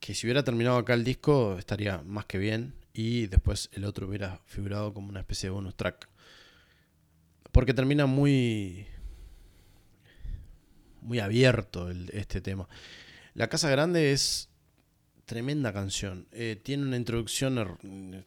que 0.00 0.14
si 0.14 0.26
hubiera 0.26 0.44
terminado 0.44 0.76
acá 0.78 0.94
el 0.94 1.04
disco 1.04 1.56
estaría 1.58 2.02
más 2.02 2.26
que 2.26 2.38
bien, 2.38 2.74
y 2.92 3.26
después 3.26 3.70
el 3.72 3.84
otro 3.84 4.06
hubiera 4.06 4.40
figurado 4.46 4.94
como 4.94 5.08
una 5.08 5.20
especie 5.20 5.48
de 5.48 5.54
bonus 5.54 5.74
track. 5.74 6.08
Porque 7.50 7.74
termina 7.74 8.06
muy 8.06 8.86
muy 11.04 11.20
abierto 11.20 11.90
este 12.12 12.40
tema. 12.40 12.68
La 13.34 13.48
Casa 13.48 13.68
Grande 13.68 14.12
es 14.12 14.48
tremenda 15.26 15.72
canción. 15.72 16.26
Eh, 16.32 16.60
tiene 16.62 16.84
una 16.84 16.96
introducción, 16.96 18.24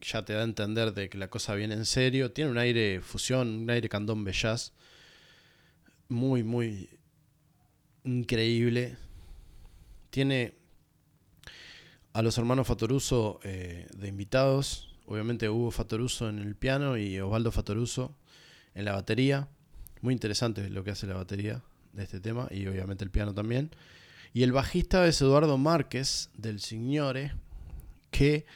ya 0.00 0.24
te 0.24 0.32
da 0.32 0.40
a 0.40 0.44
entender 0.44 0.92
de 0.94 1.08
que 1.08 1.18
la 1.18 1.28
cosa 1.28 1.54
viene 1.54 1.74
en 1.74 1.84
serio. 1.84 2.32
Tiene 2.32 2.50
un 2.50 2.58
aire 2.58 3.00
fusión, 3.00 3.48
un 3.62 3.70
aire 3.70 3.88
candombe 3.88 4.32
jazz. 4.32 4.72
Muy, 6.08 6.42
muy 6.42 6.88
increíble. 8.04 8.96
Tiene 10.10 10.54
a 12.12 12.22
los 12.22 12.38
hermanos 12.38 12.66
Fatoruso 12.66 13.40
eh, 13.44 13.86
de 13.94 14.08
invitados. 14.08 14.96
Obviamente 15.06 15.48
Hugo 15.48 15.70
Fatoruso 15.70 16.28
en 16.28 16.38
el 16.38 16.54
piano 16.54 16.96
y 16.96 17.18
Osvaldo 17.20 17.52
Fatoruso 17.52 18.14
en 18.74 18.84
la 18.84 18.92
batería. 18.92 19.48
Muy 20.00 20.14
interesante 20.14 20.68
lo 20.70 20.84
que 20.84 20.90
hace 20.90 21.06
la 21.06 21.14
batería 21.14 21.62
de 21.92 22.04
este 22.04 22.20
tema 22.20 22.48
y 22.50 22.66
obviamente 22.66 23.04
el 23.04 23.10
piano 23.10 23.34
también. 23.34 23.70
Y 24.32 24.42
el 24.42 24.52
bajista 24.52 25.06
es 25.06 25.20
Eduardo 25.20 25.58
Márquez 25.58 26.30
del 26.34 26.60
Signore, 26.60 27.32
que 28.10 28.46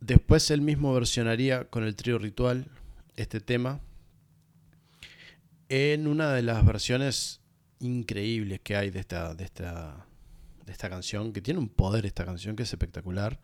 después 0.00 0.50
él 0.50 0.60
mismo 0.60 0.92
versionaría 0.94 1.64
con 1.64 1.84
el 1.84 1.96
trío 1.96 2.18
ritual 2.18 2.68
este 3.16 3.40
tema 3.40 3.80
en 5.68 6.06
una 6.06 6.32
de 6.32 6.42
las 6.42 6.64
versiones 6.64 7.40
increíbles 7.80 8.60
que 8.60 8.76
hay 8.76 8.90
de 8.90 9.00
esta, 9.00 9.34
de 9.34 9.44
esta, 9.44 10.06
de 10.64 10.72
esta 10.72 10.88
canción, 10.88 11.32
que 11.32 11.40
tiene 11.40 11.60
un 11.60 11.68
poder 11.68 12.06
esta 12.06 12.24
canción 12.24 12.56
que 12.56 12.62
es 12.62 12.72
espectacular. 12.72 13.38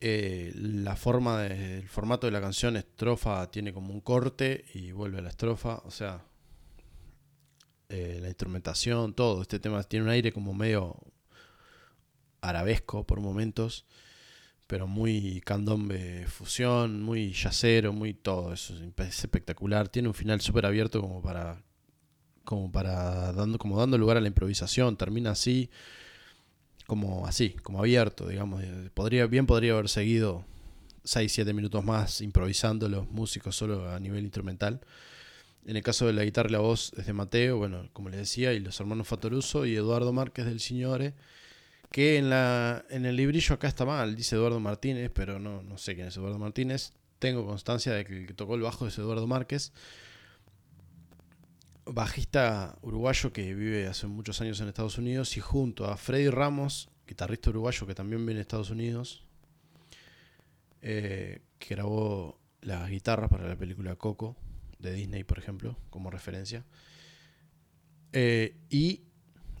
Eh, 0.00 0.52
la 0.54 0.94
forma 0.94 1.42
del 1.42 1.88
formato 1.88 2.26
de 2.26 2.30
la 2.32 2.40
canción 2.40 2.76
estrofa 2.76 3.50
tiene 3.50 3.72
como 3.72 3.92
un 3.92 4.00
corte 4.00 4.64
y 4.74 4.92
vuelve 4.92 5.18
a 5.18 5.22
la 5.22 5.30
estrofa, 5.30 5.82
o 5.84 5.90
sea, 5.90 6.24
eh, 7.88 8.18
la 8.20 8.28
instrumentación, 8.28 9.14
todo. 9.14 9.42
Este 9.42 9.58
tema 9.58 9.82
tiene 9.82 10.04
un 10.04 10.10
aire 10.10 10.32
como 10.32 10.54
medio 10.54 11.00
arabesco 12.40 13.04
por 13.04 13.20
momentos, 13.20 13.86
pero 14.68 14.86
muy 14.86 15.40
candombe 15.46 16.26
fusión, 16.28 17.02
muy 17.02 17.32
yacero, 17.32 17.92
muy 17.94 18.12
todo. 18.12 18.52
Eso 18.52 18.74
es 18.74 19.24
espectacular. 19.24 19.88
Tiene 19.88 20.08
un 20.08 20.14
final 20.14 20.42
súper 20.42 20.66
abierto 20.66 21.00
como 21.00 21.22
para 21.22 21.62
como 22.44 22.70
para 22.70 23.32
dando 23.32 23.58
como 23.58 23.78
dando 23.78 23.98
lugar 23.98 24.18
a 24.18 24.20
la 24.20 24.28
improvisación. 24.28 24.96
Termina 24.96 25.30
así 25.30 25.70
como 26.86 27.26
así, 27.26 27.50
como 27.62 27.80
abierto, 27.80 28.28
digamos. 28.28 28.62
Podría 28.92 29.26
bien 29.26 29.46
podría 29.46 29.72
haber 29.72 29.88
seguido 29.88 30.44
6 31.02 31.32
7 31.32 31.52
minutos 31.54 31.82
más 31.82 32.20
improvisando 32.20 32.90
los 32.90 33.10
músicos 33.10 33.56
solo 33.56 33.90
a 33.90 33.98
nivel 33.98 34.24
instrumental. 34.24 34.80
En 35.64 35.76
el 35.76 35.82
caso 35.82 36.06
de 36.06 36.12
la 36.12 36.24
guitarra 36.24 36.50
y 36.50 36.52
la 36.52 36.58
voz 36.58 36.92
es 36.98 37.06
de 37.06 37.12
Mateo, 37.14 37.56
bueno, 37.56 37.88
como 37.94 38.10
les 38.10 38.20
decía, 38.20 38.52
y 38.52 38.60
los 38.60 38.78
hermanos 38.80 39.08
Fatoruso 39.08 39.64
y 39.64 39.76
Eduardo 39.76 40.12
Márquez 40.12 40.44
del 40.44 40.60
Signore, 40.60 41.14
que 41.90 42.18
en, 42.18 42.30
la, 42.30 42.84
en 42.90 43.06
el 43.06 43.16
librillo 43.16 43.54
acá 43.54 43.68
está 43.68 43.84
mal, 43.84 44.14
dice 44.14 44.36
Eduardo 44.36 44.60
Martínez, 44.60 45.10
pero 45.12 45.38
no, 45.38 45.62
no 45.62 45.78
sé 45.78 45.94
quién 45.94 46.08
es 46.08 46.16
Eduardo 46.16 46.38
Martínez. 46.38 46.92
Tengo 47.18 47.46
constancia 47.46 47.92
de 47.92 48.04
que 48.04 48.16
el 48.18 48.26
que 48.26 48.34
tocó 48.34 48.54
el 48.54 48.60
bajo 48.60 48.86
es 48.86 48.96
Eduardo 48.98 49.26
Márquez, 49.26 49.72
bajista 51.86 52.76
uruguayo 52.82 53.32
que 53.32 53.54
vive 53.54 53.86
hace 53.86 54.06
muchos 54.06 54.40
años 54.40 54.60
en 54.60 54.68
Estados 54.68 54.98
Unidos, 54.98 55.36
y 55.36 55.40
junto 55.40 55.86
a 55.86 55.96
Freddy 55.96 56.28
Ramos, 56.28 56.90
guitarrista 57.06 57.50
uruguayo 57.50 57.86
que 57.86 57.94
también 57.94 58.20
vive 58.20 58.32
en 58.32 58.40
Estados 58.40 58.70
Unidos, 58.70 59.24
eh, 60.82 61.40
que 61.58 61.74
grabó 61.74 62.38
las 62.60 62.88
guitarras 62.90 63.30
para 63.30 63.48
la 63.48 63.56
película 63.56 63.96
Coco 63.96 64.36
de 64.78 64.92
Disney, 64.92 65.24
por 65.24 65.38
ejemplo, 65.38 65.76
como 65.90 66.10
referencia. 66.10 66.64
Eh, 68.12 68.56
y 68.70 69.02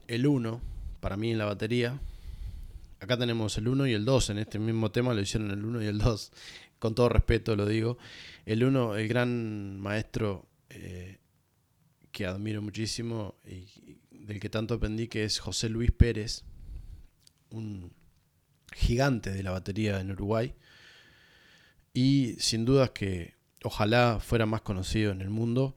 el 0.06 0.26
1, 0.26 0.60
para 1.00 1.16
mí 1.16 1.30
en 1.30 1.38
la 1.38 1.44
batería. 1.44 1.98
Acá 3.00 3.16
tenemos 3.16 3.56
el 3.58 3.68
1 3.68 3.86
y 3.86 3.92
el 3.92 4.04
2. 4.04 4.30
En 4.30 4.38
este 4.38 4.58
mismo 4.58 4.90
tema 4.90 5.14
lo 5.14 5.20
hicieron 5.20 5.50
el 5.50 5.64
1 5.64 5.82
y 5.82 5.86
el 5.86 5.98
2. 5.98 6.32
Con 6.78 6.94
todo 6.94 7.08
respeto 7.08 7.56
lo 7.56 7.66
digo. 7.66 7.98
El 8.44 8.64
1, 8.64 8.96
el 8.96 9.08
gran 9.08 9.78
maestro 9.78 10.48
eh, 10.70 11.18
que 12.12 12.26
admiro 12.26 12.62
muchísimo 12.62 13.36
y 13.46 13.98
del 14.10 14.40
que 14.40 14.50
tanto 14.50 14.74
aprendí, 14.74 15.08
que 15.08 15.24
es 15.24 15.38
José 15.38 15.68
Luis 15.68 15.90
Pérez, 15.90 16.44
un 17.50 17.92
gigante 18.74 19.30
de 19.30 19.42
la 19.42 19.52
batería 19.52 20.00
en 20.00 20.10
Uruguay. 20.10 20.54
Y 21.94 22.36
sin 22.38 22.64
dudas 22.64 22.90
que 22.90 23.34
ojalá 23.62 24.20
fuera 24.20 24.46
más 24.46 24.62
conocido 24.62 25.12
en 25.12 25.20
el 25.20 25.30
mundo, 25.30 25.76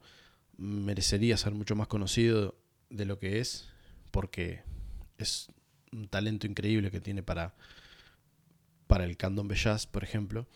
merecería 0.58 1.38
ser 1.38 1.54
mucho 1.54 1.76
más 1.76 1.88
conocido 1.88 2.56
de 2.90 3.06
lo 3.06 3.20
que 3.20 3.40
es, 3.40 3.70
porque 4.12 4.64
es 5.18 5.48
un 5.92 6.08
talento 6.08 6.48
increíble 6.48 6.92
que 6.92 7.02
tiene 7.02 7.24
para, 7.24 7.54
para 8.88 9.06
el 9.06 9.18
candombe 9.18 9.56
jazz, 9.56 9.88
por 9.88 10.04
ejemplo. 10.04 10.48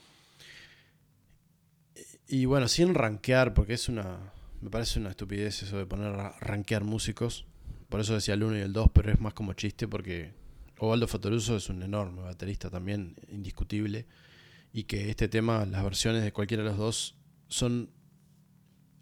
Y 2.27 2.45
bueno, 2.45 2.67
sin 2.67 2.93
rankear, 2.93 3.53
porque 3.53 3.73
es 3.73 3.89
una. 3.89 4.33
Me 4.61 4.69
parece 4.69 4.99
una 4.99 5.09
estupidez 5.09 5.61
eso 5.63 5.77
de 5.77 5.85
poner 5.85 6.13
a 6.15 6.37
rankear 6.39 6.83
músicos. 6.83 7.45
Por 7.89 7.99
eso 7.99 8.15
decía 8.15 8.33
el 8.33 8.43
1 8.43 8.57
y 8.57 8.61
el 8.61 8.73
2, 8.73 8.89
pero 8.93 9.11
es 9.11 9.19
más 9.19 9.33
como 9.33 9.53
chiste 9.53 9.87
porque 9.87 10.33
Ovaldo 10.79 11.07
Fatoruso 11.07 11.55
es 11.55 11.69
un 11.69 11.83
enorme 11.83 12.23
baterista 12.23 12.69
también, 12.69 13.15
indiscutible 13.29 14.05
y 14.73 14.83
que 14.83 15.09
este 15.09 15.29
tema, 15.29 15.65
las 15.65 15.83
versiones 15.83 16.21
de 16.21 16.33
cualquiera 16.33 16.63
de 16.63 16.69
los 16.69 16.77
dos, 16.77 17.15
son 17.47 17.89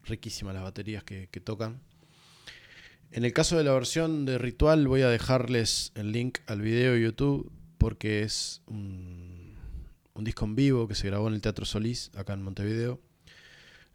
riquísimas 0.03 0.53
las 0.53 0.61
baterías 0.61 1.03
que, 1.03 1.27
tocan. 1.43 1.81
En 3.13 3.25
el 3.25 3.31
caso 3.31 3.55
de 3.59 3.63
la 3.63 3.73
versión 3.73 4.25
de 4.25 4.39
Ritual 4.39 4.87
voy 4.87 5.03
a 5.03 5.07
dejarles 5.07 5.91
el 5.93 6.11
link 6.11 6.39
al 6.47 6.61
video 6.61 6.93
de 6.93 7.01
YouTube 7.03 7.51
porque 7.77 8.23
es 8.23 8.63
un, 8.65 9.55
disco 10.15 10.45
en 10.45 10.55
vivo 10.55 10.87
que 10.87 10.95
se 10.95 11.05
grabó 11.05 11.27
en 11.27 11.35
el 11.35 11.41
Teatro 11.41 11.63
Solís, 11.63 12.09
acá 12.15 12.33
en 12.33 12.41
Montevideo. 12.41 12.99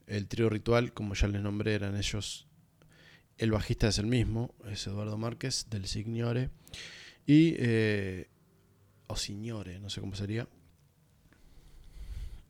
El 0.06 0.28
trío 0.28 0.48
Ritual, 0.48 0.92
como 0.92 1.14
ya 1.14 1.26
les 1.26 1.42
nombré, 1.42 1.74
eran 1.74 1.96
ellos. 1.96 2.46
El 3.38 3.50
bajista 3.50 3.88
es 3.88 3.98
el 3.98 4.06
mismo, 4.06 4.54
es 4.70 4.86
Eduardo 4.86 5.18
Márquez 5.18 5.66
del 5.68 5.86
Signore. 5.88 6.50
Y, 7.26 7.56
eh, 7.58 8.28
o 9.08 9.16
Signore, 9.16 9.80
no 9.80 9.90
sé 9.90 10.00
cómo 10.00 10.14
sería 10.14 10.46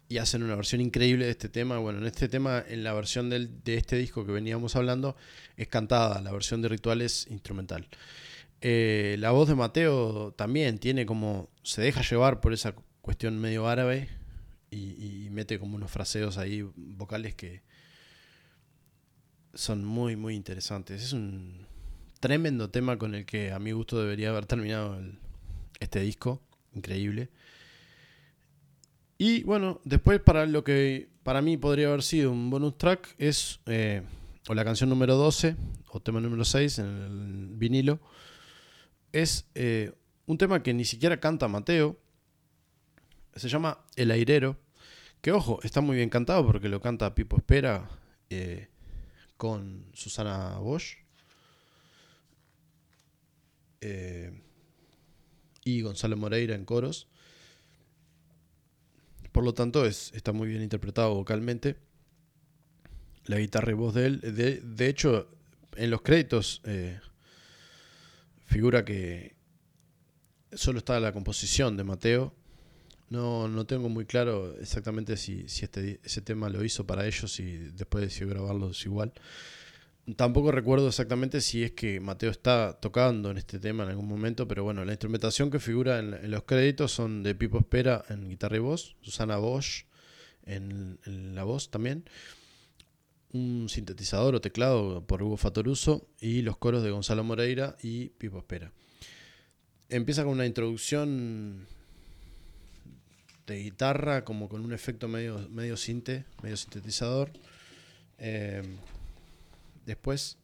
y 0.09 0.19
hacen 0.19 0.43
una 0.43 0.57
versión 0.57 0.81
increíble 0.81 1.27
de 1.27 1.33
este 1.33 1.49
tema. 1.49 1.79
Bueno, 1.79 1.99
en 1.99 2.07
este 2.07 2.29
tema, 2.29 2.65
en 2.67 2.83
la 2.85 2.93
versión 2.93 3.29
de 3.31 3.77
este 3.77 3.97
disco 3.97 4.25
que 4.25 4.33
veníamos 4.33 4.77
hablando, 4.77 5.17
es 5.57 5.69
cantada, 5.69 6.21
la 6.23 6.33
versión 6.33 6.63
de 6.63 6.69
Ritual 6.69 7.03
es 7.03 7.27
instrumental. 7.31 7.89
Eh, 8.61 9.17
la 9.19 9.31
voz 9.31 9.49
de 9.49 9.55
Mateo 9.55 10.33
también 10.33 10.79
tiene 10.79 11.07
como, 11.07 11.51
se 11.63 11.83
deja 11.83 12.03
llevar 12.03 12.41
por 12.41 12.53
esa 12.53 12.75
cuestión 13.01 13.39
medio 13.39 13.69
árabe 13.69 14.09
y 14.71 15.29
mete 15.31 15.59
como 15.59 15.77
unos 15.77 15.91
fraseos 15.91 16.37
ahí 16.37 16.63
vocales 16.77 17.35
que 17.35 17.63
son 19.55 19.85
muy, 19.85 20.17
muy 20.17 20.35
interesantes. 20.35 21.03
Es 21.03 21.13
un 21.13 21.67
tremendo 22.21 22.71
tema 22.71 22.97
con 22.97 23.15
el 23.15 23.27
que 23.27 23.53
a 23.53 23.59
mi 23.59 23.73
gusto 23.73 24.01
debería 24.01 24.31
haber 24.31 24.47
terminado 24.47 25.01
este 25.81 26.01
disco, 26.01 26.41
increíble. 26.75 27.29
Y 29.19 29.43
bueno, 29.43 29.81
después 29.85 30.21
para 30.21 30.47
lo 30.47 30.62
que 30.62 31.09
para 31.25 31.43
mí 31.43 31.57
podría 31.57 31.89
haber 31.89 32.05
sido 32.05 32.31
un 32.31 32.51
bonus 32.51 32.79
track 32.79 33.16
es 33.19 33.61
eh, 33.66 34.03
o 34.49 34.55
la 34.55 34.64
canción 34.64 34.89
número 34.89 35.16
12 35.16 35.57
o 35.91 36.01
tema 36.01 36.21
número 36.21 36.45
6 36.45 36.79
en 36.79 36.87
el 36.87 37.49
vinilo. 37.57 37.99
Es 39.12 39.51
eh, 39.57 39.93
un 40.27 40.39
tema 40.39 40.62
que 40.62 40.73
ni 40.73 40.85
siquiera 40.85 41.19
canta 41.19 41.49
Mateo. 41.49 41.99
Se 43.35 43.49
llama 43.49 43.85
El 43.97 44.12
Airero. 44.12 44.57
Que 45.21 45.33
ojo, 45.33 45.59
está 45.64 45.81
muy 45.81 45.97
bien 45.97 46.11
cantado 46.11 46.47
porque 46.47 46.69
lo 46.69 46.81
canta 46.81 47.16
Pipo 47.16 47.37
Espera. 47.37 47.91
Eh, 48.31 48.69
con 49.37 49.87
Susana 49.95 50.59
Bosch 50.59 50.97
y 55.64 55.81
Gonzalo 55.81 56.16
Moreira 56.16 56.55
en 56.55 56.64
coros. 56.64 57.09
Por 59.33 59.45
lo 59.45 59.55
tanto, 59.55 59.85
es, 59.85 60.12
está 60.14 60.33
muy 60.33 60.49
bien 60.49 60.62
interpretado 60.62 61.14
vocalmente. 61.14 61.76
La 63.26 63.39
guitarra 63.39 63.72
y 63.72 63.74
voz 63.74 63.95
de 63.95 64.07
él. 64.07 64.20
De, 64.20 64.89
hecho, 64.89 65.29
en 65.76 65.91
los 65.91 66.03
créditos 66.03 66.62
eh, 66.64 66.99
figura 68.47 68.85
que 68.85 69.37
solo 70.53 70.79
está 70.79 70.99
la 71.01 71.12
composición 71.12 71.76
de 71.76 71.85
Mateo. 71.85 72.35
No, 73.11 73.49
no 73.49 73.66
tengo 73.66 73.89
muy 73.89 74.05
claro 74.05 74.55
exactamente 74.61 75.16
si, 75.16 75.49
si 75.49 75.64
este, 75.64 76.01
ese 76.05 76.20
tema 76.20 76.51
lo 76.51 76.62
hizo 76.64 76.87
para 76.87 77.07
ellos 77.07 77.41
y 77.41 77.57
después 77.57 78.05
decidió 78.05 78.29
grabarlo 78.29 78.70
igual. 78.85 79.12
Tampoco 80.17 80.53
recuerdo 80.53 80.89
exactamente 80.89 81.43
si 81.43 81.65
es 81.65 81.73
que 81.73 82.01
Mateo 82.01 82.31
está 82.31 82.79
tocando 82.81 83.31
en 83.31 83.37
este 83.37 83.59
tema 83.59 83.85
en 83.85 83.91
algún 83.91 84.09
momento, 84.09 84.49
pero 84.49 84.65
bueno, 84.65 84.85
la 84.87 84.93
instrumentación 84.93 85.51
que 85.51 85.61
figura 85.61 85.99
en, 85.99 86.31
los 86.31 86.45
créditos 86.45 86.93
son 86.93 87.23
de 87.23 87.35
Pipo 87.35 87.59
Espera 87.59 88.05
en 88.09 88.27
guitarra 88.29 88.57
y 88.57 88.61
voz, 88.61 88.97
Susana 89.03 89.37
Bosch 89.37 89.85
en, 90.47 90.99
la 91.35 91.45
voz 91.45 91.71
también, 91.71 92.09
un 93.33 93.69
sintetizador 93.69 94.35
o 94.35 94.41
teclado 94.41 95.07
por 95.07 95.23
Hugo 95.23 95.37
Fatoruso 95.37 96.09
y 96.21 96.41
los 96.41 96.57
coros 96.57 96.83
de 96.83 96.91
Gonzalo 96.91 97.23
Moreira 97.23 97.77
y 97.83 98.09
Pipo 98.11 98.39
Espera. 98.39 98.73
Empieza 99.91 100.25
con 100.25 100.33
una 100.33 100.47
introducción 100.47 101.67
de 103.47 103.59
guitarra, 103.63 104.25
como 104.25 104.49
con 104.49 104.65
un 104.65 104.73
efecto 104.73 105.07
medio, 105.07 105.47
medio 105.51 105.77
sinte, 105.77 106.25
medio 106.43 106.57
sintetizador. 106.57 107.31
Eh, 108.17 108.63
Después 109.89 110.36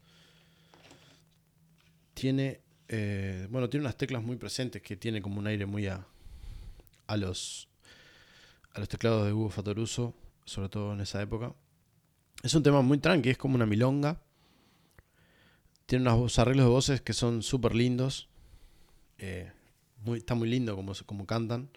tiene, 2.14 2.62
eh, 2.88 3.46
bueno, 3.50 3.68
tiene 3.68 3.84
unas 3.84 3.98
teclas 3.98 4.22
muy 4.22 4.36
presentes 4.36 4.80
que 4.80 4.96
tiene 4.96 5.20
como 5.20 5.38
un 5.38 5.46
aire 5.46 5.66
muy 5.66 5.86
a, 5.86 6.06
a 7.06 7.16
los 7.18 7.68
a 8.72 8.80
los 8.80 8.88
teclados 8.88 9.26
de 9.26 9.34
Hugo 9.34 9.50
Fatoruso, 9.50 10.14
sobre 10.46 10.70
todo 10.70 10.94
en 10.94 11.02
esa 11.02 11.20
época. 11.20 11.54
Es 12.42 12.54
un 12.54 12.62
tema 12.62 12.80
muy 12.80 12.96
tranqui, 12.96 13.28
es 13.28 13.36
como 13.36 13.56
una 13.56 13.66
milonga. 13.66 14.18
Tiene 15.84 16.08
unos 16.08 16.38
arreglos 16.38 16.64
de 16.64 16.70
voces 16.70 17.00
que 17.02 17.12
son 17.12 17.42
súper 17.42 17.74
lindos. 17.74 18.30
Eh, 19.18 19.52
muy, 20.04 20.20
está 20.20 20.34
muy 20.34 20.48
lindo 20.48 20.74
como, 20.74 20.94
como 21.04 21.26
cantan. 21.26 21.68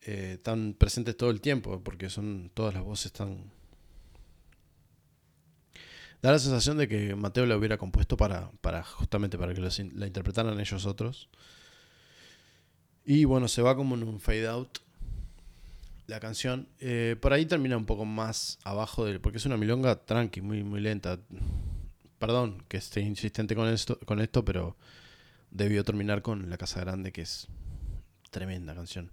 Eh, 0.00 0.36
están 0.36 0.72
presentes 0.78 1.14
todo 1.14 1.28
el 1.28 1.42
tiempo, 1.42 1.78
porque 1.84 2.08
son 2.08 2.50
todas 2.54 2.72
las 2.72 2.82
voces 2.82 3.06
están 3.06 3.52
Da 6.22 6.30
la 6.30 6.38
sensación 6.38 6.78
de 6.78 6.86
que 6.86 7.16
Mateo 7.16 7.46
la 7.46 7.56
hubiera 7.56 7.78
compuesto 7.78 8.16
para, 8.16 8.52
para 8.60 8.84
justamente 8.84 9.36
para 9.36 9.52
que 9.54 9.60
la 9.60 10.06
interpretaran 10.06 10.58
ellos 10.60 10.86
otros. 10.86 11.28
Y 13.04 13.24
bueno, 13.24 13.48
se 13.48 13.60
va 13.60 13.74
como 13.74 13.96
en 13.96 14.04
un 14.04 14.20
fade 14.20 14.46
out 14.46 14.78
la 16.06 16.20
canción. 16.20 16.68
Eh, 16.78 17.16
por 17.20 17.32
ahí 17.32 17.44
termina 17.46 17.76
un 17.76 17.86
poco 17.86 18.04
más 18.04 18.60
abajo 18.62 19.04
del. 19.04 19.20
Porque 19.20 19.38
es 19.38 19.46
una 19.46 19.56
milonga 19.56 19.96
tranqui, 20.04 20.40
muy, 20.40 20.62
muy 20.62 20.80
lenta. 20.80 21.18
Perdón 22.20 22.64
que 22.68 22.76
esté 22.76 23.00
insistente 23.00 23.56
con 23.56 23.66
esto, 23.68 23.98
con 24.06 24.20
esto, 24.20 24.44
pero 24.44 24.76
debió 25.50 25.82
terminar 25.82 26.22
con 26.22 26.48
La 26.48 26.56
Casa 26.56 26.80
Grande, 26.80 27.10
que 27.10 27.22
es 27.22 27.48
tremenda 28.30 28.76
canción. 28.76 29.10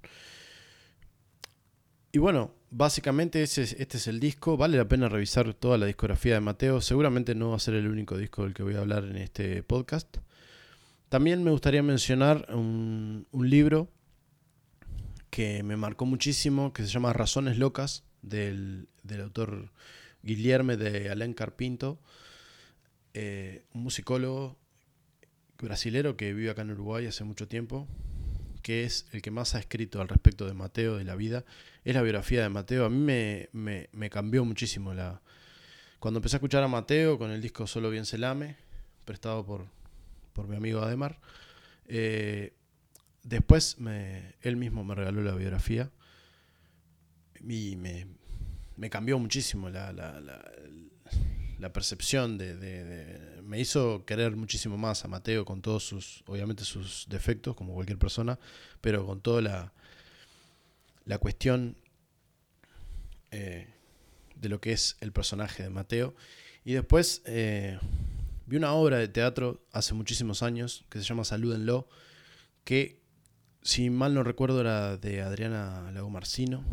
Y 2.12 2.20
bueno, 2.20 2.53
básicamente 2.72 3.43
ese, 3.43 3.63
este 3.63 3.97
es 3.97 4.07
el 4.07 4.20
disco. 4.20 4.57
Vale 4.57 4.78
la 4.78 4.88
pena 4.88 5.09
revisar 5.09 5.53
toda 5.53 5.78
la 5.78 5.86
discografía 5.86 6.36
de 6.36 6.41
Mateo. 6.41 6.82
Seguramente 6.82 7.36
no 7.36 7.49
va 7.49 7.55
a 7.55 7.59
ser 7.59 7.76
el 7.76 7.88
único 7.88 8.17
disco 8.17 8.43
del 8.43 8.53
que 8.53 8.63
voy 8.63 8.76
a 8.76 8.80
hablar 8.80 9.05
en 9.05 9.17
este 9.17 9.63
podcast. 9.63 10.17
También 11.09 11.43
me 11.43 11.51
gustaría 11.51 11.82
mencionar 11.82 12.45
un, 12.53 13.26
libro 13.34 13.89
que 15.32 15.63
me 15.63 15.76
marcó 15.76 16.05
muchísimo, 16.05 16.72
que 16.72 16.84
se 16.84 16.89
llama 16.89 17.13
Razones 17.13 17.57
Locas, 17.57 18.03
del, 18.22 18.88
autor 19.20 19.72
Guillerme 20.22 20.78
de 20.78 21.09
Alain 21.09 21.34
Carpinto, 21.34 21.99
eh, 23.15 23.63
un 23.74 23.84
musicólogo 23.84 24.57
brasilero 25.57 26.15
que 26.15 26.34
vive 26.34 26.51
acá 26.51 26.61
en 26.61 26.72
Uruguay 26.72 27.07
hace 27.07 27.24
mucho 27.24 27.47
tiempo 27.47 27.88
que 28.62 28.84
es 28.84 29.07
el 29.12 29.22
que 29.22 29.32
más 29.32 29.55
ha 29.55 29.60
escrito 29.60 30.01
al 30.01 30.07
respecto 30.07 30.45
de 30.45 30.53
Mateo, 30.53 30.97
de 30.97 31.03
la 31.03 31.16
vida, 31.16 31.45
es 31.84 31.95
la 31.95 32.01
biografía 32.01 32.43
de 32.43 32.49
Mateo. 32.49 32.86
A 32.86 32.89
mí 32.89 32.97
me, 32.97 33.49
me, 33.91 34.10
cambió 34.10 34.45
muchísimo 34.45 34.93
la... 34.93 35.22
Cuando 35.99 36.20
empecé 36.20 36.36
a 36.36 36.39
escuchar 36.39 36.64
a 36.64 36.68
Mateo 36.68 37.18
con 37.18 37.32
el 37.32 37.41
disco 37.41 37.68
Solo 37.68 37.89
Bien 37.89 38.05
se 38.05 38.18
lame, 38.18 38.55
prestado 39.05 39.45
por, 39.45 39.68
por 40.34 40.47
mi 40.47 40.55
amigo 40.55 40.82
Ademar, 40.82 41.20
eh, 41.88 42.53
después 43.24 43.80
me, 43.80 44.36
él 44.41 44.55
mismo 44.55 44.84
me 44.84 44.95
regaló 44.95 45.22
la 45.22 45.36
biografía 45.36 45.91
y 47.41 47.76
me, 47.76 48.07
me 48.78 48.89
cambió 48.89 49.20
muchísimo 49.20 49.70
la, 49.70 49.91
la, 49.91 50.22
la 51.60 51.74
percepción 51.74 52.38
de, 52.38 53.39
Me 53.50 53.60
hizo 53.60 54.06
querer 54.06 54.36
muchísimo 54.36 54.78
más 54.78 55.04
a 55.04 55.08
Mateo 55.08 55.43
con 55.43 55.64
todos 55.64 55.84
sus, 55.84 56.24
obviamente 56.28 56.64
sus 56.64 57.08
defectos, 57.10 57.56
como 57.56 57.74
cualquier 57.74 57.97
persona, 57.97 58.38
pero 58.80 59.08
con 59.08 59.22
toda 59.22 59.41
la, 59.41 59.74
la 61.06 61.18
cuestión 61.18 61.76
eh, 63.32 63.68
de 64.36 64.50
lo 64.50 64.62
que 64.62 64.72
es 64.72 64.97
el 65.00 65.12
personaje 65.12 65.64
de 65.64 65.72
Mateo. 65.72 66.14
Y 66.64 66.74
después 66.74 67.24
eh, 67.26 67.80
vi 68.45 68.58
una 68.58 68.74
obra 68.74 69.00
de 69.00 69.08
teatro 69.08 69.66
hace 69.72 69.95
muchísimos 69.95 70.43
años 70.43 70.86
que 70.88 71.00
se 71.00 71.06
llama 71.06 71.24
Salúdenlo, 71.24 71.89
que 72.64 73.00
si 73.64 73.89
mal 73.89 74.14
no 74.14 74.22
recuerdo 74.22 74.62
era 74.62 74.95
de 74.95 75.24
Adriana 75.24 75.91
Lago 75.91 76.12
Marcino, 76.12 76.64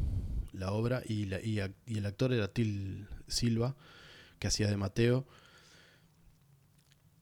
la 0.53 0.73
obra, 0.73 1.03
y, 1.07 1.25
la, 1.25 1.41
y 1.41 1.59
el 1.59 2.05
actor 2.05 2.35
era 2.35 2.49
Til 2.49 3.09
Silva 3.29 3.77
que 4.39 4.49
hacía 4.49 4.69
de 4.69 4.77
Mateo. 4.77 5.27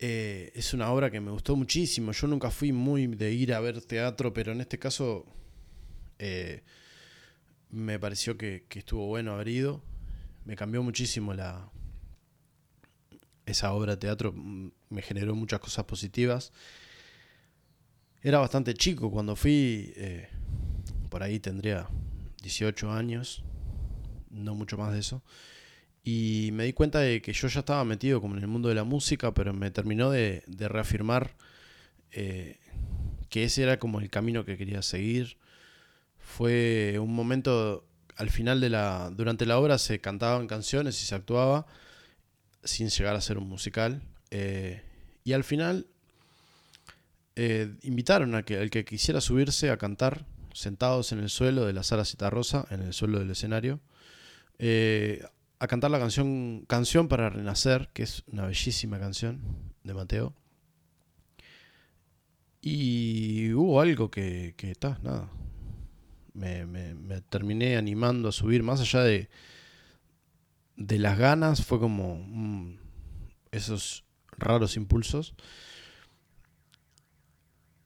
Eh, 0.07 0.53
es 0.55 0.75
una 0.75 0.91
obra 0.91 1.11
que 1.11 1.19
me 1.19 1.31
gustó 1.31 1.57
muchísimo. 1.57 2.13
Yo 2.13 2.27
nunca 2.27 2.51
fui 2.51 2.73
muy 2.73 3.07
de 3.07 3.33
ir 3.33 3.55
a 3.55 3.61
ver 3.61 3.81
teatro, 3.81 4.35
pero 4.35 4.53
en 4.53 4.61
este 4.61 4.79
caso 4.79 5.25
eh, 6.19 6.63
me 7.71 7.99
pareció 7.99 8.37
que, 8.37 8.67
estuvo 8.69 9.07
bueno 9.07 9.33
haber 9.33 9.49
ido. 9.49 9.83
Me 10.45 10.57
cambió 10.57 10.83
muchísimo 10.83 11.33
la, 11.33 11.71
esa 13.47 13.73
obra 13.73 13.93
de 13.93 13.97
teatro, 13.97 14.35
me 14.35 15.01
generó 15.01 15.35
muchas 15.35 15.61
cosas 15.61 15.87
positivas. 15.87 16.53
Era 18.21 18.41
bastante 18.41 18.75
chico 18.75 19.11
cuando 19.11 19.35
fui, 19.35 19.95
eh, 19.97 20.29
por 21.09 21.23
ahí 21.23 21.41
tendría 21.41 21.89
18 22.43 22.93
años, 22.93 23.43
no 24.29 24.55
mucho 24.55 24.77
más 24.77 24.93
de 24.93 24.99
eso. 24.99 25.23
Y 26.05 26.51
me 26.53 26.65
di 26.65 26.75
cuenta 26.75 27.01
de 27.01 27.23
que 27.23 27.33
yo 27.33 27.49
ya 27.49 27.61
estaba 27.61 27.83
metido 27.85 28.21
como 28.21 28.37
en 28.37 28.43
el 28.43 28.47
mundo 28.47 28.69
de 28.69 28.75
la 28.75 28.85
música, 28.85 29.33
pero 29.33 29.55
me 29.55 29.71
terminó 29.71 30.11
de, 30.11 30.45
reafirmar 30.47 31.35
eh, 32.13 32.59
que 33.31 33.45
ese 33.45 33.63
era 33.63 33.79
como 33.79 34.01
el 34.01 34.11
camino 34.11 34.45
que 34.45 34.59
quería 34.59 34.83
seguir. 34.83 35.39
Fue 36.19 36.99
un 37.01 37.15
momento, 37.15 37.87
al 38.17 38.29
final 38.29 38.61
de 38.61 38.69
la, 38.69 39.11
durante 39.17 39.47
la 39.47 39.59
obra 39.59 39.79
se 39.79 39.99
cantaban 40.01 40.47
canciones 40.47 41.03
y 41.03 41.07
se 41.07 41.15
actuaba 41.15 41.67
sin 42.63 42.91
llegar 42.91 43.17
a 43.17 43.23
ser 43.23 43.39
un 43.39 43.49
musical. 43.49 44.03
Eh, 44.31 44.83
y 45.25 45.33
al 45.33 45.43
final 45.43 45.87
eh, 47.35 47.73
invitaron 47.83 48.35
a 48.35 48.43
que 48.43 48.61
el 48.61 48.69
que 48.69 48.85
quisiera 48.85 49.23
subirse 49.23 49.71
a 49.71 49.79
cantar 49.79 50.27
sentados 50.53 51.13
en 51.13 51.21
el 51.21 51.31
suelo 51.31 51.65
de 51.65 51.73
la 51.73 51.83
sala 51.83 52.05
Citarrosa, 52.05 52.67
en 52.69 52.83
el 52.83 52.93
suelo 52.93 53.21
del 53.21 53.31
escenario, 53.31 53.81
a 55.59 55.67
cantar 55.67 55.91
la 55.91 55.99
canción 55.99 56.65
Canción 56.67 57.09
para 57.09 57.31
Renacer, 57.31 57.89
que 57.93 58.03
es 58.03 58.23
una 58.27 58.47
bellísima 58.47 58.99
canción 58.99 59.41
de 59.83 59.95
Mateo. 59.95 60.35
Y 62.61 63.53
hubo 63.53 63.81
algo 63.81 64.11
que, 64.11 64.55
está, 64.59 64.99
nada. 65.03 65.31
Me, 66.33 67.21
terminé 67.29 67.77
animando 67.77 68.31
a 68.31 68.33
subir, 68.33 68.63
más 68.63 68.81
allá 68.81 69.03
de, 69.03 69.29
de 70.77 70.99
las 70.99 71.19
ganas, 71.19 71.65
fue 71.65 71.79
como 71.79 72.17
mm, 72.17 72.79
esos 73.53 74.05
raros 74.33 74.77
impulsos. 74.77 75.35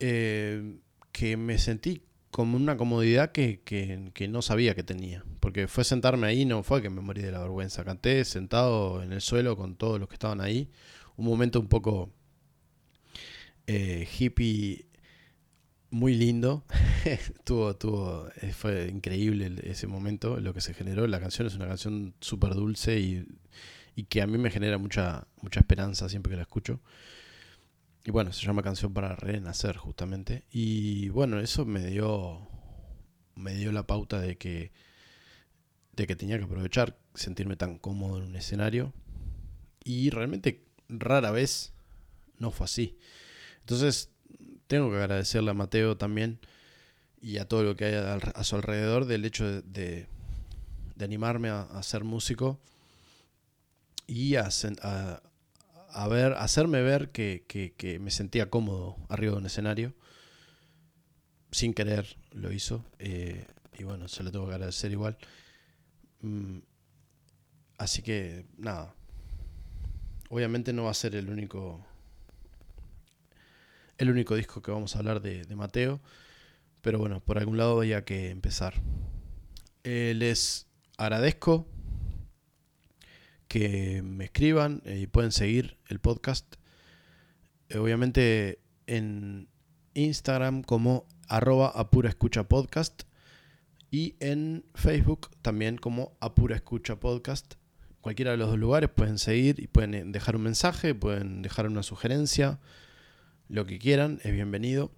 Eh, 0.01 0.79
que 1.11 1.37
me 1.37 1.59
sentí 1.59 2.03
como 2.31 2.57
una 2.57 2.77
comodidad 2.77 3.33
que, 3.33 3.61
que, 3.65 4.29
no 4.29 4.43
sabía 4.43 4.75
que 4.75 4.83
tenía. 4.83 5.25
Porque 5.41 5.69
fue 5.69 5.85
sentarme 5.85 6.27
ahí, 6.27 6.45
no 6.45 6.63
fue 6.63 6.83
que 6.83 6.91
me 6.91 7.01
morí 7.01 7.23
de 7.23 7.33
la 7.33 7.41
vergüenza. 7.41 7.85
Canté 7.85 8.25
sentado 8.25 9.03
en 9.03 9.13
el 9.13 9.21
suelo 9.21 9.57
con 9.57 9.77
todos 9.77 9.99
los 9.99 10.09
que 10.09 10.15
estaban 10.15 10.41
ahí. 10.41 10.71
Un 11.17 11.27
momento 11.27 11.61
un 11.61 11.69
poco 11.69 12.13
eh, 13.67 14.07
hippie, 14.19 14.87
muy 15.91 16.15
lindo. 16.15 16.65
tuvo, 17.45 17.77
tuvo, 17.77 18.29
eh, 18.43 18.53
fue 18.53 18.89
increíble 18.89 19.55
ese 19.65 19.87
momento, 19.87 20.39
lo 20.41 20.55
que 20.55 20.61
se 20.61 20.75
generó. 20.75 21.07
La 21.07 21.21
canción 21.21 21.47
es 21.47 21.55
una 21.55 21.67
canción 21.67 22.15
súper 22.21 22.55
dulce 22.55 23.01
y, 23.01 23.27
y 23.97 24.05
que 24.05 24.23
a 24.23 24.27
mí 24.27 24.39
me 24.39 24.51
genera 24.51 24.79
mucha, 24.79 25.27
mucha 25.43 25.61
esperanza 25.61 26.09
siempre 26.09 26.31
que 26.31 26.37
la 26.37 26.43
escucho. 26.43 26.81
Y 28.09 28.11
bueno, 28.11 28.33
se 28.33 28.47
llama 28.47 28.63
Canción 28.63 28.95
para 28.95 29.17
Renacer 29.17 29.77
justamente. 29.77 30.45
Y 30.51 31.11
bueno, 31.11 31.41
eso 31.41 31.67
me 31.67 31.85
dio, 31.85 32.49
me 33.35 33.55
dio 33.55 33.71
la 33.71 33.87
pauta 33.87 34.19
de 34.19 34.39
que, 34.39 34.73
de 35.93 36.07
que 36.07 36.17
tenía 36.17 36.39
que 36.39 36.45
aprovechar, 36.45 36.97
sentirme 37.13 37.57
tan 37.57 37.79
cómodo 37.79 38.17
en 38.17 38.29
un 38.29 38.37
escenario. 38.37 38.95
Y 39.85 40.09
realmente 40.09 40.65
rara 40.89 41.33
vez 41.33 41.75
no 42.39 42.51
fue 42.51 42.65
así. 42.65 42.97
Entonces, 43.61 44.11
tengo 44.69 44.89
que 44.89 44.97
agradecerle 44.97 45.51
a 45.51 45.55
Mateo 45.55 45.99
también 45.99 46.41
y 47.21 47.37
a 47.37 47.47
todo 47.47 47.63
lo 47.63 47.77
que 47.77 47.85
hay 47.85 47.95
a, 47.95 48.43
su 48.43 48.57
alrededor 48.57 49.05
del 49.05 49.27
hecho 49.27 49.61
de, 49.61 50.07
animarme 50.99 51.51
a, 51.51 51.83
ser 51.83 52.05
músico 52.05 52.59
y 54.07 54.37
a, 54.37 54.49
ver, 56.09 56.35
hacerme 56.35 56.83
ver 56.83 57.11
que, 57.11 57.45
que, 57.47 57.99
me 57.99 58.11
sentía 58.11 58.51
cómodo 58.51 58.97
arriba 59.09 59.33
de 59.33 59.39
un 59.39 59.47
escenario. 59.47 59.95
Sin 61.51 61.75
querer 61.75 62.17
lo 62.33 62.53
hizo. 62.53 62.85
Eh, 62.99 63.47
y 63.79 63.85
bueno, 63.85 64.09
se 64.09 64.23
lo 64.23 64.31
tengo 64.31 64.47
que 64.47 64.55
agradecer 64.55 64.93
igual. 64.93 65.17
Mm, 66.21 66.59
así 67.79 68.03
que, 68.03 68.47
nada. 68.57 68.95
Obviamente 70.31 70.73
no 70.73 70.85
va 70.85 70.91
a 70.91 70.95
ser 70.95 71.15
el 71.15 71.31
único. 71.31 71.85
El 73.97 74.11
único 74.11 74.37
disco 74.37 74.63
que 74.63 74.71
vamos 74.71 74.95
a 74.95 74.99
hablar 74.99 75.21
de, 75.21 75.45
de 75.45 75.57
Mateo. 75.57 76.01
Pero 76.83 76.99
bueno, 76.99 77.21
por 77.21 77.39
algún 77.39 77.57
lado 77.57 77.79
había 77.79 78.05
que 78.05 78.31
empezar. 78.31 78.75
Eh, 79.85 80.13
les 80.15 80.67
agradezco 80.97 81.67
que 83.49 84.03
me 84.03 84.27
escriban 84.27 84.83
eh, 84.85 85.01
y 85.01 85.07
pueden 85.07 85.33
seguir 85.33 85.79
el 85.89 85.99
podcast. 85.99 86.55
Eh, 87.71 87.79
obviamente 87.79 88.61
en 88.87 89.49
Instagram 89.95 90.63
como 90.63 91.07
arroba 91.27 91.69
apura 91.69 92.09
escucha 92.09 92.45
podcast 92.45 93.03
y 93.91 94.17
en 94.21 94.65
Facebook 94.75 95.31
también 95.43 95.79
como 95.79 96.17
apura 96.21 96.57
escucha 96.57 97.01
podcast. 97.01 97.55
Cualquiera 98.01 98.31
de 98.31 98.37
los 98.37 98.51
dos 98.51 98.59
lugares 98.59 98.91
pueden 98.91 99.19
seguir 99.19 99.59
y 99.61 99.67
pueden 99.67 100.13
dejar 100.13 100.37
un 100.37 100.43
mensaje, 100.43 100.95
pueden 100.95 101.43
dejar 101.43 101.67
una 101.67 101.83
sugerencia, 101.83 102.61
lo 103.49 103.67
que 103.67 103.79
quieran, 103.79 104.21
es 104.23 104.33
bienvenido. 104.33 104.93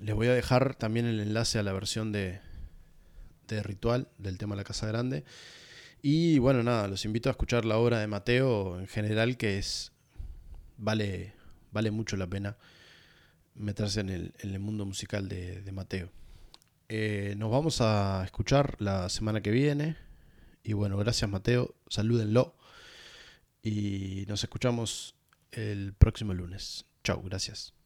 Les 0.00 0.14
voy 0.14 0.28
a 0.28 0.34
dejar 0.34 0.76
también 0.76 1.06
el 1.06 1.20
enlace 1.20 1.58
a 1.58 1.62
la 1.62 1.72
versión 1.72 2.12
de, 2.12 2.40
de 3.48 3.62
Ritual 3.62 4.08
del 4.18 4.38
tema 4.38 4.56
La 4.56 4.64
Casa 4.64 4.86
Grande. 4.86 5.24
Y 6.02 6.38
bueno, 6.38 6.62
nada, 6.62 6.88
los 6.88 7.04
invito 7.04 7.28
a 7.28 7.32
escuchar 7.32 7.64
la 7.64 7.78
obra 7.78 7.98
de 7.98 8.06
Mateo 8.06 8.78
en 8.78 8.86
general, 8.86 9.36
que 9.36 9.58
es. 9.58 9.92
vale, 10.76 11.34
vale 11.72 11.90
mucho 11.90 12.16
la 12.16 12.26
pena 12.26 12.56
meterse 13.54 14.00
en 14.00 14.08
el, 14.08 14.34
en 14.38 14.50
el 14.54 14.60
mundo 14.60 14.86
musical 14.86 15.28
de, 15.28 15.62
de 15.62 15.72
Mateo. 15.72 16.10
Eh, 16.88 17.34
nos 17.36 17.50
vamos 17.50 17.80
a 17.80 18.22
escuchar 18.24 18.76
la 18.80 19.08
semana 19.08 19.42
que 19.42 19.50
viene. 19.50 19.96
Y 20.62 20.72
bueno, 20.72 20.96
gracias 20.96 21.30
Mateo, 21.30 21.74
salúdenlo. 21.88 22.54
Y 23.62 24.24
nos 24.28 24.42
escuchamos 24.44 25.14
el 25.52 25.92
próximo 25.94 26.34
lunes. 26.34 26.86
Chao, 27.04 27.22
gracias. 27.22 27.77